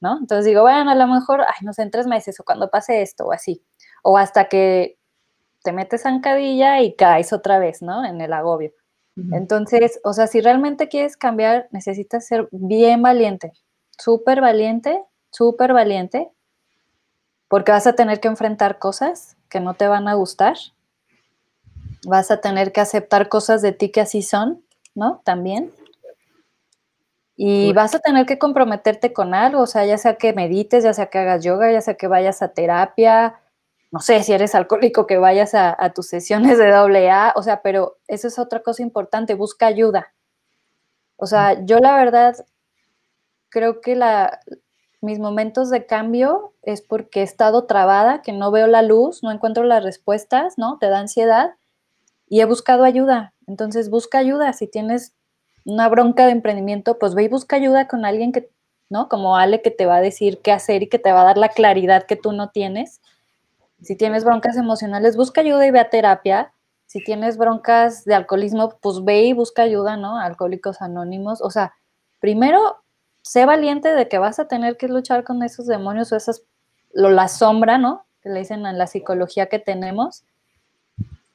¿no? 0.00 0.18
Entonces 0.18 0.46
digo, 0.46 0.62
bueno, 0.62 0.90
a 0.90 0.94
lo 0.94 1.06
mejor, 1.06 1.42
ay, 1.42 1.64
no 1.64 1.72
sé, 1.72 1.82
en 1.82 1.90
tres 1.90 2.06
meses 2.06 2.40
o 2.40 2.44
cuando 2.44 2.70
pase 2.70 3.02
esto 3.02 3.26
o 3.26 3.32
así, 3.32 3.62
o 4.02 4.16
hasta 4.16 4.48
que 4.48 4.98
te 5.62 5.72
metes 5.72 6.02
zancadilla 6.02 6.80
y 6.80 6.94
caes 6.94 7.32
otra 7.32 7.58
vez, 7.58 7.82
¿no? 7.82 8.04
En 8.04 8.20
el 8.20 8.32
agobio. 8.32 8.72
Entonces, 9.32 10.00
o 10.02 10.14
sea, 10.14 10.26
si 10.26 10.40
realmente 10.40 10.88
quieres 10.88 11.14
cambiar, 11.14 11.68
necesitas 11.72 12.26
ser 12.26 12.48
bien 12.52 13.02
valiente, 13.02 13.52
súper 13.98 14.40
valiente, 14.40 15.04
súper 15.30 15.74
valiente, 15.74 16.30
porque 17.48 17.72
vas 17.72 17.86
a 17.86 17.94
tener 17.94 18.20
que 18.20 18.28
enfrentar 18.28 18.78
cosas 18.78 19.36
que 19.50 19.60
no 19.60 19.74
te 19.74 19.88
van 19.88 20.08
a 20.08 20.14
gustar, 20.14 20.56
vas 22.06 22.30
a 22.30 22.40
tener 22.40 22.72
que 22.72 22.80
aceptar 22.80 23.28
cosas 23.28 23.62
de 23.62 23.72
ti 23.72 23.90
que 23.90 24.00
así 24.00 24.22
son, 24.22 24.64
¿no? 24.94 25.20
También. 25.24 25.72
Y 27.36 27.72
vas 27.72 27.94
a 27.94 28.00
tener 28.00 28.26
que 28.26 28.38
comprometerte 28.38 29.14
con 29.14 29.32
algo, 29.32 29.62
o 29.62 29.66
sea, 29.66 29.86
ya 29.86 29.96
sea 29.96 30.16
que 30.16 30.34
medites, 30.34 30.84
ya 30.84 30.92
sea 30.92 31.06
que 31.06 31.18
hagas 31.18 31.42
yoga, 31.42 31.72
ya 31.72 31.80
sea 31.80 31.94
que 31.94 32.06
vayas 32.06 32.42
a 32.42 32.48
terapia, 32.48 33.40
no 33.90 34.00
sé, 34.00 34.22
si 34.22 34.32
eres 34.32 34.54
alcohólico, 34.54 35.06
que 35.06 35.16
vayas 35.16 35.54
a, 35.54 35.92
tus 35.94 36.06
sesiones 36.06 36.58
de 36.58 36.70
doble 36.70 37.10
A, 37.10 37.32
o 37.36 37.42
sea, 37.42 37.62
pero 37.62 37.96
eso 38.08 38.28
es 38.28 38.38
otra 38.38 38.62
cosa 38.62 38.82
importante, 38.82 39.34
busca 39.34 39.66
ayuda. 39.66 40.12
O 41.16 41.26
sea, 41.26 41.64
yo 41.64 41.78
la 41.78 41.96
verdad 41.96 42.36
creo 43.48 43.80
que 43.80 43.96
la, 43.96 44.40
mis 45.00 45.18
momentos 45.18 45.70
de 45.70 45.86
cambio 45.86 46.52
es 46.62 46.82
porque 46.82 47.20
he 47.20 47.22
estado 47.24 47.64
trabada, 47.64 48.22
que 48.22 48.32
no 48.32 48.50
veo 48.50 48.66
la 48.66 48.82
luz, 48.82 49.22
no 49.22 49.30
encuentro 49.30 49.64
las 49.64 49.82
respuestas, 49.82 50.58
¿no? 50.58 50.78
Te 50.78 50.88
da 50.88 51.00
ansiedad 51.00 51.54
y 52.30 52.40
he 52.40 52.44
buscado 52.46 52.84
ayuda. 52.84 53.34
Entonces 53.46 53.90
busca 53.90 54.18
ayuda. 54.18 54.54
Si 54.54 54.68
tienes 54.68 55.12
una 55.64 55.88
bronca 55.88 56.24
de 56.24 56.32
emprendimiento, 56.32 56.98
pues 56.98 57.14
ve 57.14 57.24
y 57.24 57.28
busca 57.28 57.56
ayuda 57.56 57.88
con 57.88 58.06
alguien 58.06 58.32
que, 58.32 58.48
¿no? 58.88 59.08
Como 59.08 59.36
Ale 59.36 59.60
que 59.60 59.72
te 59.72 59.84
va 59.84 59.96
a 59.96 60.00
decir 60.00 60.40
qué 60.40 60.52
hacer 60.52 60.84
y 60.84 60.88
que 60.88 61.00
te 61.00 61.12
va 61.12 61.22
a 61.22 61.24
dar 61.24 61.38
la 61.38 61.48
claridad 61.50 62.06
que 62.06 62.16
tú 62.16 62.32
no 62.32 62.50
tienes. 62.50 63.02
Si 63.82 63.96
tienes 63.96 64.24
broncas 64.24 64.56
emocionales, 64.56 65.16
busca 65.16 65.40
ayuda 65.40 65.66
y 65.66 65.72
ve 65.72 65.80
a 65.80 65.90
terapia. 65.90 66.52
Si 66.86 67.02
tienes 67.02 67.36
broncas 67.36 68.04
de 68.04 68.14
alcoholismo, 68.14 68.76
pues 68.80 69.02
ve 69.02 69.24
y 69.24 69.32
busca 69.32 69.62
ayuda, 69.62 69.96
¿no? 69.96 70.16
Alcohólicos 70.16 70.80
anónimos. 70.82 71.42
O 71.42 71.50
sea, 71.50 71.74
primero, 72.20 72.84
sé 73.22 73.44
valiente 73.44 73.92
de 73.92 74.08
que 74.08 74.18
vas 74.18 74.38
a 74.38 74.46
tener 74.46 74.76
que 74.76 74.86
luchar 74.86 75.24
con 75.24 75.42
esos 75.42 75.66
demonios 75.66 76.12
o 76.12 76.16
esas, 76.16 76.44
lo, 76.92 77.10
la 77.10 77.26
sombra, 77.26 77.76
¿no? 77.76 78.06
Que 78.22 78.28
le 78.28 78.38
dicen 78.38 78.66
en 78.66 78.78
la 78.78 78.86
psicología 78.86 79.46
que 79.46 79.58
tenemos. 79.58 80.22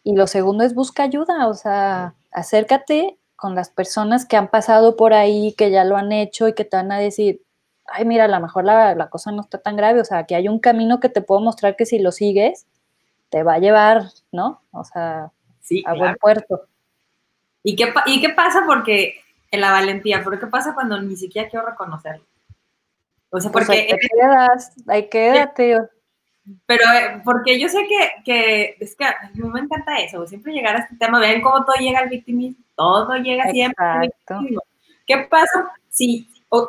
Y 0.06 0.16
lo 0.16 0.28
segundo 0.28 0.64
es 0.64 0.76
busca 0.76 1.02
ayuda, 1.02 1.48
o 1.48 1.56
sea, 1.56 2.14
acércate 2.32 3.18
con 3.36 3.56
las 3.56 3.72
personas 3.72 4.28
que 4.28 4.38
han 4.38 4.50
pasado 4.50 4.96
por 4.98 5.16
ahí, 5.16 5.56
que 5.58 5.72
ya 5.72 5.84
lo 5.84 5.98
han 5.98 6.12
hecho 6.12 6.48
y 6.48 6.54
que 6.54 6.64
te 6.64 6.78
van 6.78 6.92
a 6.92 7.00
decir, 7.00 7.42
ay, 7.88 8.06
mira, 8.06 8.26
a 8.26 8.28
lo 8.28 8.40
mejor 8.40 8.66
la, 8.66 9.10
cosa 9.10 9.32
no 9.32 9.42
está 9.42 9.58
tan 9.58 9.76
grave, 9.76 10.00
o 10.00 10.06
sea, 10.06 10.28
que 10.28 10.36
hay 10.36 10.48
un 10.48 10.60
camino 10.60 11.00
que 11.00 11.10
te 11.10 11.22
puedo 11.22 11.42
mostrar 11.42 11.76
que 11.76 11.88
si 11.88 11.98
lo 11.98 12.12
sigues, 12.12 12.68
te 13.30 13.42
va 13.42 13.56
a 13.56 13.60
llevar, 13.60 14.04
¿no? 14.32 14.62
O 14.70 14.84
sea, 14.84 15.32
a 15.86 15.94
buen 15.96 16.16
puerto. 16.18 16.68
¿Y 17.64 17.76
qué, 17.76 17.92
¿Y 18.06 18.22
qué 18.22 18.30
pasa? 18.30 18.62
Porque 18.68 19.16
en 19.50 19.60
la 19.60 19.72
valentía, 19.72 20.22
pero 20.24 20.40
¿qué 20.40 20.46
pasa 20.46 20.76
cuando 20.76 21.02
ni 21.02 21.16
siquiera 21.16 21.50
quiero 21.50 21.66
reconocerlo? 21.66 22.24
O 23.32 23.42
sea, 23.42 23.52
pues 23.52 23.66
porque... 23.66 23.88
Pues 23.90 24.04
ahí 24.04 24.20
quedas, 24.20 24.74
ahí 24.86 25.10
quédate. 25.10 25.95
Pero 26.66 26.84
eh, 26.94 27.22
porque 27.24 27.60
yo 27.60 27.68
sé 27.70 27.80
que, 27.88 28.24
que 28.24 28.78
es 28.80 28.96
que 28.96 29.06
me 29.36 29.60
encanta 29.60 29.98
eso, 29.98 30.28
siempre 30.28 30.54
llegar 30.54 30.76
a 30.76 30.80
este 30.80 30.96
tema, 30.96 31.20
ven 31.20 31.42
cómo 31.42 31.66
todo 31.66 31.76
llega 31.80 32.00
al 32.00 32.10
victimismo, 32.10 32.64
todo 32.76 33.16
llega 33.16 33.50
siempre 33.52 33.86
al 33.86 34.02
victimismo. 34.02 34.62
¿Qué 35.08 35.18
pasa 35.30 35.72
si, 35.90 36.28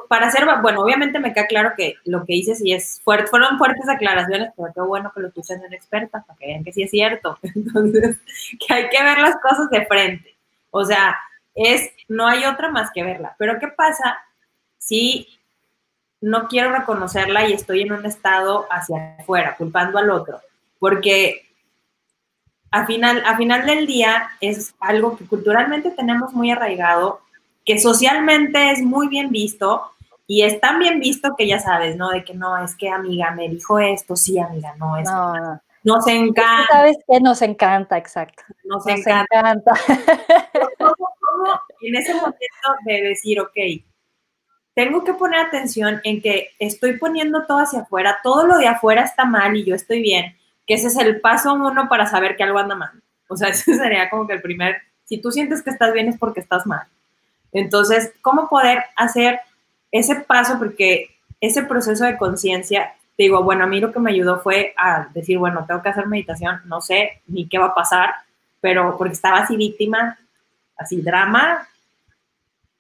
para 0.09 0.29
hacer, 0.29 0.47
bueno, 0.63 0.81
obviamente 0.83 1.19
me 1.19 1.33
queda 1.33 1.47
claro 1.47 1.73
que 1.77 1.95
lo 2.05 2.25
que 2.25 2.35
hice 2.35 2.55
sí 2.55 2.73
es 2.73 3.01
fuerte, 3.03 3.29
fueron 3.29 3.59
fuertes 3.59 3.89
aclaraciones, 3.89 4.51
pero 4.57 4.73
qué 4.75 4.81
bueno 4.81 5.13
que 5.15 5.21
lo 5.21 5.29
escuchan 5.29 5.63
en 5.65 5.73
experta, 5.73 6.25
para 6.27 6.39
que 6.39 6.47
vean 6.47 6.65
que 6.65 6.73
sí 6.73 6.83
es 6.83 6.91
cierto. 6.91 7.39
Entonces, 7.55 8.19
que 8.67 8.75
hay 8.75 8.89
que 8.89 9.03
ver 9.03 9.19
las 9.19 9.37
cosas 9.37 9.69
de 9.71 9.87
frente. 9.87 10.37
O 10.71 10.85
sea, 10.85 11.17
es, 11.55 11.91
no 12.09 12.27
hay 12.27 12.45
otra 12.45 12.71
más 12.71 12.91
que 12.93 13.03
verla. 13.03 13.35
Pero 13.39 13.59
¿qué 13.59 13.69
pasa 13.69 14.19
si 14.79 15.29
no 16.21 16.49
quiero 16.49 16.73
reconocerla 16.73 17.49
y 17.49 17.53
estoy 17.53 17.83
en 17.83 17.93
un 17.93 18.07
estado 18.07 18.67
hacia 18.71 19.17
afuera, 19.19 19.57
culpando 19.57 19.99
al 19.99 20.11
otro? 20.11 20.41
Porque 20.79 21.47
a 22.71 22.87
final, 22.87 23.23
a 23.27 23.37
final 23.37 23.67
del 23.67 23.87
día 23.87 24.29
es 24.41 24.75
algo 24.81 25.17
que 25.17 25.27
culturalmente 25.27 25.91
tenemos 25.91 26.33
muy 26.33 26.51
arraigado, 26.51 27.21
que 27.65 27.79
socialmente 27.79 28.71
es 28.71 28.83
muy 28.83 29.09
bien 29.09 29.31
visto 29.31 29.91
y 30.27 30.43
es 30.43 30.61
tan 30.61 30.79
bien 30.79 30.99
visto 31.01 31.35
que 31.37 31.47
ya 31.47 31.61
sabes, 31.61 31.97
¿no? 31.97 32.11
De 32.11 32.25
que 32.25 32.35
no, 32.35 32.63
es 32.63 32.75
que 32.75 32.91
amiga 32.91 33.31
me 33.31 33.49
dijo 33.49 33.79
esto, 33.79 34.17
sí, 34.17 34.39
amiga, 34.39 34.75
no, 34.77 34.97
es... 34.97 35.09
No, 35.09 35.61
Nos 35.85 36.07
encanta. 36.09 36.67
¿Sabes 36.69 36.97
qué? 37.07 37.21
Nos 37.21 37.43
encanta, 37.43 37.97
exacto. 37.97 38.43
Nos, 38.65 38.85
encanta. 38.87 39.73
en 41.81 41.97
ese 41.97 42.15
momento 42.15 42.37
de 42.85 43.03
decir, 43.03 43.41
ok, 43.41 43.57
tengo 44.77 45.05
que 45.05 45.15
poner 45.15 45.41
atención 45.41 46.03
en 46.05 46.21
que 46.21 46.51
estoy 46.59 46.99
poniendo 46.99 47.47
todo 47.47 47.61
hacia 47.61 47.81
afuera, 47.81 48.19
todo 48.23 48.47
lo 48.47 48.59
de 48.59 48.69
afuera 48.69 49.05
está 49.05 49.25
mal 49.25 49.57
y 49.57 49.65
yo 49.65 49.75
estoy 49.75 50.03
bien, 50.03 50.37
que 50.67 50.75
ese 50.75 50.89
es 50.89 50.97
el 50.99 51.19
paso 51.23 51.55
uno 51.55 51.89
para 51.89 52.07
saber 52.07 52.37
que 52.37 52.43
algo 52.43 52.59
anda 52.59 52.75
mal. 52.75 52.91
O 53.27 53.39
sea, 53.39 53.49
ese 53.49 53.75
sería 53.75 54.11
como 54.11 54.27
que 54.27 54.35
el 54.35 54.43
primer, 54.43 54.77
si 55.05 55.17
tú 55.17 55.33
sientes 55.33 55.63
que 55.63 55.71
estás 55.71 55.95
bien 55.95 56.09
es 56.09 56.19
porque 56.19 56.41
estás 56.41 56.67
mal. 56.67 56.87
Entonces, 57.53 58.13
¿cómo 58.21 58.51
poder 58.51 58.85
hacer 58.97 59.41
ese 59.91 60.17
paso? 60.17 60.59
Porque 60.59 61.09
ese 61.41 61.63
proceso 61.63 62.05
de 62.05 62.19
conciencia, 62.19 62.93
digo, 63.17 63.43
bueno, 63.43 63.65
a 63.65 63.67
mí 63.67 63.81
lo 63.81 63.93
que 63.93 63.99
me 64.01 64.11
ayudó 64.11 64.41
fue 64.41 64.75
a 64.77 65.09
decir, 65.15 65.39
bueno, 65.39 65.65
tengo 65.67 65.83
que 65.83 65.89
hacer 65.89 66.07
meditación, 66.07 66.61
no 66.67 66.83
sé 66.83 67.23
ni 67.29 67.49
qué 67.49 67.57
va 67.57 67.69
a 67.69 67.75
pasar, 67.75 68.11
pero 68.61 68.99
porque 68.99 69.15
estaba 69.15 69.39
así 69.39 69.57
víctima, 69.57 70.19
así 70.77 71.01
drama, 71.01 71.67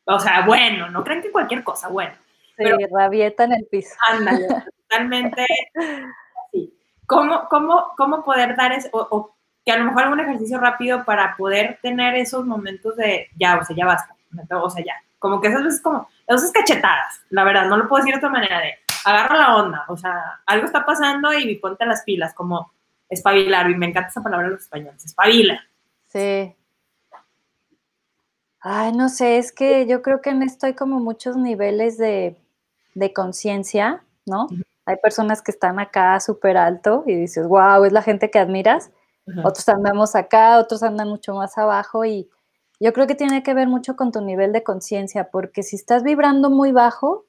o 0.06 0.18
sea, 0.20 0.46
bueno, 0.46 0.88
no 0.90 1.02
creen 1.02 1.22
que 1.22 1.32
cualquier 1.32 1.64
cosa, 1.64 1.88
bueno. 1.88 2.14
Sí, 2.56 2.64
pero, 2.64 2.78
rabieta 2.90 3.44
en 3.44 3.52
el 3.52 3.66
piso. 3.66 3.94
Ándale, 4.08 4.46
totalmente 4.88 5.44
así. 5.74 6.72
¿Cómo, 7.06 7.48
cómo, 7.48 7.92
cómo 7.96 8.24
poder 8.24 8.56
dar 8.56 8.72
eso, 8.72 8.88
o, 8.92 9.36
que 9.64 9.72
a 9.72 9.78
lo 9.78 9.84
mejor 9.84 10.04
algún 10.04 10.20
ejercicio 10.20 10.58
rápido 10.58 11.04
para 11.04 11.36
poder 11.36 11.78
tener 11.82 12.14
esos 12.14 12.46
momentos 12.46 12.96
de, 12.96 13.28
ya, 13.36 13.58
o 13.58 13.64
sea, 13.64 13.76
ya 13.76 13.84
basta, 13.84 14.14
o 14.50 14.70
sea, 14.70 14.84
ya, 14.84 14.94
como 15.18 15.40
que 15.40 15.48
esas 15.48 15.64
veces 15.64 15.82
como, 15.82 16.08
esas 16.26 16.52
cachetadas, 16.52 17.22
la 17.30 17.42
verdad, 17.42 17.66
no 17.66 17.76
lo 17.76 17.88
puedo 17.88 18.02
decir 18.02 18.14
de 18.14 18.18
otra 18.18 18.30
manera, 18.30 18.60
de 18.60 18.74
agarra 19.04 19.36
la 19.36 19.56
onda, 19.56 19.84
o 19.88 19.96
sea, 19.96 20.40
algo 20.46 20.66
está 20.66 20.86
pasando 20.86 21.32
y 21.32 21.56
ponte 21.56 21.84
las 21.84 22.02
pilas, 22.02 22.32
como 22.32 22.72
espabilar, 23.08 23.68
y 23.70 23.74
me 23.74 23.86
encanta 23.86 24.08
esa 24.08 24.22
palabra 24.22 24.46
en 24.46 24.52
los 24.52 24.62
españoles, 24.62 25.04
espabila. 25.04 25.60
Sí, 26.04 26.54
Ay, 28.68 28.90
no 28.90 29.08
sé, 29.08 29.38
es 29.38 29.52
que 29.52 29.86
yo 29.86 30.02
creo 30.02 30.20
que 30.20 30.30
en 30.30 30.42
esto 30.42 30.66
hay 30.66 30.74
como 30.74 30.98
muchos 30.98 31.36
niveles 31.36 31.98
de, 31.98 32.36
conciencia, 33.14 34.04
¿no? 34.26 34.48
Hay 34.86 34.96
personas 34.96 35.40
que 35.40 35.52
están 35.52 35.78
acá 35.78 36.18
súper 36.18 36.56
alto 36.56 37.04
y 37.06 37.14
dices, 37.14 37.46
wow, 37.46 37.84
es 37.84 37.92
la 37.92 38.02
gente 38.02 38.28
que 38.28 38.40
admiras. 38.40 38.90
Otros 39.44 39.68
andamos 39.68 40.16
acá, 40.16 40.58
otros 40.58 40.82
andan 40.82 41.08
mucho 41.08 41.32
más 41.32 41.56
abajo 41.56 42.04
y 42.04 42.28
yo 42.80 42.92
creo 42.92 43.06
que 43.06 43.14
tiene 43.14 43.44
que 43.44 43.54
ver 43.54 43.68
mucho 43.68 43.94
con 43.94 44.10
tu 44.10 44.20
nivel 44.20 44.52
de 44.52 44.64
conciencia, 44.64 45.30
porque 45.30 45.62
si 45.62 45.76
estás 45.76 46.02
vibrando 46.02 46.50
muy 46.50 46.72
bajo, 46.72 47.24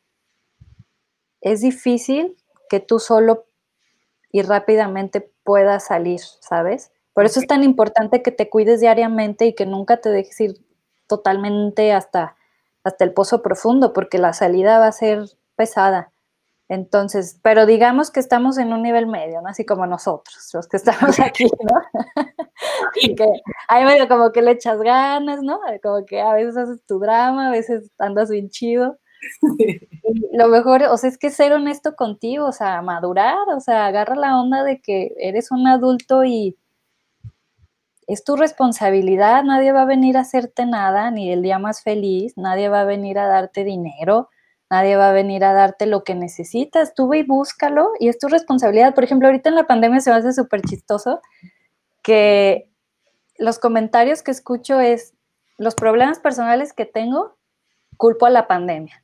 es 1.42 1.62
difícil 1.62 2.36
que 2.68 2.80
tú 2.80 2.98
solo 2.98 3.46
y 4.32 4.42
rápidamente 4.42 5.32
puedas 5.44 5.86
salir, 5.86 6.22
¿sabes? 6.40 6.92
Por 7.14 7.26
eso 7.26 7.40
es 7.40 7.46
tan 7.46 7.64
importante 7.64 8.24
que 8.24 8.32
te 8.32 8.50
cuides 8.50 8.80
diariamente 8.80 9.46
y 9.46 9.54
que 9.54 9.68
nunca 9.68 9.98
te 9.98 10.10
dejes 10.10 10.42
ir 10.42 10.67
totalmente 11.08 11.94
hasta, 11.94 12.36
hasta 12.84 13.04
el 13.04 13.14
pozo 13.14 13.42
profundo, 13.42 13.94
porque 13.94 14.18
la 14.18 14.34
salida 14.34 14.80
va 14.80 14.88
a 14.88 14.92
ser 14.92 15.26
pesada. 15.56 16.12
Entonces, 16.70 17.40
pero 17.42 17.66
digamos 17.66 18.12
que 18.12 18.20
estamos 18.20 18.58
en 18.58 18.74
un 18.74 18.84
nivel 18.84 19.08
medio, 19.08 19.42
¿no? 19.42 19.48
Así 19.48 19.66
como 19.66 19.86
nosotros, 19.86 20.50
los 20.54 20.68
que 20.68 20.78
estamos 20.78 21.18
aquí, 21.20 21.46
¿no? 21.46 22.26
y 22.96 23.16
que 23.16 23.26
hay 23.70 23.86
medio 23.86 24.08
como 24.08 24.32
que 24.32 24.42
le 24.42 24.52
echas 24.52 24.80
ganas, 24.82 25.42
¿no? 25.42 25.60
Como 25.82 26.06
que 26.06 26.22
a 26.22 26.34
veces 26.34 26.58
haces 26.58 26.86
tu 26.86 27.00
drama, 27.00 27.48
a 27.48 27.52
veces 27.52 27.92
andas 27.98 28.30
bien 28.30 28.50
chido. 28.50 28.98
Y 29.58 30.38
lo 30.38 30.48
mejor, 30.48 30.84
o 30.84 30.98
sea, 30.98 31.10
es 31.10 31.18
que 31.18 31.32
ser 31.32 31.54
honesto 31.54 31.96
contigo, 31.96 32.46
o 32.46 32.52
sea, 32.52 32.82
madurar, 32.82 33.48
o 33.56 33.60
sea, 33.60 33.88
agarra 33.88 34.16
la 34.16 34.40
onda 34.40 34.64
de 34.64 34.82
que 34.82 35.14
eres 35.18 35.52
un 35.52 35.68
adulto 35.68 36.24
y, 36.24 36.58
es 38.08 38.24
tu 38.24 38.38
responsabilidad, 38.38 39.44
nadie 39.44 39.74
va 39.74 39.82
a 39.82 39.86
venir 39.86 40.18
a 40.18 40.22
hacerte 40.22 40.66
nada, 40.66 41.12
ni 41.12 41.32
el 41.32 41.42
día 41.42 41.60
más 41.60 41.84
feliz, 41.84 42.34
nadie 42.38 42.70
va 42.70 42.82
a 42.82 42.86
venir 42.86 43.20
a 43.20 43.28
darte 43.28 43.66
dinero, 43.66 44.30
nadie 44.70 44.96
va 44.96 45.10
a 45.10 45.14
venir 45.14 45.44
a 45.44 45.54
darte 45.54 45.86
lo 45.86 46.04
que 46.04 46.16
necesitas, 46.16 46.94
tú 46.94 47.10
ve 47.10 47.20
y 47.20 47.24
búscalo 47.24 47.92
y 48.00 48.08
es 48.08 48.18
tu 48.18 48.30
responsabilidad. 48.30 48.96
Por 48.96 49.04
ejemplo, 49.04 49.28
ahorita 49.28 49.50
en 49.50 49.56
la 49.56 49.68
pandemia 49.68 50.00
se 50.00 50.10
me 50.10 50.16
hace 50.16 50.34
súper 50.34 50.62
chistoso 50.62 51.22
que 52.02 52.72
los 53.38 53.60
comentarios 53.60 54.24
que 54.24 54.32
escucho 54.32 54.80
es 54.80 55.14
los 55.58 55.76
problemas 55.76 56.20
personales 56.20 56.74
que 56.74 56.86
tengo, 56.86 57.36
culpo 57.98 58.26
a 58.26 58.30
la 58.30 58.48
pandemia, 58.48 59.04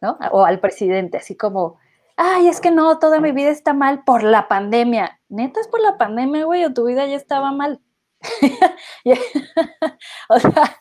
¿no? 0.00 0.18
O 0.32 0.44
al 0.44 0.60
presidente, 0.60 1.18
así 1.18 1.36
como, 1.36 1.78
ay, 2.16 2.48
es 2.48 2.60
que 2.60 2.70
no, 2.70 2.98
toda 2.98 3.20
mi 3.20 3.32
vida 3.32 3.50
está 3.50 3.74
mal 3.74 4.04
por 4.04 4.22
la 4.22 4.48
pandemia. 4.48 5.20
Neta 5.28 5.60
es 5.60 5.68
por 5.68 5.80
la 5.80 5.98
pandemia, 5.98 6.44
güey, 6.44 6.64
o 6.64 6.72
tu 6.72 6.86
vida 6.86 7.06
ya 7.06 7.16
estaba 7.16 7.52
mal. 7.52 7.80
o 10.28 10.38
sea, 10.40 10.80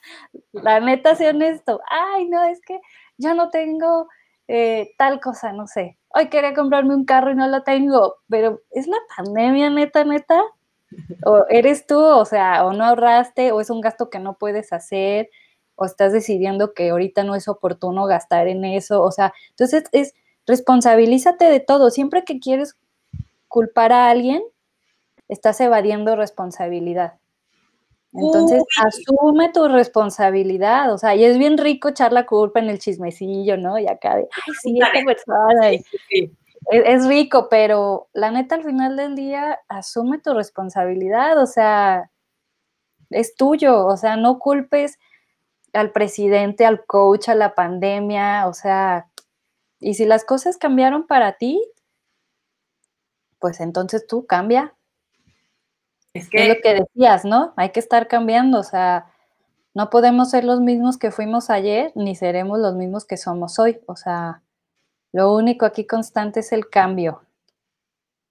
la 0.51 0.79
neta, 0.79 1.15
sé 1.15 1.29
honesto, 1.29 1.81
ay, 1.89 2.27
no, 2.27 2.43
es 2.43 2.61
que 2.61 2.79
yo 3.17 3.33
no 3.33 3.49
tengo 3.49 4.07
eh, 4.47 4.93
tal 4.97 5.19
cosa, 5.19 5.53
no 5.53 5.67
sé. 5.67 5.97
Hoy 6.09 6.29
quería 6.29 6.53
comprarme 6.53 6.95
un 6.95 7.05
carro 7.05 7.31
y 7.31 7.35
no 7.35 7.47
lo 7.47 7.63
tengo, 7.63 8.15
pero 8.29 8.61
es 8.71 8.87
la 8.87 8.97
pandemia, 9.15 9.69
neta, 9.69 10.03
neta. 10.03 10.41
O 11.25 11.45
eres 11.49 11.87
tú, 11.87 11.99
o 11.99 12.25
sea, 12.25 12.65
o 12.65 12.73
no 12.73 12.83
ahorraste, 12.85 13.51
o 13.51 13.61
es 13.61 13.69
un 13.69 13.81
gasto 13.81 14.09
que 14.09 14.19
no 14.19 14.37
puedes 14.37 14.73
hacer, 14.73 15.29
o 15.75 15.85
estás 15.85 16.13
decidiendo 16.13 16.73
que 16.73 16.89
ahorita 16.91 17.23
no 17.23 17.35
es 17.35 17.47
oportuno 17.47 18.05
gastar 18.05 18.47
en 18.47 18.63
eso, 18.65 19.01
o 19.01 19.11
sea, 19.11 19.33
entonces 19.49 19.85
es 19.91 20.13
responsabilízate 20.45 21.45
de 21.45 21.59
todo. 21.59 21.89
Siempre 21.89 22.23
que 22.23 22.39
quieres 22.39 22.75
culpar 23.47 23.91
a 23.91 24.09
alguien, 24.09 24.43
estás 25.29 25.59
evadiendo 25.61 26.15
responsabilidad. 26.15 27.15
Entonces, 28.15 28.63
asume 28.85 29.51
tu 29.51 29.67
responsabilidad, 29.67 30.93
o 30.93 30.97
sea, 30.97 31.15
y 31.15 31.25
es 31.25 31.37
bien 31.37 31.57
rico 31.57 31.89
echar 31.89 32.13
la 32.13 32.25
culpa 32.25 32.59
en 32.59 32.69
el 32.69 32.77
chismecillo, 32.77 33.57
¿no? 33.57 33.79
Y 33.79 33.87
acá 33.87 34.17
de, 34.17 34.27
ay, 34.31 34.53
sí, 34.61 34.79
esta 34.79 35.03
persona. 35.03 35.71
Es, 35.71 35.83
es, 36.69 37.07
rico, 37.07 37.47
pero 37.49 38.09
la 38.13 38.29
neta, 38.29 38.55
al 38.55 38.63
final 38.63 38.95
del 38.95 39.15
día, 39.15 39.59
asume 39.67 40.19
tu 40.19 40.33
responsabilidad, 40.33 41.41
o 41.41 41.47
sea, 41.47 42.11
es 43.09 43.35
tuyo, 43.35 43.85
o 43.85 43.97
sea, 43.97 44.15
no 44.15 44.37
culpes 44.37 44.99
al 45.73 45.91
presidente, 45.91 46.65
al 46.65 46.85
coach, 46.85 47.29
a 47.29 47.35
la 47.35 47.55
pandemia, 47.55 48.47
o 48.47 48.53
sea, 48.53 49.09
y 49.79 49.95
si 49.95 50.05
las 50.05 50.23
cosas 50.23 50.57
cambiaron 50.57 51.07
para 51.07 51.33
ti, 51.33 51.61
pues 53.39 53.59
entonces 53.59 54.05
tú 54.07 54.25
cambia, 54.25 54.75
es, 56.13 56.29
que, 56.29 56.47
lo 56.47 56.55
que 56.61 56.73
decías, 56.73 57.25
¿no? 57.25 57.53
Hay 57.57 57.69
que 57.69 57.79
estar 57.79 58.07
cambiando, 58.07 58.59
o 58.59 58.63
sea, 58.63 59.07
no 59.73 59.89
podemos 59.89 60.29
ser 60.29 60.43
los 60.43 60.61
mismos 60.61 60.97
que 60.97 61.11
fuimos 61.11 61.49
ayer, 61.49 61.91
ni 61.95 62.15
seremos 62.15 62.59
los 62.59 62.75
mismos 62.75 63.05
que 63.05 63.17
somos 63.17 63.57
hoy. 63.57 63.79
O 63.87 63.95
sea, 63.95 64.41
lo 65.11 65.33
único 65.33 65.65
aquí 65.65 65.85
constante 65.85 66.41
es 66.41 66.51
el 66.51 66.69
cambio. 66.69 67.21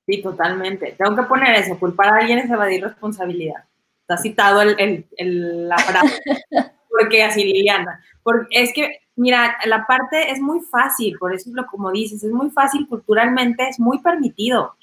Sí, 0.06 0.22
totalmente. 0.22 0.94
Tengo 0.98 1.16
que 1.16 1.22
poner 1.22 1.56
eso, 1.56 1.78
culpar 1.78 2.08
a 2.08 2.16
alguien 2.18 2.38
es 2.38 2.50
evadir 2.50 2.84
responsabilidad. 2.84 3.64
Está 4.02 4.16
citado 4.18 4.62
el, 4.62 5.06
el, 5.16 5.68
la 5.68 5.78
frase. 5.78 6.20
porque 6.88 7.24
así 7.24 7.44
Liliana. 7.44 8.00
Porque 8.22 8.62
es 8.62 8.72
que, 8.72 8.98
mira, 9.16 9.56
la 9.64 9.86
parte 9.86 10.30
es 10.30 10.40
muy 10.40 10.60
fácil, 10.60 11.18
por 11.18 11.34
eso 11.34 11.50
es 11.50 11.56
lo 11.56 11.66
como 11.66 11.90
dices, 11.90 12.22
es 12.22 12.32
muy 12.32 12.50
fácil 12.50 12.86
culturalmente, 12.88 13.68
es 13.68 13.80
muy 13.80 13.98
permitido. 14.00 14.76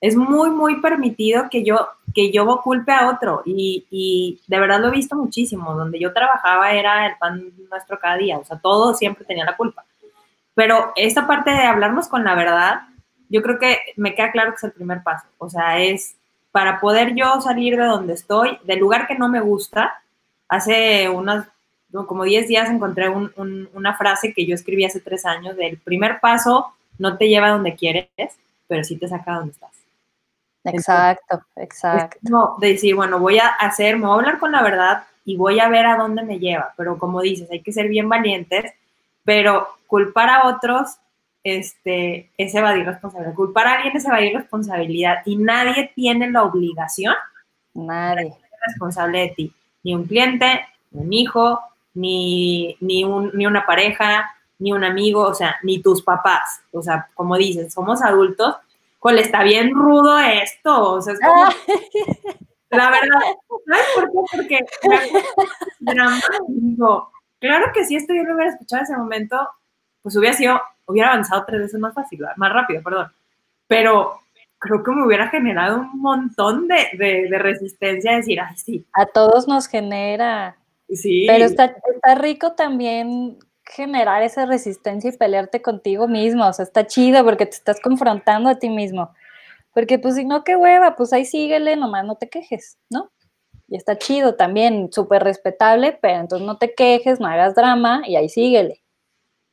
Es 0.00 0.16
muy, 0.16 0.50
muy 0.50 0.80
permitido 0.80 1.48
que 1.50 1.64
yo 1.64 1.88
que 2.14 2.30
yo 2.30 2.60
culpe 2.62 2.92
a 2.92 3.08
otro. 3.08 3.42
Y, 3.44 3.86
y, 3.90 4.40
de 4.46 4.60
verdad 4.60 4.80
lo 4.80 4.88
he 4.88 4.92
visto 4.92 5.16
muchísimo. 5.16 5.74
Donde 5.74 5.98
yo 5.98 6.12
trabajaba 6.12 6.72
era 6.72 7.06
el 7.06 7.16
pan 7.18 7.52
nuestro 7.70 7.98
cada 7.98 8.16
día. 8.16 8.38
O 8.38 8.44
sea, 8.44 8.58
todo 8.58 8.94
siempre 8.94 9.24
tenía 9.24 9.44
la 9.44 9.56
culpa. 9.56 9.84
Pero 10.54 10.92
esta 10.96 11.26
parte 11.26 11.50
de 11.50 11.62
hablarnos 11.62 12.08
con 12.08 12.24
la 12.24 12.34
verdad, 12.34 12.82
yo 13.28 13.42
creo 13.42 13.58
que 13.58 13.78
me 13.96 14.14
queda 14.14 14.30
claro 14.30 14.52
que 14.52 14.56
es 14.56 14.64
el 14.64 14.72
primer 14.72 15.02
paso. 15.02 15.26
O 15.38 15.50
sea, 15.50 15.80
es 15.80 16.16
para 16.52 16.80
poder 16.80 17.14
yo 17.16 17.40
salir 17.40 17.76
de 17.76 17.84
donde 17.84 18.12
estoy, 18.12 18.58
del 18.62 18.78
lugar 18.78 19.08
que 19.08 19.18
no 19.18 19.28
me 19.28 19.40
gusta. 19.40 20.00
Hace 20.48 21.08
unas, 21.08 21.48
como 22.06 22.22
10 22.22 22.46
días 22.46 22.70
encontré 22.70 23.08
una 23.08 23.96
frase 23.96 24.32
que 24.32 24.46
yo 24.46 24.54
escribí 24.54 24.84
hace 24.84 25.00
tres 25.00 25.26
años, 25.26 25.56
del 25.56 25.78
primer 25.78 26.20
paso 26.20 26.72
no 26.98 27.16
te 27.16 27.28
lleva 27.28 27.48
a 27.48 27.52
donde 27.52 27.74
quieres, 27.74 28.08
pero 28.68 28.84
sí 28.84 28.96
te 28.96 29.08
saca 29.08 29.32
a 29.32 29.38
donde 29.38 29.52
estás. 29.52 29.83
Exacto, 30.64 31.42
exacto. 31.56 32.18
no 32.22 32.56
decir, 32.58 32.94
bueno, 32.94 33.18
voy 33.18 33.38
a 33.38 33.48
hacer, 33.48 33.96
me 33.96 34.06
voy 34.06 34.12
a 34.12 34.18
hablar 34.18 34.38
con 34.38 34.52
la 34.52 34.62
verdad 34.62 35.04
y 35.24 35.36
voy 35.36 35.60
a 35.60 35.68
ver 35.68 35.86
a 35.86 35.96
dónde 35.96 36.22
me 36.22 36.38
lleva, 36.38 36.72
pero 36.76 36.98
como 36.98 37.20
dices, 37.20 37.50
hay 37.50 37.60
que 37.60 37.72
ser 37.72 37.88
bien 37.88 38.08
valientes, 38.08 38.72
pero 39.24 39.68
culpar 39.86 40.30
a 40.30 40.48
otros 40.48 40.96
este, 41.42 42.30
es 42.38 42.54
evadir 42.54 42.86
responsabilidad. 42.86 43.34
Culpar 43.34 43.66
a 43.66 43.72
alguien 43.74 43.96
es 43.96 44.04
evadir 44.04 44.34
responsabilidad 44.34 45.18
y 45.26 45.36
nadie 45.36 45.92
tiene 45.94 46.30
la 46.30 46.42
obligación 46.42 47.14
nadie. 47.74 48.24
de 48.24 48.30
ser 48.30 48.58
responsable 48.66 49.18
de 49.20 49.28
ti. 49.28 49.52
Ni 49.82 49.94
un 49.94 50.06
cliente, 50.06 50.66
ni 50.90 51.02
un 51.02 51.12
hijo, 51.12 51.60
ni, 51.92 52.76
ni, 52.80 53.04
un, 53.04 53.30
ni 53.34 53.46
una 53.46 53.66
pareja, 53.66 54.30
ni 54.58 54.72
un 54.72 54.84
amigo, 54.84 55.22
o 55.22 55.34
sea, 55.34 55.56
ni 55.62 55.80
tus 55.80 56.02
papás. 56.02 56.62
O 56.72 56.82
sea, 56.82 57.08
como 57.14 57.36
dices, 57.36 57.72
somos 57.72 58.00
adultos 58.02 58.56
le 59.12 59.20
está 59.20 59.42
bien 59.42 59.70
rudo 59.74 60.18
esto, 60.18 60.94
o 60.94 61.02
sea, 61.02 61.14
es 61.14 61.20
como, 61.20 61.44
la 62.70 62.90
verdad, 62.90 63.20
¿sabes 63.66 63.86
por 63.94 64.46
qué? 64.46 64.58
Porque, 64.80 65.96
digo, 66.48 67.12
claro 67.38 67.70
que 67.74 67.84
si 67.84 67.96
esto 67.96 68.14
yo 68.14 68.22
lo 68.24 68.34
hubiera 68.34 68.52
escuchado 68.52 68.80
en 68.80 68.84
ese 68.84 68.96
momento, 68.96 69.48
pues 70.02 70.16
hubiera 70.16 70.36
sido, 70.36 70.60
hubiera 70.86 71.10
avanzado 71.10 71.44
tres 71.46 71.60
veces 71.60 71.80
más 71.80 71.94
fácil, 71.94 72.20
más 72.36 72.52
rápido, 72.52 72.82
perdón, 72.82 73.12
pero 73.66 74.20
creo 74.58 74.82
que 74.82 74.90
me 74.92 75.06
hubiera 75.06 75.28
generado 75.28 75.80
un 75.80 76.00
montón 76.00 76.66
de, 76.66 76.88
de, 76.94 77.28
de 77.28 77.38
resistencia 77.38 78.12
a 78.12 78.16
decir, 78.16 78.40
ay, 78.40 78.56
sí. 78.56 78.86
A 78.94 79.04
todos 79.04 79.46
nos 79.46 79.66
genera. 79.68 80.56
Sí. 80.88 81.26
Pero 81.26 81.44
está, 81.44 81.64
está 81.66 82.14
rico 82.14 82.54
también 82.54 83.38
generar 83.66 84.22
esa 84.22 84.46
resistencia 84.46 85.10
y 85.10 85.16
pelearte 85.16 85.62
contigo 85.62 86.08
mismo. 86.08 86.46
O 86.46 86.52
sea, 86.52 86.64
está 86.64 86.86
chido 86.86 87.24
porque 87.24 87.46
te 87.46 87.56
estás 87.56 87.80
confrontando 87.80 88.48
a 88.48 88.58
ti 88.58 88.70
mismo. 88.70 89.14
Porque 89.72 89.98
pues 89.98 90.14
si 90.14 90.24
no, 90.24 90.44
qué 90.44 90.56
hueva, 90.56 90.94
pues 90.96 91.12
ahí 91.12 91.24
síguele, 91.24 91.76
nomás 91.76 92.04
no 92.04 92.16
te 92.16 92.28
quejes, 92.28 92.78
¿no? 92.90 93.10
Y 93.66 93.76
está 93.76 93.98
chido 93.98 94.36
también, 94.36 94.92
súper 94.92 95.24
respetable, 95.24 95.98
pero 96.00 96.20
entonces 96.20 96.46
no 96.46 96.58
te 96.58 96.74
quejes, 96.74 97.18
no 97.18 97.26
hagas 97.26 97.54
drama 97.54 98.02
y 98.06 98.16
ahí 98.16 98.28
síguele. 98.28 98.82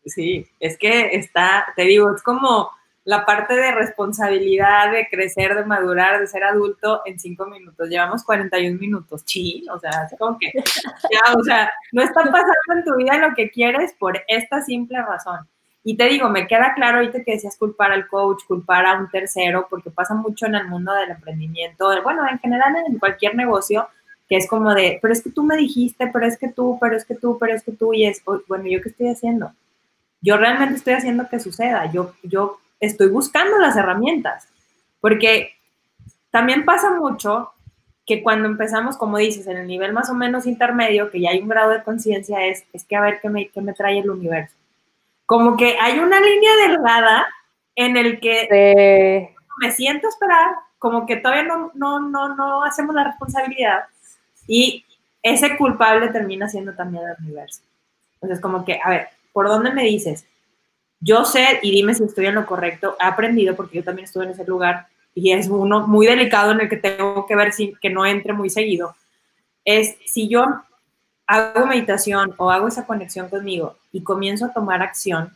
Sí, 0.05 0.45
es 0.59 0.77
que 0.77 1.15
está, 1.15 1.65
te 1.75 1.83
digo, 1.83 2.13
es 2.13 2.21
como 2.21 2.69
la 3.03 3.25
parte 3.25 3.55
de 3.55 3.71
responsabilidad, 3.71 4.91
de 4.91 5.07
crecer, 5.09 5.55
de 5.55 5.65
madurar, 5.65 6.19
de 6.19 6.27
ser 6.27 6.43
adulto 6.43 7.01
en 7.05 7.19
cinco 7.19 7.47
minutos. 7.47 7.89
Llevamos 7.89 8.23
41 8.23 8.79
minutos, 8.79 9.23
sí, 9.25 9.65
o 9.73 9.79
sea, 9.79 10.07
es 10.11 10.17
como 10.19 10.37
que, 10.37 10.51
ya, 10.55 11.33
o 11.35 11.43
sea, 11.43 11.71
no 11.91 12.03
está 12.03 12.21
pasando 12.21 12.53
en 12.75 12.83
tu 12.83 12.95
vida 12.95 13.17
lo 13.17 13.33
que 13.33 13.49
quieres 13.49 13.93
por 13.97 14.21
esta 14.27 14.61
simple 14.61 15.01
razón. 15.01 15.47
Y 15.83 15.97
te 15.97 16.05
digo, 16.05 16.29
me 16.29 16.45
queda 16.45 16.73
claro 16.75 16.99
ahorita 16.99 17.23
que 17.23 17.33
decías 17.33 17.57
culpar 17.57 17.91
al 17.91 18.07
coach, 18.07 18.43
culpar 18.47 18.85
a 18.85 18.93
un 18.99 19.09
tercero, 19.09 19.65
porque 19.67 19.89
pasa 19.89 20.13
mucho 20.13 20.45
en 20.45 20.53
el 20.53 20.67
mundo 20.67 20.93
del 20.93 21.09
emprendimiento, 21.09 21.89
bueno, 22.03 22.27
en 22.29 22.37
general 22.37 22.75
en 22.87 22.99
cualquier 22.99 23.35
negocio, 23.35 23.87
que 24.29 24.37
es 24.37 24.47
como 24.47 24.73
de, 24.75 24.99
pero 25.01 25.11
es 25.11 25.23
que 25.23 25.31
tú 25.31 25.43
me 25.43 25.57
dijiste, 25.57 26.07
pero 26.13 26.27
es 26.27 26.37
que 26.37 26.49
tú, 26.49 26.77
pero 26.79 26.95
es 26.95 27.03
que 27.03 27.15
tú, 27.15 27.37
pero 27.39 27.55
es 27.55 27.63
que 27.63 27.71
tú, 27.71 27.93
y 27.93 28.05
es, 28.05 28.21
bueno, 28.47 28.65
¿yo 28.67 28.79
qué 28.81 28.89
estoy 28.89 29.09
haciendo? 29.09 29.51
Yo 30.21 30.37
realmente 30.37 30.75
estoy 30.75 30.93
haciendo 30.93 31.27
que 31.27 31.39
suceda, 31.39 31.91
yo, 31.91 32.13
yo 32.21 32.59
estoy 32.81 33.07
buscando 33.07 33.57
las 33.57 33.77
herramientas, 33.77 34.47
porque 34.99 35.53
también 36.31 36.65
pasa 36.65 36.91
mucho 36.91 37.51
que 38.05 38.23
cuando 38.23 38.47
empezamos, 38.47 38.97
como 38.97 39.17
dices, 39.17 39.47
en 39.47 39.57
el 39.57 39.67
nivel 39.67 39.93
más 39.93 40.09
o 40.09 40.13
menos 40.13 40.47
intermedio, 40.47 41.09
que 41.11 41.21
ya 41.21 41.29
hay 41.29 41.39
un 41.39 41.47
grado 41.47 41.71
de 41.71 41.83
conciencia, 41.83 42.45
es, 42.45 42.65
es 42.73 42.83
que 42.83 42.95
a 42.95 43.01
ver 43.01 43.21
qué 43.21 43.29
me, 43.29 43.47
qué 43.49 43.61
me 43.61 43.73
trae 43.73 43.99
el 43.99 44.09
universo. 44.09 44.55
Como 45.25 45.55
que 45.55 45.77
hay 45.79 45.99
una 45.99 46.19
línea 46.19 46.51
delgada 46.67 47.25
en 47.75 47.95
el 47.95 48.19
que 48.19 49.33
me 49.61 49.71
siento 49.71 50.07
a 50.07 50.09
esperar, 50.09 50.55
como 50.79 51.05
que 51.05 51.17
todavía 51.17 51.43
no, 51.43 51.71
no, 51.75 51.99
no, 51.99 52.35
no 52.35 52.63
hacemos 52.63 52.95
la 52.95 53.03
responsabilidad 53.03 53.85
y 54.47 54.83
ese 55.23 55.55
culpable 55.55 56.09
termina 56.09 56.49
siendo 56.49 56.73
también 56.73 57.03
el 57.05 57.23
universo. 57.23 57.61
Entonces, 58.15 58.39
como 58.39 58.65
que, 58.65 58.79
a 58.83 58.89
ver, 58.89 59.09
¿por 59.31 59.47
dónde 59.47 59.71
me 59.71 59.83
dices? 59.83 60.25
Yo 61.01 61.25
sé, 61.25 61.59
y 61.63 61.71
dime 61.71 61.95
si 61.95 62.03
estoy 62.03 62.27
en 62.27 62.35
lo 62.35 62.45
correcto, 62.45 62.95
he 62.99 63.05
aprendido 63.05 63.55
porque 63.55 63.77
yo 63.77 63.83
también 63.83 64.05
estuve 64.05 64.25
en 64.25 64.31
ese 64.31 64.45
lugar 64.45 64.87
y 65.15 65.33
es 65.33 65.47
uno 65.47 65.87
muy 65.87 66.05
delicado 66.05 66.51
en 66.51 66.61
el 66.61 66.69
que 66.69 66.77
tengo 66.77 67.25
que 67.25 67.35
ver 67.35 67.51
si, 67.51 67.73
que 67.81 67.89
no 67.89 68.05
entre 68.05 68.33
muy 68.33 68.49
seguido, 68.49 68.95
es 69.65 69.97
si 70.05 70.29
yo 70.29 70.45
hago 71.27 71.65
meditación 71.65 72.33
o 72.37 72.51
hago 72.51 72.67
esa 72.67 72.85
conexión 72.85 73.29
conmigo 73.29 73.77
y 73.91 74.03
comienzo 74.03 74.45
a 74.45 74.53
tomar 74.53 74.81
acción, 74.81 75.35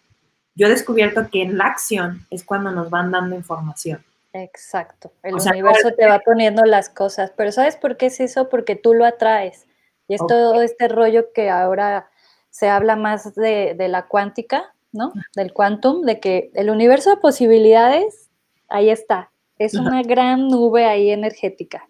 yo 0.54 0.68
he 0.68 0.70
descubierto 0.70 1.30
que 1.30 1.42
en 1.42 1.58
la 1.58 1.66
acción 1.66 2.26
es 2.30 2.44
cuando 2.44 2.72
nos 2.72 2.90
van 2.90 3.12
dando 3.12 3.36
información. 3.36 4.04
Exacto, 4.34 5.12
el 5.24 5.36
universo 5.36 5.92
te 5.98 6.06
va 6.06 6.20
poniendo 6.20 6.64
las 6.64 6.90
cosas, 6.90 7.32
pero 7.36 7.52
¿sabes 7.52 7.76
por 7.76 7.98
qué 7.98 8.08
es 8.08 8.20
eso? 8.20 8.50
Porque 8.50 8.76
tú 8.76 8.94
lo 8.94 9.06
atraes. 9.06 9.66
Y 10.08 10.14
es 10.14 10.22
todo 10.28 10.62
este 10.62 10.88
rollo 10.88 11.32
que 11.34 11.50
ahora 11.50 12.10
se 12.50 12.70
habla 12.70 12.96
más 12.96 13.34
de, 13.34 13.74
de 13.76 13.88
la 13.88 14.04
cuántica, 14.04 14.75
¿no? 14.96 15.14
Del 15.36 15.54
quantum, 15.54 16.02
de 16.02 16.20
que 16.20 16.52
el 16.56 16.70
universo 16.70 17.12
de 17.12 17.18
posibilidades, 17.18 18.30
ahí 18.68 18.90
está, 18.90 19.32
es 19.60 19.76
una 19.76 20.02
gran 20.02 20.48
nube 20.48 20.86
ahí 20.86 21.12
energética. 21.12 21.88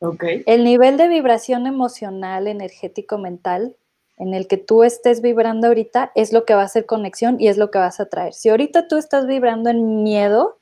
Okay. 0.00 0.42
El 0.46 0.64
nivel 0.64 0.96
de 0.96 1.08
vibración 1.08 1.66
emocional, 1.66 2.46
energético, 2.46 3.16
mental, 3.18 3.76
en 4.16 4.34
el 4.34 4.46
que 4.46 4.56
tú 4.56 4.82
estés 4.82 5.20
vibrando 5.20 5.68
ahorita, 5.68 6.12
es 6.14 6.32
lo 6.32 6.44
que 6.44 6.54
va 6.54 6.62
a 6.62 6.66
hacer 6.66 6.86
conexión 6.86 7.36
y 7.40 7.48
es 7.48 7.56
lo 7.56 7.70
que 7.70 7.78
vas 7.78 8.00
a 8.00 8.06
traer. 8.06 8.34
Si 8.34 8.48
ahorita 8.48 8.88
tú 8.88 8.96
estás 8.96 9.26
vibrando 9.26 9.70
en 9.70 10.02
miedo, 10.02 10.58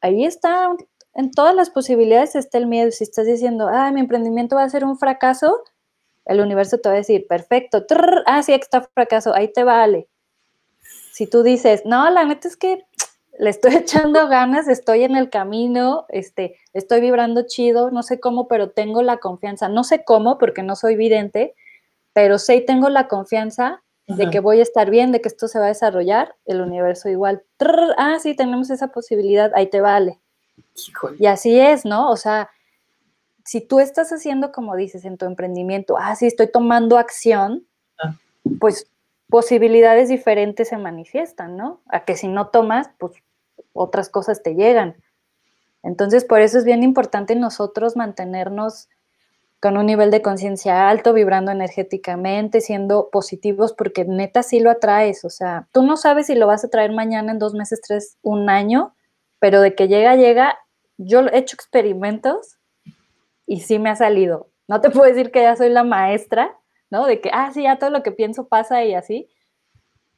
ahí 0.00 0.24
está, 0.24 0.74
en 1.14 1.30
todas 1.32 1.54
las 1.54 1.70
posibilidades 1.70 2.36
está 2.36 2.58
el 2.58 2.66
miedo. 2.66 2.90
Si 2.90 3.04
estás 3.04 3.26
diciendo, 3.26 3.68
ah, 3.68 3.90
mi 3.92 4.00
emprendimiento 4.00 4.56
va 4.56 4.64
a 4.64 4.70
ser 4.70 4.84
un 4.84 4.98
fracaso, 4.98 5.62
el 6.24 6.40
universo 6.40 6.78
te 6.78 6.88
va 6.88 6.94
a 6.94 6.98
decir, 6.98 7.26
perfecto, 7.26 7.84
ah, 8.26 8.42
sí, 8.42 8.52
está 8.52 8.82
fracaso, 8.82 9.34
ahí 9.34 9.52
te 9.52 9.64
vale. 9.64 10.08
Si 11.12 11.26
tú 11.26 11.42
dices, 11.42 11.82
no, 11.84 12.08
la 12.10 12.24
neta 12.24 12.48
es 12.48 12.56
que 12.56 12.84
le 13.38 13.50
estoy 13.50 13.74
echando 13.76 14.28
ganas, 14.28 14.68
estoy 14.68 15.04
en 15.04 15.16
el 15.16 15.30
camino, 15.30 16.06
este, 16.08 16.56
estoy 16.72 17.00
vibrando 17.00 17.46
chido, 17.46 17.90
no 17.90 18.02
sé 18.02 18.20
cómo, 18.20 18.48
pero 18.48 18.70
tengo 18.70 19.02
la 19.02 19.16
confianza. 19.16 19.68
No 19.68 19.82
sé 19.82 20.04
cómo, 20.04 20.38
porque 20.38 20.62
no 20.62 20.76
soy 20.76 20.96
vidente, 20.96 21.54
pero 22.12 22.38
sé 22.38 22.56
y 22.56 22.64
tengo 22.64 22.88
la 22.88 23.08
confianza 23.08 23.82
de 24.06 24.28
que 24.28 24.40
voy 24.40 24.58
a 24.58 24.62
estar 24.62 24.90
bien, 24.90 25.12
de 25.12 25.20
que 25.20 25.28
esto 25.28 25.46
se 25.46 25.60
va 25.60 25.66
a 25.66 25.68
desarrollar, 25.68 26.34
el 26.44 26.60
universo 26.60 27.08
igual. 27.08 27.44
ah, 27.96 28.18
sí, 28.20 28.34
tenemos 28.34 28.68
esa 28.70 28.88
posibilidad, 28.88 29.52
ahí 29.54 29.68
te 29.68 29.80
vale. 29.80 30.18
Y 31.20 31.26
así 31.26 31.58
es, 31.60 31.84
¿no? 31.84 32.10
O 32.10 32.16
sea, 32.16 32.50
si 33.44 33.60
tú 33.60 33.80
estás 33.80 34.10
haciendo, 34.12 34.52
como 34.52 34.76
dices, 34.76 35.04
en 35.04 35.16
tu 35.16 35.26
emprendimiento, 35.26 35.96
ah, 35.98 36.14
sí, 36.16 36.26
estoy 36.26 36.50
tomando 36.50 36.98
acción, 36.98 37.66
ah. 38.02 38.16
pues 38.58 38.86
posibilidades 39.28 40.08
diferentes 40.08 40.68
se 40.68 40.76
manifiestan, 40.76 41.56
¿no? 41.56 41.80
A 41.88 42.04
que 42.04 42.16
si 42.16 42.28
no 42.28 42.48
tomas, 42.48 42.90
pues 42.98 43.12
otras 43.72 44.08
cosas 44.08 44.42
te 44.42 44.54
llegan. 44.54 44.96
Entonces, 45.82 46.24
por 46.24 46.40
eso 46.40 46.58
es 46.58 46.64
bien 46.64 46.82
importante 46.82 47.34
nosotros 47.36 47.96
mantenernos 47.96 48.88
con 49.60 49.76
un 49.76 49.86
nivel 49.86 50.10
de 50.10 50.22
conciencia 50.22 50.88
alto, 50.88 51.12
vibrando 51.12 51.52
energéticamente, 51.52 52.60
siendo 52.60 53.10
positivos, 53.10 53.74
porque 53.74 54.04
neta 54.04 54.42
sí 54.42 54.58
lo 54.58 54.70
atraes. 54.70 55.24
O 55.24 55.30
sea, 55.30 55.68
tú 55.70 55.82
no 55.82 55.96
sabes 55.96 56.26
si 56.26 56.34
lo 56.34 56.46
vas 56.46 56.64
a 56.64 56.68
traer 56.68 56.92
mañana, 56.92 57.32
en 57.32 57.38
dos 57.38 57.54
meses, 57.54 57.80
tres, 57.86 58.16
un 58.22 58.48
año, 58.48 58.94
pero 59.38 59.60
de 59.60 59.74
que 59.74 59.86
llega, 59.86 60.16
llega. 60.16 60.58
Yo 60.96 61.20
he 61.20 61.38
hecho 61.38 61.54
experimentos 61.54 62.58
y 63.50 63.58
sí 63.62 63.80
me 63.80 63.90
ha 63.90 63.96
salido. 63.96 64.48
No 64.68 64.80
te 64.80 64.90
puedo 64.90 65.12
decir 65.12 65.32
que 65.32 65.42
ya 65.42 65.56
soy 65.56 65.70
la 65.70 65.82
maestra, 65.82 66.56
¿no? 66.88 67.04
De 67.04 67.20
que, 67.20 67.30
ah, 67.32 67.50
sí, 67.52 67.64
ya 67.64 67.78
todo 67.78 67.90
lo 67.90 68.04
que 68.04 68.12
pienso 68.12 68.46
pasa 68.48 68.84
y 68.84 68.94
así, 68.94 69.28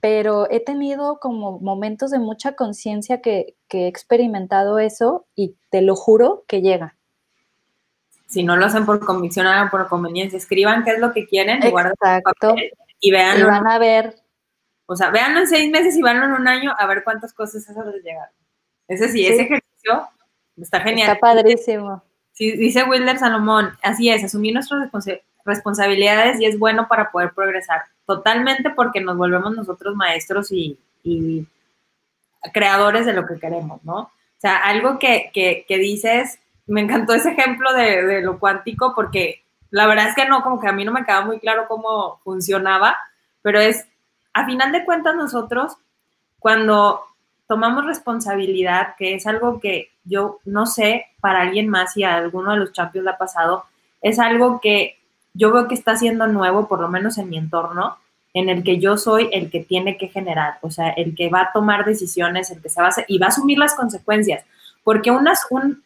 pero 0.00 0.50
he 0.50 0.60
tenido 0.60 1.18
como 1.18 1.58
momentos 1.58 2.10
de 2.10 2.18
mucha 2.18 2.54
conciencia 2.54 3.22
que, 3.22 3.56
he 3.70 3.86
experimentado 3.86 4.78
eso 4.78 5.26
y 5.34 5.56
te 5.70 5.80
lo 5.80 5.96
juro 5.96 6.44
que 6.46 6.60
llega. 6.60 6.98
Si 8.26 8.42
no 8.42 8.56
lo 8.56 8.66
hacen 8.66 8.84
por 8.84 9.02
convicción, 9.02 9.46
hagan 9.46 9.70
por 9.70 9.88
conveniencia. 9.88 10.36
Escriban 10.36 10.84
qué 10.84 10.90
es 10.90 10.98
lo 10.98 11.12
que 11.14 11.26
quieren 11.26 11.62
y 11.62 11.70
guarden 11.70 11.94
y 13.00 13.10
vean. 13.10 13.38
Y 13.38 13.42
van 13.44 13.66
a 13.66 13.78
ver. 13.78 14.16
O 14.84 14.94
sea, 14.94 15.08
véanlo 15.08 15.40
en 15.40 15.46
seis 15.46 15.70
meses 15.70 15.96
y 15.96 16.02
véanlo 16.02 16.26
en 16.26 16.32
un 16.32 16.48
año 16.48 16.74
a 16.76 16.86
ver 16.86 17.02
cuántas 17.02 17.32
cosas 17.32 17.66
esas 17.66 17.86
les 17.86 18.04
llegaron. 18.04 18.34
Ese 18.88 19.08
sí, 19.08 19.26
ese 19.26 19.42
ejercicio 19.42 20.08
está 20.56 20.80
genial. 20.80 21.12
Está 21.12 21.18
padrísimo 21.18 22.02
dice 22.50 22.84
Wilder 22.84 23.18
Salomón, 23.18 23.70
así 23.82 24.10
es, 24.10 24.24
asumir 24.24 24.54
nuestras 24.54 24.90
responsabilidades 25.44 26.40
y 26.40 26.46
es 26.46 26.58
bueno 26.58 26.88
para 26.88 27.10
poder 27.10 27.32
progresar. 27.32 27.82
Totalmente 28.06 28.70
porque 28.70 29.00
nos 29.00 29.16
volvemos 29.16 29.54
nosotros 29.54 29.94
maestros 29.94 30.50
y, 30.50 30.78
creadores 32.52 33.06
de 33.06 33.12
lo 33.12 33.24
que 33.24 33.38
queremos, 33.38 33.84
¿no? 33.84 33.98
O 33.98 34.10
sea, 34.38 34.56
algo 34.56 34.98
que, 34.98 35.30
que, 35.32 35.78
dices, 35.78 36.40
me 36.66 36.80
encantó 36.80 37.14
ese 37.14 37.30
ejemplo 37.30 37.72
de, 37.72 38.04
de, 38.04 38.20
lo 38.20 38.40
cuántico 38.40 38.94
porque 38.96 39.44
la 39.70 39.86
verdad 39.86 40.08
es 40.08 40.16
que 40.16 40.26
no, 40.26 40.42
como 40.42 40.60
que 40.60 40.66
a 40.66 40.72
mí 40.72 40.84
no 40.84 40.90
me 40.90 41.04
quedaba 41.04 41.24
muy 41.24 41.38
claro 41.38 41.66
cómo 41.68 42.20
funcionaba, 42.24 42.96
pero 43.42 43.60
es, 43.60 43.86
a 44.32 44.44
final 44.44 44.72
de 44.72 44.84
cuentas 44.84 45.14
nosotros, 45.14 45.76
cuando 46.40 47.00
tomamos 47.46 47.86
responsabilidad, 47.86 48.96
que 48.98 49.14
es 49.14 49.26
algo 49.26 49.60
que 49.60 49.91
yo 50.04 50.38
no 50.44 50.66
sé 50.66 51.06
para 51.20 51.42
alguien 51.42 51.68
más 51.68 51.96
y 51.96 52.04
a 52.04 52.16
alguno 52.16 52.52
de 52.52 52.58
los 52.58 52.72
champions 52.72 53.04
le 53.04 53.10
ha 53.10 53.18
pasado, 53.18 53.64
es 54.00 54.18
algo 54.18 54.60
que 54.60 54.98
yo 55.34 55.52
veo 55.52 55.68
que 55.68 55.74
está 55.74 55.96
siendo 55.96 56.26
nuevo, 56.26 56.68
por 56.68 56.80
lo 56.80 56.88
menos 56.88 57.18
en 57.18 57.28
mi 57.28 57.38
entorno, 57.38 57.96
en 58.34 58.48
el 58.48 58.62
que 58.62 58.78
yo 58.78 58.96
soy 58.96 59.28
el 59.32 59.50
que 59.50 59.60
tiene 59.60 59.96
que 59.96 60.08
generar, 60.08 60.58
o 60.62 60.70
sea, 60.70 60.90
el 60.90 61.14
que 61.14 61.28
va 61.28 61.42
a 61.42 61.52
tomar 61.52 61.84
decisiones, 61.84 62.50
el 62.50 62.62
que 62.62 62.68
se 62.68 62.80
va 62.80 62.86
a 62.86 62.90
hacer, 62.90 63.04
y 63.08 63.18
va 63.18 63.26
a 63.26 63.28
asumir 63.28 63.58
las 63.58 63.74
consecuencias, 63.74 64.44
porque 64.84 65.10
una, 65.10 65.34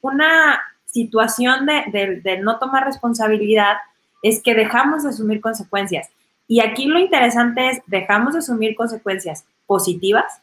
una 0.01 0.61
situación 0.85 1.67
de 1.67 2.41
no 2.43 2.59
tomar 2.59 2.85
responsabilidad 2.85 3.77
es 4.23 4.43
que 4.43 4.55
dejamos 4.55 5.03
de 5.03 5.11
asumir 5.11 5.41
consecuencias. 5.41 6.09
Y 6.49 6.61
aquí 6.61 6.87
lo 6.87 6.99
interesante 6.99 7.71
es, 7.71 7.83
dejamos 7.87 8.35
de 8.35 8.41
asumir 8.41 8.77
consecuencias 8.77 9.45
positivas 9.67 10.41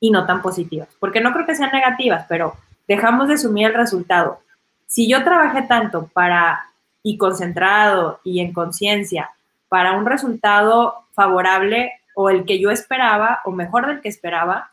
y 0.00 0.10
no 0.10 0.26
tan 0.26 0.42
positivas, 0.42 0.88
porque 0.98 1.20
no 1.20 1.32
creo 1.32 1.46
que 1.46 1.54
sean 1.54 1.70
negativas, 1.72 2.26
pero 2.28 2.54
dejamos 2.86 3.28
de 3.28 3.34
asumir 3.34 3.68
el 3.68 3.74
resultado. 3.74 4.40
Si 4.86 5.08
yo 5.08 5.24
trabajé 5.24 5.62
tanto 5.62 6.08
para 6.12 6.66
y 7.02 7.18
concentrado 7.18 8.20
y 8.24 8.40
en 8.40 8.52
conciencia 8.52 9.30
para 9.68 9.92
un 9.92 10.06
resultado 10.06 11.06
favorable 11.12 11.92
o 12.14 12.30
el 12.30 12.44
que 12.44 12.60
yo 12.60 12.70
esperaba 12.70 13.40
o 13.44 13.50
mejor 13.50 13.86
del 13.86 14.00
que 14.00 14.08
esperaba, 14.08 14.70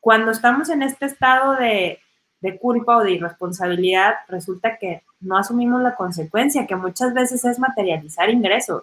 cuando 0.00 0.32
estamos 0.32 0.68
en 0.68 0.82
este 0.82 1.06
estado 1.06 1.54
de, 1.54 2.00
de 2.40 2.58
culpa 2.58 2.96
o 2.96 3.04
de 3.04 3.12
irresponsabilidad, 3.12 4.14
resulta 4.28 4.76
que 4.76 5.02
no 5.20 5.36
asumimos 5.36 5.82
la 5.82 5.94
consecuencia, 5.94 6.66
que 6.66 6.76
muchas 6.76 7.14
veces 7.14 7.44
es 7.44 7.58
materializar 7.58 8.30
ingresos, 8.30 8.82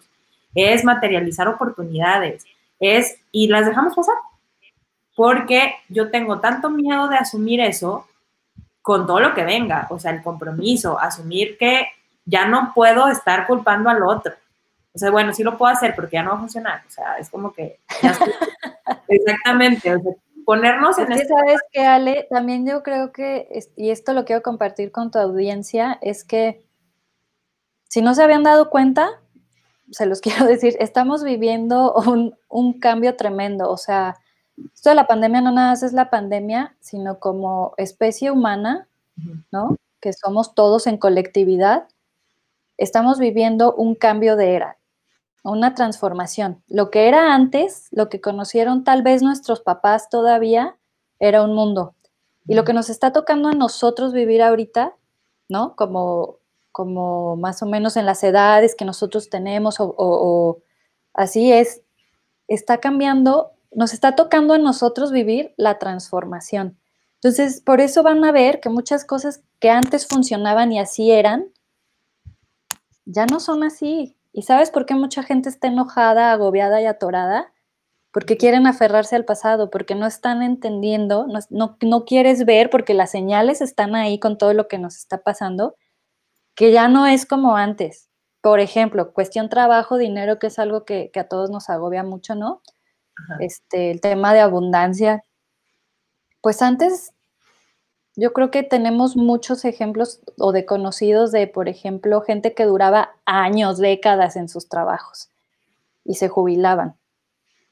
es 0.54 0.84
materializar 0.84 1.48
oportunidades, 1.48 2.46
es 2.80 3.18
y 3.32 3.48
las 3.48 3.66
dejamos 3.66 3.96
pasar 3.96 4.16
porque 5.16 5.76
yo 5.88 6.12
tengo 6.12 6.40
tanto 6.40 6.70
miedo 6.70 7.08
de 7.08 7.16
asumir 7.16 7.62
eso 7.62 8.06
con 8.86 9.08
todo 9.08 9.20
lo 9.20 9.34
que 9.34 9.44
venga, 9.44 9.88
o 9.90 9.98
sea, 9.98 10.12
el 10.12 10.22
compromiso, 10.22 11.00
asumir 11.00 11.58
que 11.58 11.88
ya 12.24 12.46
no 12.46 12.72
puedo 12.76 13.08
estar 13.08 13.48
culpando 13.48 13.90
al 13.90 14.04
otro. 14.04 14.32
O 14.94 15.00
sea, 15.00 15.10
bueno, 15.10 15.34
sí 15.34 15.42
lo 15.42 15.58
puedo 15.58 15.74
hacer 15.74 15.96
porque 15.96 16.18
ya 16.18 16.22
no 16.22 16.30
va 16.30 16.36
a 16.36 16.42
funcionar. 16.42 16.84
O 16.88 16.92
sea, 16.92 17.18
es 17.18 17.32
como 17.32 17.52
que... 17.52 17.80
exactamente. 19.08 19.92
ponernos 20.46 21.00
en... 21.00 21.12
Es 21.14 21.28
¿Sabes 21.28 21.62
que 21.72 21.84
Ale? 21.84 22.28
También 22.30 22.68
yo 22.68 22.84
creo 22.84 23.12
que, 23.12 23.50
y 23.76 23.90
esto 23.90 24.14
lo 24.14 24.24
quiero 24.24 24.44
compartir 24.44 24.92
con 24.92 25.10
tu 25.10 25.18
audiencia, 25.18 25.98
es 26.04 26.24
que 26.24 26.64
si 27.90 28.04
no 28.04 28.14
se 28.14 28.22
habían 28.22 28.44
dado 28.44 28.70
cuenta, 28.70 29.10
se 29.90 30.06
los 30.06 30.22
quiero 30.22 30.46
decir, 30.46 30.76
estamos 30.80 31.24
viviendo 31.24 31.96
un, 31.96 32.38
un 32.50 32.80
cambio 32.80 33.16
tremendo. 33.16 33.68
O 33.72 33.78
sea, 33.78 34.16
esto 34.74 34.90
de 34.90 34.96
la 34.96 35.08
pandemia 35.08 35.42
no 35.42 35.52
nada 35.52 35.70
más 35.70 35.84
es 35.84 35.94
la 35.94 36.10
pandemia, 36.10 36.76
sino 36.80 37.20
como 37.20 37.74
especie 37.78 38.32
humana, 38.32 38.88
¿no? 39.52 39.78
Que 40.00 40.14
somos 40.14 40.54
todos 40.54 40.88
en 40.88 40.98
colectividad, 40.98 41.88
estamos 42.78 43.20
viviendo 43.20 43.74
un 43.74 43.96
cambio 43.96 44.36
de 44.36 44.56
era, 44.56 44.78
una 45.44 45.74
transformación. 45.74 46.62
Lo 46.68 46.90
que 46.90 47.08
era 47.08 47.34
antes, 47.34 47.88
lo 47.92 48.10
que 48.10 48.22
conocieron 48.22 48.84
tal 48.84 49.04
vez 49.04 49.22
nuestros 49.22 49.62
papás 49.62 50.10
todavía, 50.10 50.78
era 51.20 51.44
un 51.44 51.54
mundo. 51.54 51.96
Y 52.48 52.56
lo 52.56 52.64
que 52.64 52.74
nos 52.74 52.90
está 52.90 53.12
tocando 53.12 53.50
a 53.50 53.54
nosotros 53.54 54.14
vivir 54.14 54.42
ahorita, 54.42 54.96
¿no? 55.50 55.76
Como, 55.76 56.38
como 56.72 57.36
más 57.36 57.62
o 57.62 57.66
menos 57.66 57.98
en 57.98 58.06
las 58.06 58.24
edades 58.24 58.76
que 58.76 58.86
nosotros 58.86 59.30
tenemos 59.30 59.78
o 59.80 60.60
así 61.14 61.52
es, 61.52 61.82
está 62.48 62.78
cambiando 62.80 63.55
nos 63.76 63.94
está 63.94 64.16
tocando 64.16 64.54
a 64.54 64.58
nosotros 64.58 65.12
vivir 65.12 65.54
la 65.58 65.78
transformación. 65.78 66.80
Entonces, 67.16 67.62
por 67.62 67.82
eso 67.82 68.04
van 68.04 68.24
a 68.24 68.32
ver 68.32 68.60
que 68.60 68.70
muchas 68.70 69.06
cosas 69.06 69.44
que 69.60 69.70
antes 69.70 70.08
funcionaban 70.08 70.72
y 70.72 70.80
así 70.80 71.12
eran, 71.12 71.48
ya 73.06 73.26
no 73.26 73.40
son 73.40 73.64
así. 73.64 74.18
¿Y 74.32 74.44
sabes 74.44 74.72
por 74.72 74.86
qué 74.86 74.96
mucha 74.96 75.24
gente 75.24 75.50
está 75.50 75.68
enojada, 75.68 76.32
agobiada 76.32 76.82
y 76.82 76.86
atorada? 76.86 77.52
Porque 78.12 78.38
quieren 78.38 78.66
aferrarse 78.66 79.16
al 79.16 79.26
pasado, 79.26 79.70
porque 79.70 79.96
no 79.96 80.06
están 80.06 80.42
entendiendo, 80.42 81.28
no, 81.50 82.06
quieres 82.06 82.46
ver, 82.46 82.70
porque 82.70 82.94
las 82.94 83.12
señales 83.12 83.60
están 83.62 83.96
ahí 83.96 84.20
con 84.20 84.38
todo 84.38 84.54
lo 84.54 84.68
que 84.68 84.78
nos 84.78 84.96
está 84.96 85.22
pasando, 85.22 85.76
que 86.56 86.72
ya 86.72 86.88
no 86.88 87.08
es 87.08 87.26
como 87.26 87.58
antes. 87.58 88.10
Por 88.42 88.60
ejemplo, 88.62 89.12
cuestión 89.14 89.50
trabajo, 89.50 89.98
dinero, 89.98 90.40
que 90.40 90.48
es 90.48 90.60
algo 90.60 90.86
que 90.86 91.12
a 91.16 91.28
todos 91.28 91.50
nos 91.50 91.70
agobia 91.70 92.04
mucho, 92.04 92.36
¿no? 92.36 92.62
Este, 93.40 93.92
el 93.92 94.02
tema 94.02 94.34
de 94.34 94.42
abundancia. 94.42 95.24
Pues 96.42 96.62
antes 96.62 97.12
yo 98.16 98.34
creo 98.34 98.50
que 98.52 98.64
tenemos 98.64 99.18
muchos 99.18 99.66
ejemplos 99.66 100.22
o 100.38 100.52
de 100.52 100.66
conocidos 100.66 101.32
de, 101.32 101.48
por 101.48 101.68
ejemplo, 101.68 102.22
gente 102.22 102.54
que 102.54 102.66
duraba 102.66 103.12
años, 103.26 103.78
décadas 103.78 104.36
en 104.36 104.48
sus 104.48 104.70
trabajos 104.70 105.30
y 106.06 106.16
se 106.16 106.30
jubilaban. 106.30 106.96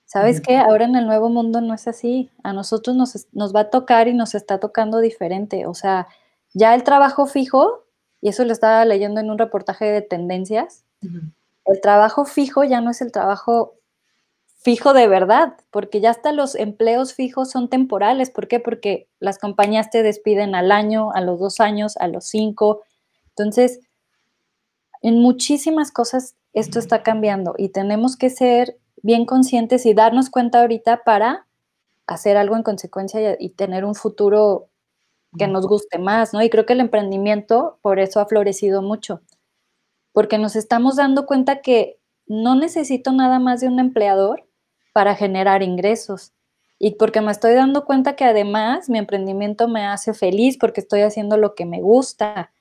¿Sabes 0.05 0.41
qué? 0.41 0.57
Ahora 0.57 0.85
en 0.85 0.95
el 0.95 1.07
nuevo 1.07 1.29
mundo 1.29 1.59
no 1.59 1.73
es 1.73 1.87
así. 1.87 2.29
A 2.43 2.53
nosotros 2.53 2.95
nos, 2.95 3.25
nos, 3.31 3.55
va 3.55 3.61
a 3.61 3.69
tocar 3.69 4.07
y 4.07 4.13
nos 4.13 4.35
está 4.35 4.59
tocando 4.59 4.99
diferente. 4.99 5.65
O 5.65 5.73
sea, 5.73 6.07
ya 6.53 6.75
el 6.75 6.83
trabajo 6.83 7.25
fijo, 7.25 7.85
y 8.21 8.29
eso 8.29 8.45
lo 8.45 8.51
estaba 8.51 8.85
leyendo 8.85 9.21
en 9.21 9.31
un 9.31 9.39
reportaje 9.39 9.85
de 9.85 10.01
tendencias, 10.01 10.83
el 11.65 11.81
trabajo 11.81 12.25
fijo 12.25 12.63
ya 12.63 12.79
no 12.79 12.91
es 12.91 13.01
el 13.01 13.11
trabajo 13.11 13.73
fijo 14.63 14.93
de 14.93 15.07
verdad, 15.07 15.57
porque 15.71 15.99
ya 15.99 16.11
hasta 16.11 16.31
los 16.31 16.55
empleos 16.55 17.13
fijos 17.13 17.51
son 17.51 17.69
temporales. 17.69 18.29
¿Por 18.29 18.47
qué? 18.47 18.59
Porque 18.59 19.09
las 19.19 19.37
compañías 19.37 19.89
te 19.89 20.03
despiden 20.03 20.55
al 20.55 20.71
año, 20.71 21.11
a 21.13 21.21
los 21.21 21.39
dos 21.39 21.59
años, 21.59 21.97
a 21.97 22.07
los 22.07 22.25
cinco. 22.25 22.81
Entonces, 23.29 23.81
en 25.01 25.19
muchísimas 25.19 25.91
cosas 25.91 26.35
esto 26.53 26.79
está 26.79 27.03
cambiando 27.03 27.55
y 27.57 27.69
tenemos 27.69 28.15
que 28.15 28.29
ser 28.29 28.77
bien 29.01 29.25
conscientes 29.25 29.85
y 29.85 29.93
darnos 29.93 30.29
cuenta 30.29 30.61
ahorita 30.61 31.03
para 31.03 31.45
hacer 32.07 32.37
algo 32.37 32.55
en 32.55 32.63
consecuencia 32.63 33.35
y, 33.39 33.49
tener 33.49 33.85
un 33.85 33.95
futuro 33.95 34.69
que 35.37 35.47
nos 35.47 35.67
guste 35.67 35.99
más, 35.99 36.33
¿no? 36.33 36.41
Y 36.41 36.49
creo 36.49 36.65
que 36.65 36.73
el 36.73 36.79
emprendimiento 36.79 37.79
por 37.81 37.99
eso 37.99 38.19
ha 38.19 38.27
florecido 38.27 38.81
mucho, 38.81 39.21
porque 40.13 40.37
nos 40.37 40.55
estamos 40.55 40.95
dando 40.95 41.25
cuenta 41.25 41.61
que 41.61 41.99
no 42.27 42.55
necesito 42.55 43.11
nada 43.11 43.39
más 43.39 43.61
de 43.61 43.67
un 43.67 43.79
empleador 43.79 44.45
para 44.93 45.15
generar 45.15 45.63
ingresos. 45.63 46.33
Y 46.79 46.95
porque 46.95 47.21
me 47.21 47.31
estoy 47.31 47.53
dando 47.53 47.85
cuenta 47.85 48.15
que 48.15 48.25
además 48.25 48.89
mi 48.89 48.97
emprendimiento 48.97 49.67
me 49.67 49.85
hace 49.85 50.13
feliz 50.13 50.57
porque 50.57 50.81
estoy 50.81 51.01
haciendo 51.01 51.37
lo 51.37 51.55
que 51.55 51.65
me 51.65 51.81
gusta, 51.81 52.51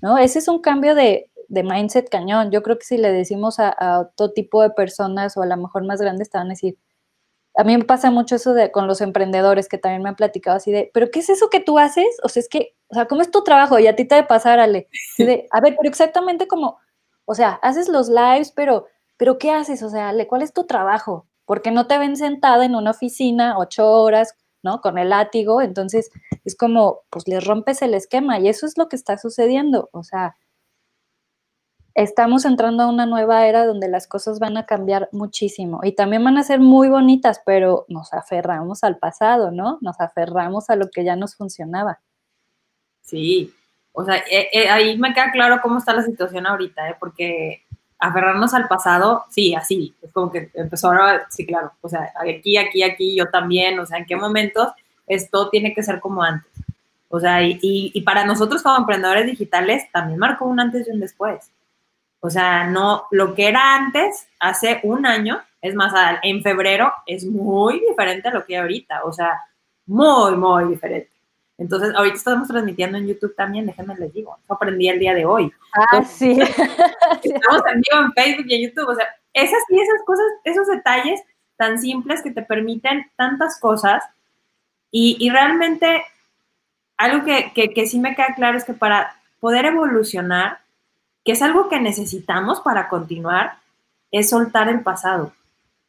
¿no? 0.00 0.18
Ese 0.18 0.38
es 0.38 0.48
un 0.48 0.60
cambio 0.60 0.94
de, 0.94 1.30
mindset 1.48 2.08
cañón. 2.08 2.50
Yo 2.50 2.62
creo 2.62 2.78
que 2.78 2.84
si 2.84 2.98
le 2.98 3.12
decimos 3.12 3.58
a, 3.58 3.74
a, 3.78 4.08
todo 4.16 4.32
tipo 4.32 4.62
de 4.62 4.70
personas 4.70 5.36
o 5.36 5.42
a 5.42 5.46
lo 5.46 5.56
mejor 5.56 5.84
más 5.86 6.00
grandes, 6.00 6.30
te 6.30 6.38
van 6.38 6.48
a 6.48 6.50
decir, 6.50 6.78
a 7.58 7.64
mí 7.64 7.76
me 7.76 7.84
pasa 7.84 8.10
mucho 8.10 8.36
eso 8.36 8.54
de, 8.54 8.70
con 8.70 8.86
los 8.86 9.00
emprendedores 9.00 9.68
que 9.68 9.78
también 9.78 10.02
me 10.02 10.08
han 10.08 10.16
platicado 10.16 10.56
así 10.56 10.70
de, 10.70 10.90
pero 10.94 11.10
¿qué 11.10 11.18
es 11.18 11.28
eso 11.28 11.50
que 11.50 11.60
tú 11.60 11.78
haces? 11.78 12.06
O 12.22 12.28
sea, 12.28 12.40
es 12.40 12.48
que, 12.48 12.76
o 12.88 12.94
sea, 12.94 13.06
¿cómo 13.06 13.20
es 13.20 13.32
tu 13.32 13.42
trabajo? 13.42 13.78
Y 13.78 13.86
a 13.86 13.96
ti 13.96 14.04
te 14.04 14.14
debe 14.14 14.28
pasar, 14.28 14.60
Ale. 14.60 14.88
De, 15.18 15.48
a 15.50 15.60
ver, 15.60 15.74
pero 15.76 15.88
exactamente 15.88 16.46
como, 16.46 16.78
o 17.24 17.34
sea, 17.34 17.58
haces 17.62 17.88
los 17.88 18.08
lives, 18.08 18.52
pero, 18.52 18.86
pero 19.16 19.38
¿qué 19.38 19.50
haces? 19.50 19.82
O 19.82 19.90
sea, 19.90 20.10
Ale, 20.10 20.26
¿cuál 20.26 20.42
es 20.42 20.52
tu 20.52 20.66
trabajo? 20.66 21.26
Porque 21.48 21.70
no 21.70 21.86
te 21.86 21.96
ven 21.96 22.14
sentada 22.18 22.66
en 22.66 22.76
una 22.76 22.90
oficina 22.90 23.58
ocho 23.58 23.90
horas, 23.90 24.34
¿no? 24.62 24.82
Con 24.82 24.98
el 24.98 25.08
látigo, 25.08 25.62
entonces 25.62 26.10
es 26.44 26.54
como, 26.54 27.00
pues 27.08 27.26
les 27.26 27.42
rompes 27.42 27.80
el 27.80 27.94
esquema 27.94 28.38
y 28.38 28.48
eso 28.48 28.66
es 28.66 28.76
lo 28.76 28.90
que 28.90 28.96
está 28.96 29.16
sucediendo, 29.16 29.88
o 29.92 30.02
sea, 30.02 30.36
estamos 31.94 32.44
entrando 32.44 32.82
a 32.82 32.88
una 32.90 33.06
nueva 33.06 33.46
era 33.46 33.64
donde 33.64 33.88
las 33.88 34.06
cosas 34.06 34.40
van 34.40 34.58
a 34.58 34.66
cambiar 34.66 35.08
muchísimo 35.10 35.80
y 35.82 35.92
también 35.92 36.22
van 36.22 36.36
a 36.36 36.42
ser 36.42 36.60
muy 36.60 36.90
bonitas, 36.90 37.40
pero 37.46 37.86
nos 37.88 38.12
aferramos 38.12 38.84
al 38.84 38.98
pasado, 38.98 39.50
¿no? 39.50 39.78
Nos 39.80 39.98
aferramos 40.00 40.68
a 40.68 40.76
lo 40.76 40.90
que 40.90 41.02
ya 41.02 41.16
nos 41.16 41.34
funcionaba. 41.34 42.00
Sí, 43.00 43.54
o 43.92 44.04
sea, 44.04 44.18
eh, 44.18 44.50
eh, 44.52 44.68
ahí 44.68 44.98
me 44.98 45.14
queda 45.14 45.32
claro 45.32 45.60
cómo 45.62 45.78
está 45.78 45.94
la 45.94 46.02
situación 46.02 46.46
ahorita, 46.46 46.90
¿eh? 46.90 46.96
porque 47.00 47.62
aferrarnos 47.98 48.54
al 48.54 48.68
pasado, 48.68 49.24
sí, 49.30 49.54
así, 49.54 49.94
es 50.02 50.12
como 50.12 50.30
que 50.30 50.50
empezó 50.54 50.88
ahora, 50.88 51.26
sí, 51.30 51.46
claro, 51.46 51.72
o 51.80 51.88
sea, 51.88 52.12
aquí, 52.20 52.56
aquí, 52.56 52.82
aquí, 52.82 53.16
yo 53.16 53.28
también, 53.30 53.78
o 53.78 53.86
sea, 53.86 53.98
en 53.98 54.06
qué 54.06 54.16
momentos 54.16 54.68
esto 55.06 55.48
tiene 55.50 55.74
que 55.74 55.82
ser 55.82 56.00
como 56.00 56.22
antes. 56.22 56.52
O 57.10 57.18
sea, 57.18 57.42
y, 57.42 57.58
y, 57.62 58.00
para 58.02 58.24
nosotros 58.24 58.62
como 58.62 58.76
emprendedores 58.76 59.24
digitales 59.24 59.90
también 59.92 60.18
marcó 60.18 60.44
un 60.44 60.60
antes 60.60 60.86
y 60.86 60.90
un 60.90 61.00
después. 61.00 61.50
O 62.20 62.28
sea, 62.28 62.66
no, 62.66 63.06
lo 63.10 63.34
que 63.34 63.48
era 63.48 63.76
antes, 63.76 64.26
hace 64.38 64.80
un 64.82 65.06
año, 65.06 65.40
es 65.62 65.74
más, 65.74 65.92
en 66.22 66.42
febrero, 66.42 66.92
es 67.06 67.24
muy 67.24 67.80
diferente 67.80 68.28
a 68.28 68.32
lo 68.32 68.44
que 68.44 68.56
hay 68.56 68.62
ahorita. 68.62 69.04
O 69.04 69.12
sea, 69.12 69.40
muy, 69.86 70.36
muy 70.36 70.64
diferente. 70.68 71.10
Entonces, 71.58 71.92
ahorita 71.94 72.16
estamos 72.16 72.46
transmitiendo 72.46 72.98
en 72.98 73.08
YouTube 73.08 73.34
también, 73.34 73.66
déjenme 73.66 73.96
les 73.96 74.14
digo, 74.14 74.38
eso 74.42 74.54
aprendí 74.54 74.88
el 74.88 75.00
día 75.00 75.12
de 75.12 75.26
hoy. 75.26 75.52
Ah, 75.74 76.04
sí. 76.04 76.30
Estamos 77.22 77.62
en 77.72 77.80
vivo 77.80 78.04
en 78.04 78.12
Facebook 78.12 78.46
y 78.48 78.54
en 78.54 78.70
YouTube, 78.70 78.88
o 78.88 78.94
sea, 78.94 79.06
esas 79.32 79.60
y 79.68 79.80
esas 79.80 80.02
cosas, 80.06 80.26
esos 80.44 80.68
detalles 80.68 81.20
tan 81.56 81.80
simples 81.80 82.22
que 82.22 82.30
te 82.30 82.42
permiten 82.42 83.10
tantas 83.16 83.58
cosas 83.58 84.04
y, 84.92 85.16
y 85.18 85.30
realmente 85.30 86.04
algo 86.96 87.24
que, 87.24 87.52
que, 87.52 87.74
que 87.74 87.86
sí 87.86 87.98
me 87.98 88.14
queda 88.14 88.34
claro 88.36 88.56
es 88.56 88.64
que 88.64 88.74
para 88.74 89.16
poder 89.40 89.66
evolucionar, 89.66 90.60
que 91.24 91.32
es 91.32 91.42
algo 91.42 91.68
que 91.68 91.80
necesitamos 91.80 92.60
para 92.60 92.88
continuar, 92.88 93.58
es 94.12 94.30
soltar 94.30 94.68
el 94.68 94.80
pasado. 94.80 95.32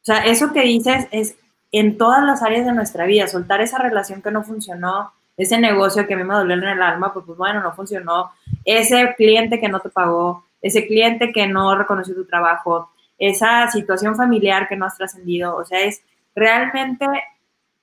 O 0.02 0.04
sea, 0.04 0.24
eso 0.24 0.52
que 0.52 0.62
dices 0.62 1.06
es 1.12 1.36
en 1.72 1.96
todas 1.96 2.24
las 2.24 2.42
áreas 2.42 2.66
de 2.66 2.72
nuestra 2.72 3.06
vida, 3.06 3.28
soltar 3.28 3.60
esa 3.60 3.78
relación 3.78 4.22
que 4.22 4.30
no 4.30 4.42
funcionó, 4.42 5.12
ese 5.42 5.58
negocio 5.58 6.06
que 6.06 6.12
a 6.12 6.16
mí 6.18 6.24
me 6.24 6.34
dolió 6.34 6.54
en 6.54 6.64
el 6.64 6.82
alma, 6.82 7.14
pues, 7.14 7.24
pues 7.24 7.38
bueno, 7.38 7.62
no 7.62 7.72
funcionó, 7.72 8.30
ese 8.62 9.14
cliente 9.16 9.58
que 9.58 9.70
no 9.70 9.80
te 9.80 9.88
pagó, 9.88 10.44
ese 10.60 10.86
cliente 10.86 11.32
que 11.32 11.46
no 11.46 11.74
reconoció 11.74 12.14
tu 12.14 12.26
trabajo, 12.26 12.90
esa 13.18 13.70
situación 13.70 14.16
familiar 14.16 14.68
que 14.68 14.76
no 14.76 14.84
has 14.84 14.98
trascendido, 14.98 15.56
o 15.56 15.64
sea, 15.64 15.80
es 15.80 16.02
realmente 16.34 17.06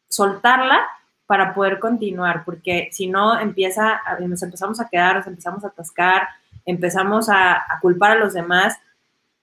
soltarla 0.07 0.85
para 1.25 1.55
poder 1.55 1.79
continuar, 1.79 2.45
porque 2.45 2.89
si 2.91 3.07
no 3.07 3.39
empieza, 3.39 4.01
nos 4.19 4.43
empezamos 4.43 4.79
a 4.79 4.87
quedar, 4.87 5.15
nos 5.15 5.27
empezamos 5.27 5.63
a 5.63 5.69
atascar, 5.69 6.27
empezamos 6.63 7.27
a, 7.27 7.55
a 7.55 7.79
culpar 7.81 8.11
a 8.11 8.19
los 8.19 8.33
demás. 8.33 8.77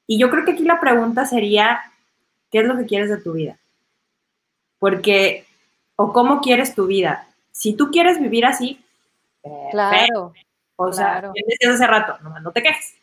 Y 0.07 0.21
yo 0.21 0.31
creo 0.31 0.45
que 0.45 0.53
aquí 0.53 0.63
la 0.63 0.81
pregunta 0.81 1.27
sería, 1.27 1.81
¿qué 2.53 2.61
es 2.61 2.67
lo 2.67 2.77
que 2.77 2.87
quieres 2.87 3.11
de 3.11 3.17
tu 3.17 3.33
vida? 3.33 3.59
Porque, 4.79 5.47
o 5.97 6.13
cómo 6.13 6.41
quieres 6.41 6.77
tu 6.77 6.87
vida 6.87 7.27
si 7.55 7.75
tú 7.75 7.91
quieres 7.91 8.21
vivir 8.21 8.45
así, 8.45 8.85
claro. 9.71 10.33
O 10.77 10.93
sea, 10.93 11.23
decías 11.33 11.77
hace 11.77 11.87
rato, 11.87 12.19
no, 12.23 12.39
no 12.41 12.51
te 12.51 12.63
quejes. 12.63 12.97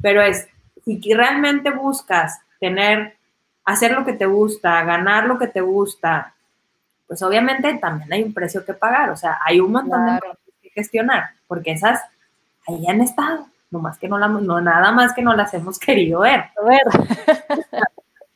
Pero 0.00 0.22
es, 0.22 0.48
si 0.84 0.98
realmente 1.12 1.70
buscas 1.70 2.40
tener, 2.58 3.16
hacer 3.64 3.92
lo 3.92 4.04
que 4.04 4.14
te 4.14 4.24
gusta, 4.24 4.82
ganar 4.82 5.26
lo 5.26 5.38
que 5.38 5.46
te 5.46 5.60
gusta, 5.60 6.34
pues 7.06 7.22
obviamente 7.22 7.74
también 7.74 8.12
hay 8.12 8.22
un 8.22 8.32
precio 8.32 8.64
que 8.64 8.72
pagar. 8.72 9.10
O 9.10 9.16
sea, 9.16 9.38
hay 9.44 9.60
un 9.60 9.72
montón 9.72 10.06
de 10.06 10.20
cosas 10.20 10.38
que 10.62 10.70
gestionar, 10.70 11.30
porque 11.46 11.72
esas 11.72 12.02
ahí 12.66 12.86
han 12.88 13.02
estado. 13.02 13.46
No 13.70 13.80
más 13.80 13.98
que 13.98 14.08
no, 14.08 14.18
la, 14.18 14.28
no 14.28 14.60
nada 14.62 14.90
más 14.92 15.12
que 15.12 15.20
no 15.20 15.36
las 15.36 15.52
hemos 15.52 15.78
querido 15.78 16.20
ver. 16.20 16.46
ver. 16.66 17.84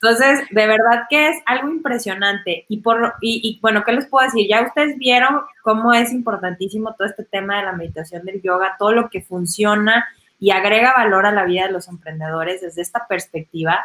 Entonces, 0.03 0.48
de 0.50 0.66
verdad 0.66 1.05
que 1.09 1.28
es 1.28 1.36
algo 1.46 1.68
impresionante. 1.68 2.64
Y, 2.68 2.78
por, 2.78 3.14
y, 3.20 3.61
bueno, 3.62 3.84
¿qué 3.84 3.92
les 3.92 4.07
puedo 4.07 4.26
decir? 4.26 4.48
Ya 4.50 4.62
ustedes 4.62 4.98
vieron 4.98 5.42
cómo 5.62 5.92
es 5.92 6.12
importantísimo 6.12 6.94
todo 6.94 7.07
este 7.07 7.22
tema 7.22 7.59
de 7.59 7.66
la 7.66 7.72
meditación 7.72 8.24
del 8.24 8.42
yoga, 8.42 8.74
todo 8.80 8.90
lo 8.90 9.11
que 9.11 9.22
funciona 9.22 10.05
y 10.40 10.50
agrega 10.50 10.94
valor 10.96 11.24
a 11.24 11.30
la 11.30 11.44
vida 11.44 11.66
de 11.66 11.72
los 11.72 11.86
emprendedores 11.86 12.61
desde 12.62 12.82
esta 12.82 13.07
perspectiva. 13.07 13.78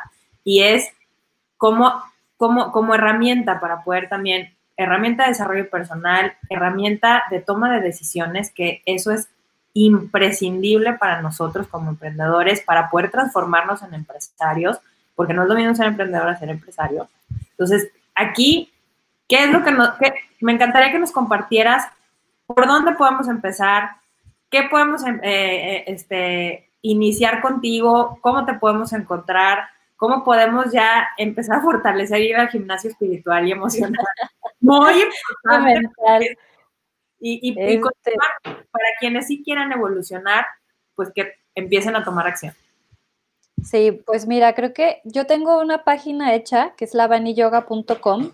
Y 0.43 0.63
es 0.63 0.89
como, 1.55 2.01
como, 2.35 2.71
como 2.71 2.95
herramienta 2.95 3.59
para 3.59 3.83
poder 3.83 4.09
también, 4.09 4.55
herramienta 4.75 5.23
de 5.23 5.29
desarrollo 5.29 5.69
personal, 5.69 6.33
herramienta 6.49 7.25
de 7.29 7.41
toma 7.41 7.71
de 7.75 7.81
decisiones, 7.81 8.51
que 8.51 8.81
eso 8.87 9.11
es 9.11 9.29
imprescindible 9.73 10.93
para 10.93 11.21
nosotros 11.21 11.67
como 11.67 11.91
emprendedores, 11.91 12.61
para 12.61 12.89
poder 12.89 13.11
transformarnos 13.11 13.83
en 13.83 13.93
empresarios 13.93 14.79
porque 15.17 15.33
no 15.33 15.41
es 15.43 15.49
lo 15.49 15.55
mismo 15.55 15.73
ser 15.73 15.87
emprendedor 15.87 16.29
a 16.29 16.37
ser 16.37 16.47
empresario. 16.49 17.09
Entonces, 17.49 17.89
aquí, 18.13 18.71
¿qué 19.27 19.45
es 19.45 19.49
lo 19.49 19.63
que, 19.63 19.71
nos, 19.71 19.89
me 20.41 20.53
encantaría 20.53 20.91
que 20.91 20.99
nos 20.99 21.11
compartieras? 21.11 21.87
¿Por 22.45 22.67
dónde 22.67 22.91
podemos 22.91 23.27
empezar? 23.27 23.93
¿Qué 24.51 24.67
podemos 24.69 25.03
em, 25.03 25.19
eh, 25.23 25.77
eh, 25.77 25.83
este, 25.87 26.69
iniciar 26.83 27.41
contigo? 27.41 28.19
¿Cómo 28.21 28.45
te 28.45 28.53
podemos 28.53 28.93
encontrar? 28.93 29.67
¿Cómo 29.95 30.23
podemos 30.23 30.71
ya 30.71 31.09
empezar 31.17 31.57
a 31.57 31.63
fortalecer 31.63 32.21
ir 32.21 32.35
al 32.35 32.49
gimnasio 32.49 32.91
espiritual 32.91 33.47
y 33.47 33.53
emocional? 33.53 34.05
Muy 34.59 35.01
importante. 35.01 36.37
Y, 37.19 37.39
y, 37.41 37.59
este 37.59 38.13
para 38.45 38.89
quienes 38.99 39.25
sí 39.25 39.41
quieran 39.43 39.71
evolucionar, 39.71 40.45
pues 40.93 41.11
que 41.15 41.33
empiecen 41.55 41.95
a 41.95 42.03
tomar 42.03 42.27
acción. 42.27 42.53
Sí, 43.69 43.91
pues 44.05 44.27
mira, 44.27 44.55
creo 44.55 44.73
que 44.73 45.01
yo 45.03 45.25
tengo 45.25 45.59
una 45.59 45.83
página 45.83 46.33
hecha 46.33 46.73
que 46.77 46.85
es 46.85 46.93
lavaniyoga.com. 46.93 48.31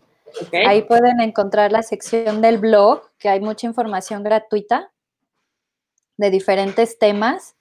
Ahí 0.67 0.83
pueden 0.83 1.21
encontrar 1.21 1.71
la 1.71 1.81
sección 1.81 2.39
del 2.41 2.59
blog, 2.59 3.01
que 3.17 3.29
hay 3.29 3.39
mucha 3.39 3.65
información 3.65 4.23
gratuita 4.23 4.91
de 6.17 6.29
diferentes 6.29 6.99
temas. 6.99 7.55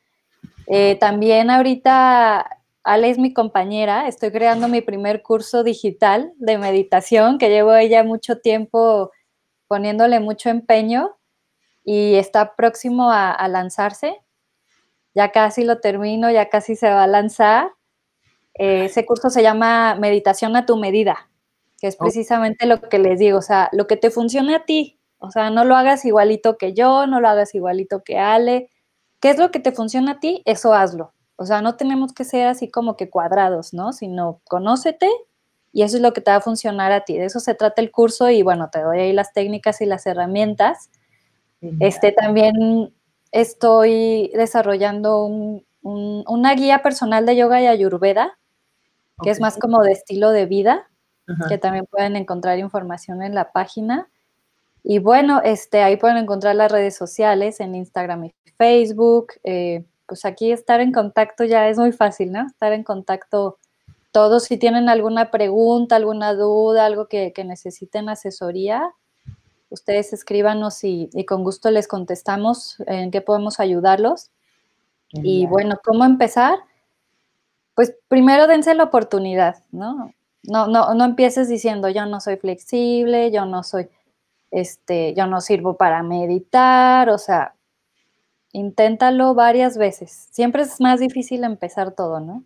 Eh, 0.66 0.96
también 0.96 1.48
ahorita 1.48 2.58
Ale 2.84 3.08
es 3.08 3.16
mi 3.18 3.32
compañera, 3.32 4.06
estoy 4.06 4.32
creando 4.32 4.68
mi 4.68 4.82
primer 4.82 5.22
curso 5.22 5.64
digital 5.64 6.32
de 6.36 6.58
meditación, 6.58 7.38
que 7.38 7.48
llevo 7.48 7.74
ella 7.74 8.04
mucho 8.04 8.38
tiempo 8.38 9.10
poniéndole 9.66 10.20
mucho 10.20 10.50
empeño 10.50 11.16
y 11.84 12.16
está 12.16 12.54
próximo 12.54 13.10
a 13.10 13.48
lanzarse 13.48 14.21
ya 15.14 15.30
casi 15.32 15.64
lo 15.64 15.80
termino, 15.80 16.30
ya 16.30 16.48
casi 16.48 16.76
se 16.76 16.88
va 16.88 17.04
a 17.04 17.06
lanzar. 17.06 17.72
Eh, 18.54 18.86
ese 18.86 19.06
curso 19.06 19.30
se 19.30 19.42
llama 19.42 19.94
Meditación 19.96 20.56
a 20.56 20.66
tu 20.66 20.76
medida, 20.76 21.30
que 21.80 21.86
es 21.88 21.96
precisamente 21.96 22.66
lo 22.66 22.80
que 22.80 22.98
les 22.98 23.18
digo, 23.18 23.38
o 23.38 23.42
sea, 23.42 23.68
lo 23.72 23.86
que 23.86 23.96
te 23.96 24.10
funcione 24.10 24.54
a 24.54 24.64
ti, 24.64 25.00
o 25.18 25.30
sea, 25.30 25.50
no 25.50 25.64
lo 25.64 25.76
hagas 25.76 26.04
igualito 26.04 26.58
que 26.58 26.74
yo, 26.74 27.06
no 27.06 27.20
lo 27.20 27.28
hagas 27.28 27.54
igualito 27.54 28.02
que 28.02 28.18
Ale. 28.18 28.70
¿Qué 29.20 29.30
es 29.30 29.38
lo 29.38 29.52
que 29.52 29.60
te 29.60 29.70
funciona 29.70 30.12
a 30.12 30.20
ti? 30.20 30.42
Eso 30.46 30.74
hazlo. 30.74 31.14
O 31.36 31.46
sea, 31.46 31.62
no 31.62 31.76
tenemos 31.76 32.12
que 32.12 32.24
ser 32.24 32.48
así 32.48 32.70
como 32.70 32.96
que 32.96 33.08
cuadrados, 33.08 33.72
¿no? 33.72 33.92
Sino 33.92 34.40
conócete 34.48 35.08
y 35.72 35.82
eso 35.82 35.96
es 35.96 36.02
lo 36.02 36.12
que 36.12 36.20
te 36.20 36.30
va 36.30 36.38
a 36.38 36.40
funcionar 36.40 36.92
a 36.92 37.04
ti. 37.04 37.16
De 37.16 37.26
eso 37.26 37.40
se 37.40 37.54
trata 37.54 37.80
el 37.80 37.92
curso 37.92 38.30
y 38.30 38.42
bueno, 38.42 38.68
te 38.70 38.80
doy 38.80 38.98
ahí 38.98 39.12
las 39.12 39.32
técnicas 39.32 39.80
y 39.80 39.86
las 39.86 40.06
herramientas. 40.06 40.90
Este 41.78 42.10
también 42.10 42.92
estoy 43.32 44.30
desarrollando 44.34 45.28
una 45.82 46.54
guía 46.54 46.82
personal 46.82 47.26
de 47.26 47.36
yoga 47.36 47.60
y 47.60 47.66
ayurveda, 47.66 48.38
que 49.22 49.30
es 49.30 49.40
más 49.40 49.58
como 49.58 49.82
de 49.82 49.92
estilo 49.92 50.30
de 50.30 50.46
vida, 50.46 50.88
que 51.48 51.58
también 51.58 51.86
pueden 51.86 52.14
encontrar 52.16 52.58
información 52.58 53.22
en 53.22 53.34
la 53.34 53.50
página. 53.52 54.08
Y 54.84 54.98
bueno, 54.98 55.40
este, 55.42 55.82
ahí 55.82 55.96
pueden 55.96 56.18
encontrar 56.18 56.54
las 56.56 56.70
redes 56.70 56.96
sociales 56.96 57.60
en 57.60 57.74
Instagram 57.74 58.24
y 58.24 58.34
Facebook. 58.58 59.34
Eh, 59.44 59.84
pues 60.06 60.24
aquí 60.24 60.52
estar 60.52 60.80
en 60.80 60.92
contacto 60.92 61.44
ya 61.44 61.68
es 61.68 61.78
muy 61.78 61.92
fácil, 61.92 62.32
¿no? 62.32 62.46
Estar 62.46 62.72
en 62.72 62.82
contacto 62.82 63.58
todos. 64.10 64.44
Si 64.44 64.58
tienen 64.58 64.88
alguna 64.88 65.30
pregunta, 65.30 65.96
alguna 65.96 66.34
duda, 66.34 66.84
algo 66.84 67.06
que, 67.06 67.32
que 67.32 67.44
necesiten 67.44 68.08
asesoría, 68.08 68.92
ustedes 69.72 70.12
escríbanos 70.12 70.84
y, 70.84 71.08
con 71.26 71.42
gusto 71.42 71.70
les 71.70 71.88
contestamos 71.88 72.76
en 72.86 73.10
qué 73.10 73.20
podemos 73.20 73.58
ayudarlos. 73.58 74.30
Y 75.10 75.46
bueno, 75.46 75.78
¿cómo 75.84 76.04
empezar? 76.04 76.58
Pues 77.74 77.94
primero 78.08 78.46
dense 78.46 78.74
la 78.74 78.84
oportunidad, 78.84 79.56
¿no? 79.70 80.14
No, 80.42 80.66
no, 80.66 80.94
no 80.94 81.04
empieces 81.04 81.48
diciendo 81.48 81.88
yo 81.88 82.06
no 82.06 82.20
soy 82.20 82.36
flexible, 82.36 83.30
yo 83.30 83.44
no 83.44 83.62
soy, 83.62 83.88
este, 84.50 85.14
yo 85.14 85.26
no 85.26 85.40
sirvo 85.40 85.76
para 85.76 86.02
meditar, 86.02 87.10
o 87.10 87.18
sea, 87.18 87.54
inténtalo 88.52 89.34
varias 89.34 89.76
veces. 89.76 90.28
Siempre 90.30 90.62
es 90.62 90.80
más 90.80 91.00
difícil 91.00 91.44
empezar 91.44 91.92
todo, 91.92 92.20
¿no? 92.20 92.44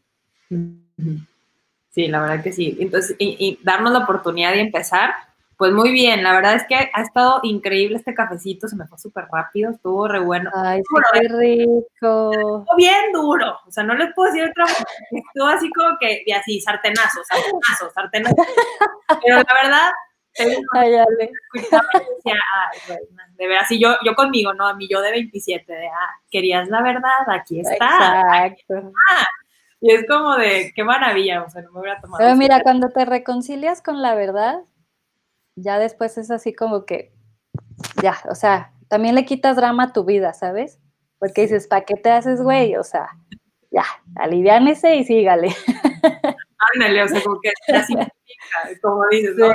Sí, 1.90 2.08
la 2.08 2.20
verdad 2.20 2.42
que 2.42 2.52
sí. 2.52 2.76
Entonces, 2.80 3.16
y 3.18 3.58
darnos 3.62 3.92
la 3.92 4.00
oportunidad 4.00 4.52
de 4.52 4.60
empezar 4.60 5.10
pues 5.58 5.72
muy 5.72 5.90
bien, 5.90 6.22
la 6.22 6.34
verdad 6.34 6.54
es 6.54 6.64
que 6.66 6.74
ha 6.74 7.02
estado 7.02 7.40
increíble 7.42 7.96
este 7.96 8.14
cafecito, 8.14 8.68
se 8.68 8.76
me 8.76 8.86
fue 8.86 8.98
súper 8.98 9.24
rápido, 9.32 9.70
estuvo 9.70 10.06
re 10.06 10.20
bueno. 10.20 10.50
Ay, 10.54 10.82
qué 11.14 11.28
rico. 11.28 12.30
Estuvo 12.32 12.76
bien 12.76 13.12
duro, 13.12 13.58
o 13.66 13.70
sea, 13.70 13.82
no 13.82 13.94
les 13.94 14.12
puedo 14.14 14.30
decir 14.30 14.48
otra 14.50 14.64
cosa, 14.64 14.84
estuvo 15.10 15.46
así 15.46 15.70
como 15.72 15.96
que, 15.98 16.22
y 16.26 16.32
así, 16.32 16.60
sartenazo, 16.60 17.20
sartenazo, 17.24 17.90
sartenazo. 17.94 18.36
Pero 19.24 19.36
la 19.36 19.54
verdad, 19.62 19.90
ay, 20.74 20.90
decía, 21.54 22.40
ay, 22.52 22.96
de 23.36 23.46
verdad, 23.46 23.62
así 23.62 23.80
yo, 23.80 23.96
yo 24.04 24.14
conmigo, 24.14 24.52
¿no? 24.52 24.66
A 24.66 24.74
mí 24.74 24.86
yo 24.90 25.00
de 25.00 25.10
27, 25.10 25.72
de, 25.72 25.88
ah, 25.88 26.20
querías 26.30 26.68
la 26.68 26.82
verdad, 26.82 27.10
aquí 27.28 27.60
está. 27.60 28.20
Exacto. 28.44 28.92
Y 29.80 29.92
es 29.92 30.06
como 30.06 30.36
de, 30.36 30.72
qué 30.74 30.84
maravilla, 30.84 31.42
o 31.42 31.48
sea, 31.48 31.62
no 31.62 31.72
me 31.72 31.80
hubiera 31.80 32.00
tomado. 32.00 32.18
Pero 32.18 32.36
mira, 32.36 32.60
cuando 32.62 32.90
te 32.90 33.06
reconcilias 33.06 33.80
con 33.80 34.02
la 34.02 34.14
verdad, 34.14 34.60
ya 35.56 35.78
después 35.78 36.16
es 36.18 36.30
así 36.30 36.54
como 36.54 36.84
que, 36.84 37.12
ya, 38.02 38.16
o 38.30 38.34
sea, 38.34 38.72
también 38.88 39.14
le 39.14 39.24
quitas 39.24 39.56
drama 39.56 39.84
a 39.84 39.92
tu 39.92 40.04
vida, 40.04 40.32
¿sabes? 40.34 40.78
Porque 41.18 41.42
dices, 41.42 41.66
¿para 41.66 41.84
qué 41.84 41.94
te 41.94 42.10
haces, 42.10 42.42
güey? 42.42 42.76
O 42.76 42.84
sea, 42.84 43.08
ya, 43.70 43.84
aliviánese 44.16 44.96
y 44.96 45.04
sígale. 45.04 45.48
Ándale, 46.74 47.02
o 47.02 47.08
sea, 47.08 47.22
como 47.22 47.40
que 47.40 47.50
así, 47.74 47.94
como 48.82 49.02
dices, 49.10 49.36
¿no? 49.36 49.48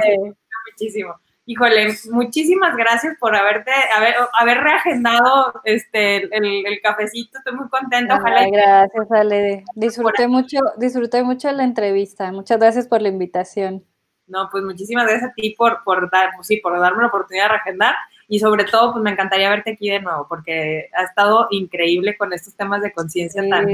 muchísimo. 0.72 1.16
Híjole, 1.46 1.88
muchísimas 2.12 2.78
gracias 2.78 3.18
por 3.20 3.36
haberte, 3.36 3.72
haber, 3.96 4.14
haber 4.40 4.60
reagendado 4.60 5.54
este, 5.66 6.24
el, 6.36 6.80
cafecito, 6.82 7.40
estoy 7.40 7.56
muy 7.56 7.68
contenta. 7.68 8.18
Ojalá. 8.18 8.48
gracias, 8.48 9.12
Ale. 9.12 9.64
Disfruté 9.76 10.28
mucho, 10.28 10.60
disfruté 10.78 11.24
mucho 11.24 11.52
la 11.52 11.64
entrevista. 11.64 12.32
Muchas 12.32 12.60
gracias 12.60 12.88
por 12.88 13.02
la 13.02 13.10
invitación. 13.10 13.84
No, 14.32 14.50
pues 14.50 14.64
muchísimas 14.64 15.06
gracias 15.06 15.30
a 15.30 15.34
ti 15.34 15.54
por, 15.58 15.84
por 15.84 16.10
dar, 16.10 16.32
pues 16.36 16.48
sí, 16.48 16.58
por 16.58 16.80
darme 16.80 17.02
la 17.02 17.10
oportunidad 17.10 17.46
de 17.46 17.50
reagendar 17.50 17.96
y 18.30 18.40
sobre 18.40 18.64
todo, 18.64 18.94
pues 18.94 19.04
me 19.04 19.12
encantaría 19.12 19.50
verte 19.50 19.72
aquí 19.74 19.90
de 19.90 20.00
nuevo 20.00 20.26
porque 20.30 20.90
ha 20.94 21.04
estado 21.04 21.48
increíble 21.52 22.16
con 22.18 22.32
estos 22.32 22.56
temas 22.56 22.82
de 22.82 22.94
conciencia 22.94 23.42
tan, 23.50 23.68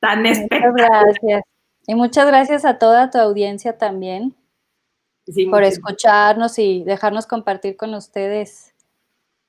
tan, 0.00 0.22
Muchas 0.22 0.74
gracias. 0.74 1.42
Y 1.86 1.94
muchas 1.94 2.26
gracias 2.26 2.64
a 2.64 2.78
toda 2.78 3.10
tu 3.10 3.18
audiencia 3.18 3.76
también 3.76 4.34
por 5.50 5.62
escucharnos 5.64 6.58
y 6.58 6.82
dejarnos 6.84 7.26
compartir 7.26 7.76
con 7.76 7.92
ustedes. 7.92 8.74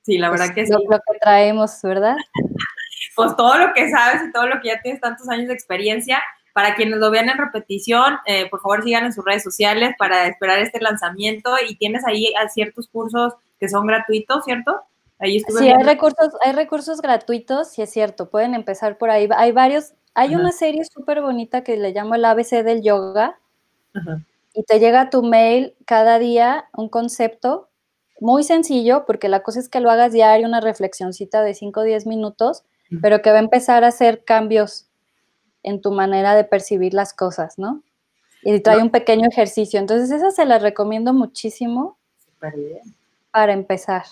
Sí, 0.02 0.18
la 0.18 0.30
verdad 0.30 0.48
pues, 0.54 0.56
que 0.56 0.66
sí. 0.66 0.74
Lo 0.74 1.00
que 1.00 1.20
traemos, 1.22 1.80
¿verdad? 1.82 2.18
pues 3.16 3.36
todo 3.38 3.58
lo 3.58 3.74
que 3.74 3.90
sabes 3.90 4.22
y 4.28 4.34
todo 4.34 4.48
lo 4.48 4.60
que 4.60 4.68
ya 4.68 4.82
tienes 4.82 5.00
tantos 5.00 5.30
años 5.30 5.48
de 5.48 5.54
experiencia. 5.54 6.22
Para 6.56 6.76
quienes 6.76 7.00
lo 7.00 7.12
vean 7.12 7.28
en 7.28 7.38
repetición, 7.38 8.16
eh, 8.26 8.50
por 8.50 8.62
favor 8.62 8.82
sigan 8.84 9.06
en 9.06 9.14
sus 9.14 9.26
redes 9.26 9.44
sociales 9.44 9.94
para 10.00 10.26
esperar 10.28 10.60
este 10.60 10.80
lanzamiento 10.80 11.54
y 11.68 11.76
tienes 11.76 12.06
ahí 12.06 12.34
ciertos 12.54 12.88
cursos 12.88 13.34
que 13.60 13.68
son 13.68 13.86
gratuitos, 13.86 14.46
¿cierto? 14.46 14.82
Ahí 15.20 15.42
sí, 15.42 15.70
hay 15.70 15.84
recursos, 15.84 16.30
hay 16.46 16.54
recursos 16.54 17.02
gratuitos, 17.02 17.72
sí 17.72 17.82
es 17.82 17.90
cierto, 17.90 18.30
pueden 18.30 18.54
empezar 18.54 18.98
por 18.98 19.10
ahí. 19.10 19.28
Hay 19.36 19.52
varios, 19.52 19.94
hay 20.14 20.36
una 20.36 20.54
serie 20.54 20.84
súper 20.86 21.22
bonita 21.22 21.64
que 21.64 21.76
le 21.76 21.92
llamo 21.92 22.16
el 22.16 22.24
ABC 22.24 22.64
del 22.64 22.82
yoga. 22.82 23.38
Ajá 23.94 24.22
y 24.56 24.64
te 24.64 24.80
llega 24.80 25.02
a 25.02 25.10
tu 25.10 25.22
mail 25.22 25.76
cada 25.86 26.18
día 26.18 26.66
un 26.76 26.88
concepto 26.88 27.68
muy 28.22 28.44
sencillo, 28.44 29.04
porque 29.06 29.28
la 29.28 29.44
cosa 29.44 29.60
es 29.60 29.68
que 29.68 29.82
lo 29.82 29.92
hagas 29.92 30.14
diario, 30.14 30.48
una 30.48 30.62
reflexioncita 30.62 31.44
de 31.44 31.54
5 31.54 31.82
o 31.82 31.84
10 31.84 32.08
minutos, 32.08 32.64
pero 33.02 33.22
que 33.22 33.32
va 33.32 33.38
a 33.38 33.42
empezar 33.42 33.84
a 33.84 33.88
hacer 33.88 34.24
cambios 34.24 34.88
en 35.66 35.82
tu 35.82 35.92
manera 35.92 36.36
de 36.36 36.44
percibir 36.44 36.94
las 36.94 37.14
cosas, 37.14 37.58
¿no? 37.58 37.82
Y 38.44 38.60
trae 38.60 38.78
un 38.78 38.92
pequeño 38.92 39.28
ejercicio. 39.30 39.80
Entonces, 39.80 40.12
esa 40.12 40.32
se 40.32 40.46
la 40.46 40.60
recomiendo 40.60 41.14
muchísimo 41.14 41.98
para 43.32 43.54
empezar. 43.54 44.04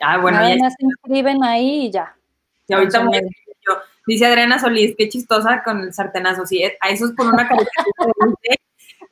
Ah, 0.00 0.18
bueno, 0.18 0.38
Nada 0.38 0.56
más 0.56 0.74
se 0.78 0.84
inscriben 0.84 1.44
ahí 1.44 1.86
y 1.86 1.90
ya. 1.90 2.16
Y 2.66 2.74
ahorita 2.74 3.04
muy 3.04 3.20
Dice 4.06 4.26
Adriana 4.26 4.58
Solís, 4.58 4.94
qué 4.96 5.08
chistosa 5.08 5.62
con 5.62 5.82
el 5.82 5.92
sartenazo. 5.92 6.44
Sí, 6.46 6.64
a 6.64 6.88
eso 6.88 7.06
es 7.06 7.12
por 7.12 7.26
una 7.26 7.46
caricatura 7.46 8.12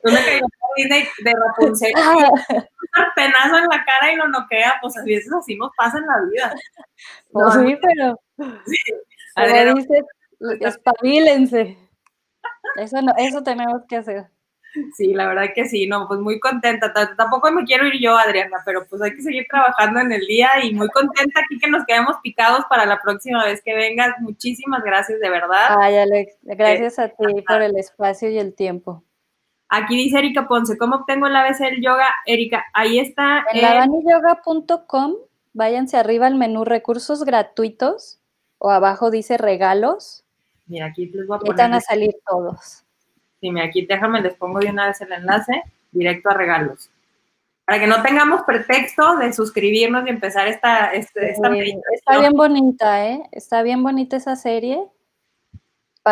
una 0.03 0.21
de, 0.21 1.07
de 1.23 1.33
Rapunzel, 1.33 1.93
un 2.49 3.05
penazo 3.15 3.57
en 3.57 3.65
la 3.65 3.83
cara 3.85 4.13
y 4.13 4.15
lo 4.15 4.27
noquea, 4.27 4.75
pues 4.81 4.97
a 4.97 5.03
veces 5.03 5.31
así 5.33 5.55
nos 5.55 5.71
pasa 5.75 5.97
en 5.97 6.07
la 6.07 6.21
vida. 6.31 6.55
No, 7.33 7.51
sí, 7.51 7.77
pero. 7.81 8.19
Sí. 8.65 8.77
Adriana, 9.35 9.73
dices, 9.73 10.03
espabilense. 10.61 11.77
Eso, 12.75 13.01
no, 13.01 13.13
eso 13.17 13.43
tenemos 13.43 13.83
que 13.87 13.97
hacer. 13.97 14.27
Sí, 14.95 15.13
la 15.13 15.27
verdad 15.27 15.47
que 15.55 15.65
sí, 15.65 15.87
no, 15.87 16.07
pues 16.07 16.19
muy 16.19 16.39
contenta. 16.39 16.93
tampoco 16.93 17.51
me 17.51 17.63
quiero 17.63 17.87
ir 17.87 17.99
yo, 17.99 18.15
Adriana, 18.15 18.57
pero 18.65 18.85
pues 18.87 19.01
hay 19.01 19.15
que 19.15 19.21
seguir 19.21 19.45
trabajando 19.49 19.99
en 19.99 20.11
el 20.11 20.25
día 20.27 20.49
y 20.63 20.73
muy 20.73 20.87
contenta 20.89 21.39
aquí 21.39 21.57
que 21.57 21.69
nos 21.69 21.85
quedemos 21.85 22.17
picados 22.21 22.65
para 22.69 22.85
la 22.85 23.01
próxima 23.01 23.43
vez 23.45 23.61
que 23.63 23.73
vengas. 23.73 24.13
Muchísimas 24.19 24.83
gracias, 24.83 25.19
de 25.19 25.29
verdad. 25.29 25.77
Ay, 25.79 25.97
Alex, 25.97 26.37
gracias 26.43 26.99
a 26.99 27.09
ti 27.09 27.41
por 27.47 27.61
el 27.61 27.77
espacio 27.77 28.29
y 28.29 28.37
el 28.37 28.53
tiempo. 28.53 29.03
Aquí 29.69 29.95
dice 29.95 30.19
Erika 30.19 30.47
Ponce, 30.47 30.77
¿cómo 30.77 30.97
obtengo 30.97 31.27
el 31.27 31.35
ABC 31.35 31.59
del 31.59 31.81
yoga? 31.81 32.07
Erika, 32.25 32.65
ahí 32.73 32.99
está. 32.99 33.45
En 33.51 33.61
lavaniyoga.com, 33.61 35.13
váyanse 35.53 35.97
arriba 35.97 36.27
al 36.27 36.35
menú 36.35 36.63
recursos 36.65 37.23
gratuitos 37.23 38.19
o 38.57 38.69
abajo 38.71 39.09
dice 39.09 39.37
regalos. 39.37 40.25
Mira, 40.69 40.85
aquí 40.85 41.07
les 41.07 41.27
voy 41.27 41.37
a 41.37 41.39
poner. 41.39 41.57
Van 41.57 41.73
a 41.73 41.81
salir 41.81 42.15
todos. 42.25 42.85
Sí, 43.41 43.51
mira, 43.51 43.65
aquí 43.65 43.85
déjame, 43.85 44.21
les 44.21 44.35
pongo 44.35 44.59
de 44.59 44.69
una 44.69 44.87
vez 44.87 45.01
el 45.01 45.11
enlace 45.11 45.63
directo 45.91 46.29
a 46.29 46.35
regalos. 46.35 46.91
Para 47.65 47.79
que 47.79 47.87
no 47.87 48.01
tengamos 48.01 48.43
pretexto 48.43 49.17
de 49.17 49.33
suscribirnos 49.33 50.05
y 50.05 50.09
empezar 50.09 50.47
esta, 50.47 50.93
este, 50.93 51.31
esta, 51.31 51.49
Está 51.93 52.19
bien 52.19 52.33
bonita, 52.33 53.07
¿eh? 53.07 53.23
Está 53.31 53.63
bien 53.63 53.83
bonita 53.83 54.15
esa 54.15 54.35
serie. 54.35 54.87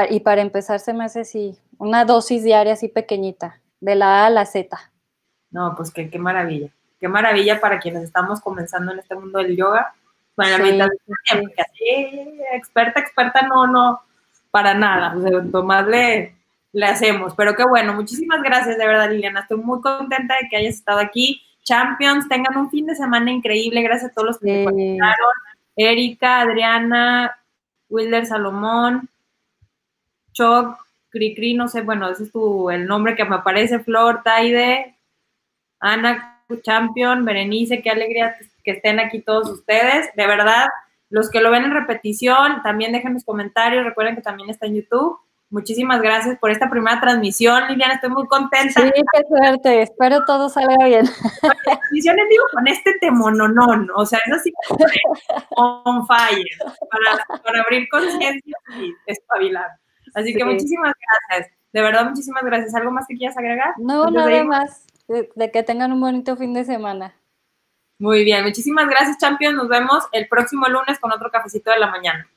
Y 0.09 0.19
para 0.19 0.41
empezar 0.41 0.79
se 0.79 0.93
me 0.93 1.05
hace 1.05 1.21
así, 1.21 1.57
una 1.79 2.05
dosis 2.05 2.43
diaria 2.43 2.73
así 2.73 2.87
pequeñita, 2.87 3.61
de 3.79 3.95
la 3.95 4.23
A 4.23 4.27
a 4.27 4.29
la 4.29 4.45
Z. 4.45 4.77
No, 5.49 5.73
pues 5.75 5.91
qué, 5.91 6.09
qué 6.09 6.19
maravilla. 6.19 6.69
Qué 6.99 7.07
maravilla 7.07 7.59
para 7.59 7.79
quienes 7.79 8.03
estamos 8.03 8.41
comenzando 8.41 8.91
en 8.91 8.99
este 8.99 9.15
mundo 9.15 9.39
del 9.39 9.55
yoga. 9.55 9.93
Bueno, 10.35 10.63
sí, 10.63 10.79
porque 11.41 11.61
así, 11.61 12.39
experta, 12.53 12.99
experta, 12.99 13.47
no, 13.47 13.65
no, 13.65 14.01
para 14.57 14.73
nada. 14.73 15.15
O 15.53 15.63
más 15.63 15.85
le, 15.87 16.35
le 16.73 16.85
hacemos. 16.87 17.35
Pero 17.35 17.55
qué 17.55 17.63
bueno, 17.63 17.93
muchísimas 17.93 18.41
gracias, 18.41 18.75
de 18.75 18.87
verdad, 18.87 19.11
Liliana. 19.11 19.41
Estoy 19.41 19.57
muy 19.57 19.81
contenta 19.81 20.33
de 20.41 20.49
que 20.49 20.57
hayas 20.57 20.73
estado 20.73 20.97
aquí. 20.97 21.43
Champions, 21.63 22.27
tengan 22.27 22.57
un 22.57 22.71
fin 22.71 22.87
de 22.87 22.95
semana 22.95 23.29
increíble. 23.29 23.83
Gracias 23.83 24.09
a 24.09 24.13
todos 24.15 24.27
los 24.29 24.39
que. 24.39 24.97
Erika, 25.75 26.41
Adriana, 26.41 27.37
Wilder 27.87 28.25
Salomón, 28.25 29.07
Choc, 30.33 30.75
Cricri, 31.11 31.53
no 31.53 31.67
sé, 31.67 31.81
bueno, 31.81 32.09
ese 32.09 32.23
es 32.23 32.31
tu, 32.31 32.71
el 32.71 32.87
nombre 32.87 33.15
que 33.15 33.25
me 33.25 33.35
aparece, 33.35 33.77
Flor, 33.77 34.23
Taide, 34.23 34.95
Ana, 35.79 36.41
Champion, 36.63 37.23
Berenice, 37.25 37.83
qué 37.83 37.91
alegría 37.91 38.35
que 38.63 38.71
estén 38.71 38.99
aquí 38.99 39.21
todos 39.21 39.51
ustedes. 39.51 40.09
De 40.15 40.25
verdad, 40.25 40.65
los 41.09 41.29
que 41.29 41.41
lo 41.41 41.51
ven 41.51 41.65
en 41.65 41.71
repetición, 41.71 42.61
también 42.63 42.91
dejen 42.91 43.13
los 43.13 43.23
comentarios, 43.23 43.85
recuerden 43.85 44.15
que 44.15 44.21
también 44.21 44.49
está 44.49 44.65
en 44.65 44.75
YouTube. 44.75 45.17
Muchísimas 45.49 46.01
gracias 46.01 46.37
por 46.39 46.51
esta 46.51 46.69
primera 46.69 46.99
transmisión, 46.99 47.67
Liliana, 47.69 47.93
estoy 47.93 48.09
muy 48.09 48.27
contenta. 48.27 48.81
Sí, 48.81 48.91
qué 48.91 49.23
suerte, 49.29 49.81
espero 49.81 50.25
todo 50.25 50.49
salga 50.49 50.85
bien. 50.85 51.05
Transmisiones 51.63 52.25
digo 52.29 52.43
con 52.51 52.67
este 52.67 52.93
temononón, 52.99 53.89
o 53.95 54.05
sea, 54.05 54.19
es 54.25 54.33
así 54.33 54.51
on 55.55 56.05
fire, 56.05 56.45
para, 56.91 57.41
para 57.41 57.61
abrir 57.61 57.87
conciencia 57.89 58.57
y 58.77 58.93
espabilar. 59.05 59.69
Así 60.15 60.33
que 60.33 60.43
muchísimas 60.43 60.93
gracias. 61.29 61.57
De 61.73 61.81
verdad, 61.81 62.05
muchísimas 62.05 62.43
gracias. 62.43 62.73
¿Algo 62.75 62.91
más 62.91 63.05
que 63.07 63.15
quieras 63.15 63.37
agregar? 63.37 63.73
No, 63.77 64.09
nada 64.09 64.43
más. 64.43 64.85
De, 65.07 65.51
que 65.51 65.63
tengan 65.63 65.91
un 65.91 66.01
bonito 66.01 66.35
fin 66.35 66.53
de 66.53 66.65
semana. 66.65 67.13
Muy 67.99 68.23
bien, 68.23 68.43
muchísimas 68.43 68.87
gracias, 68.87 69.17
Champions. 69.17 69.55
Nos 69.55 69.69
vemos 69.69 70.03
el 70.11 70.27
próximo 70.27 70.67
lunes 70.67 70.99
con 70.99 71.11
otro 71.11 71.31
cafecito 71.31 71.71
de 71.71 71.79
la 71.79 71.87
mañana. 71.87 72.29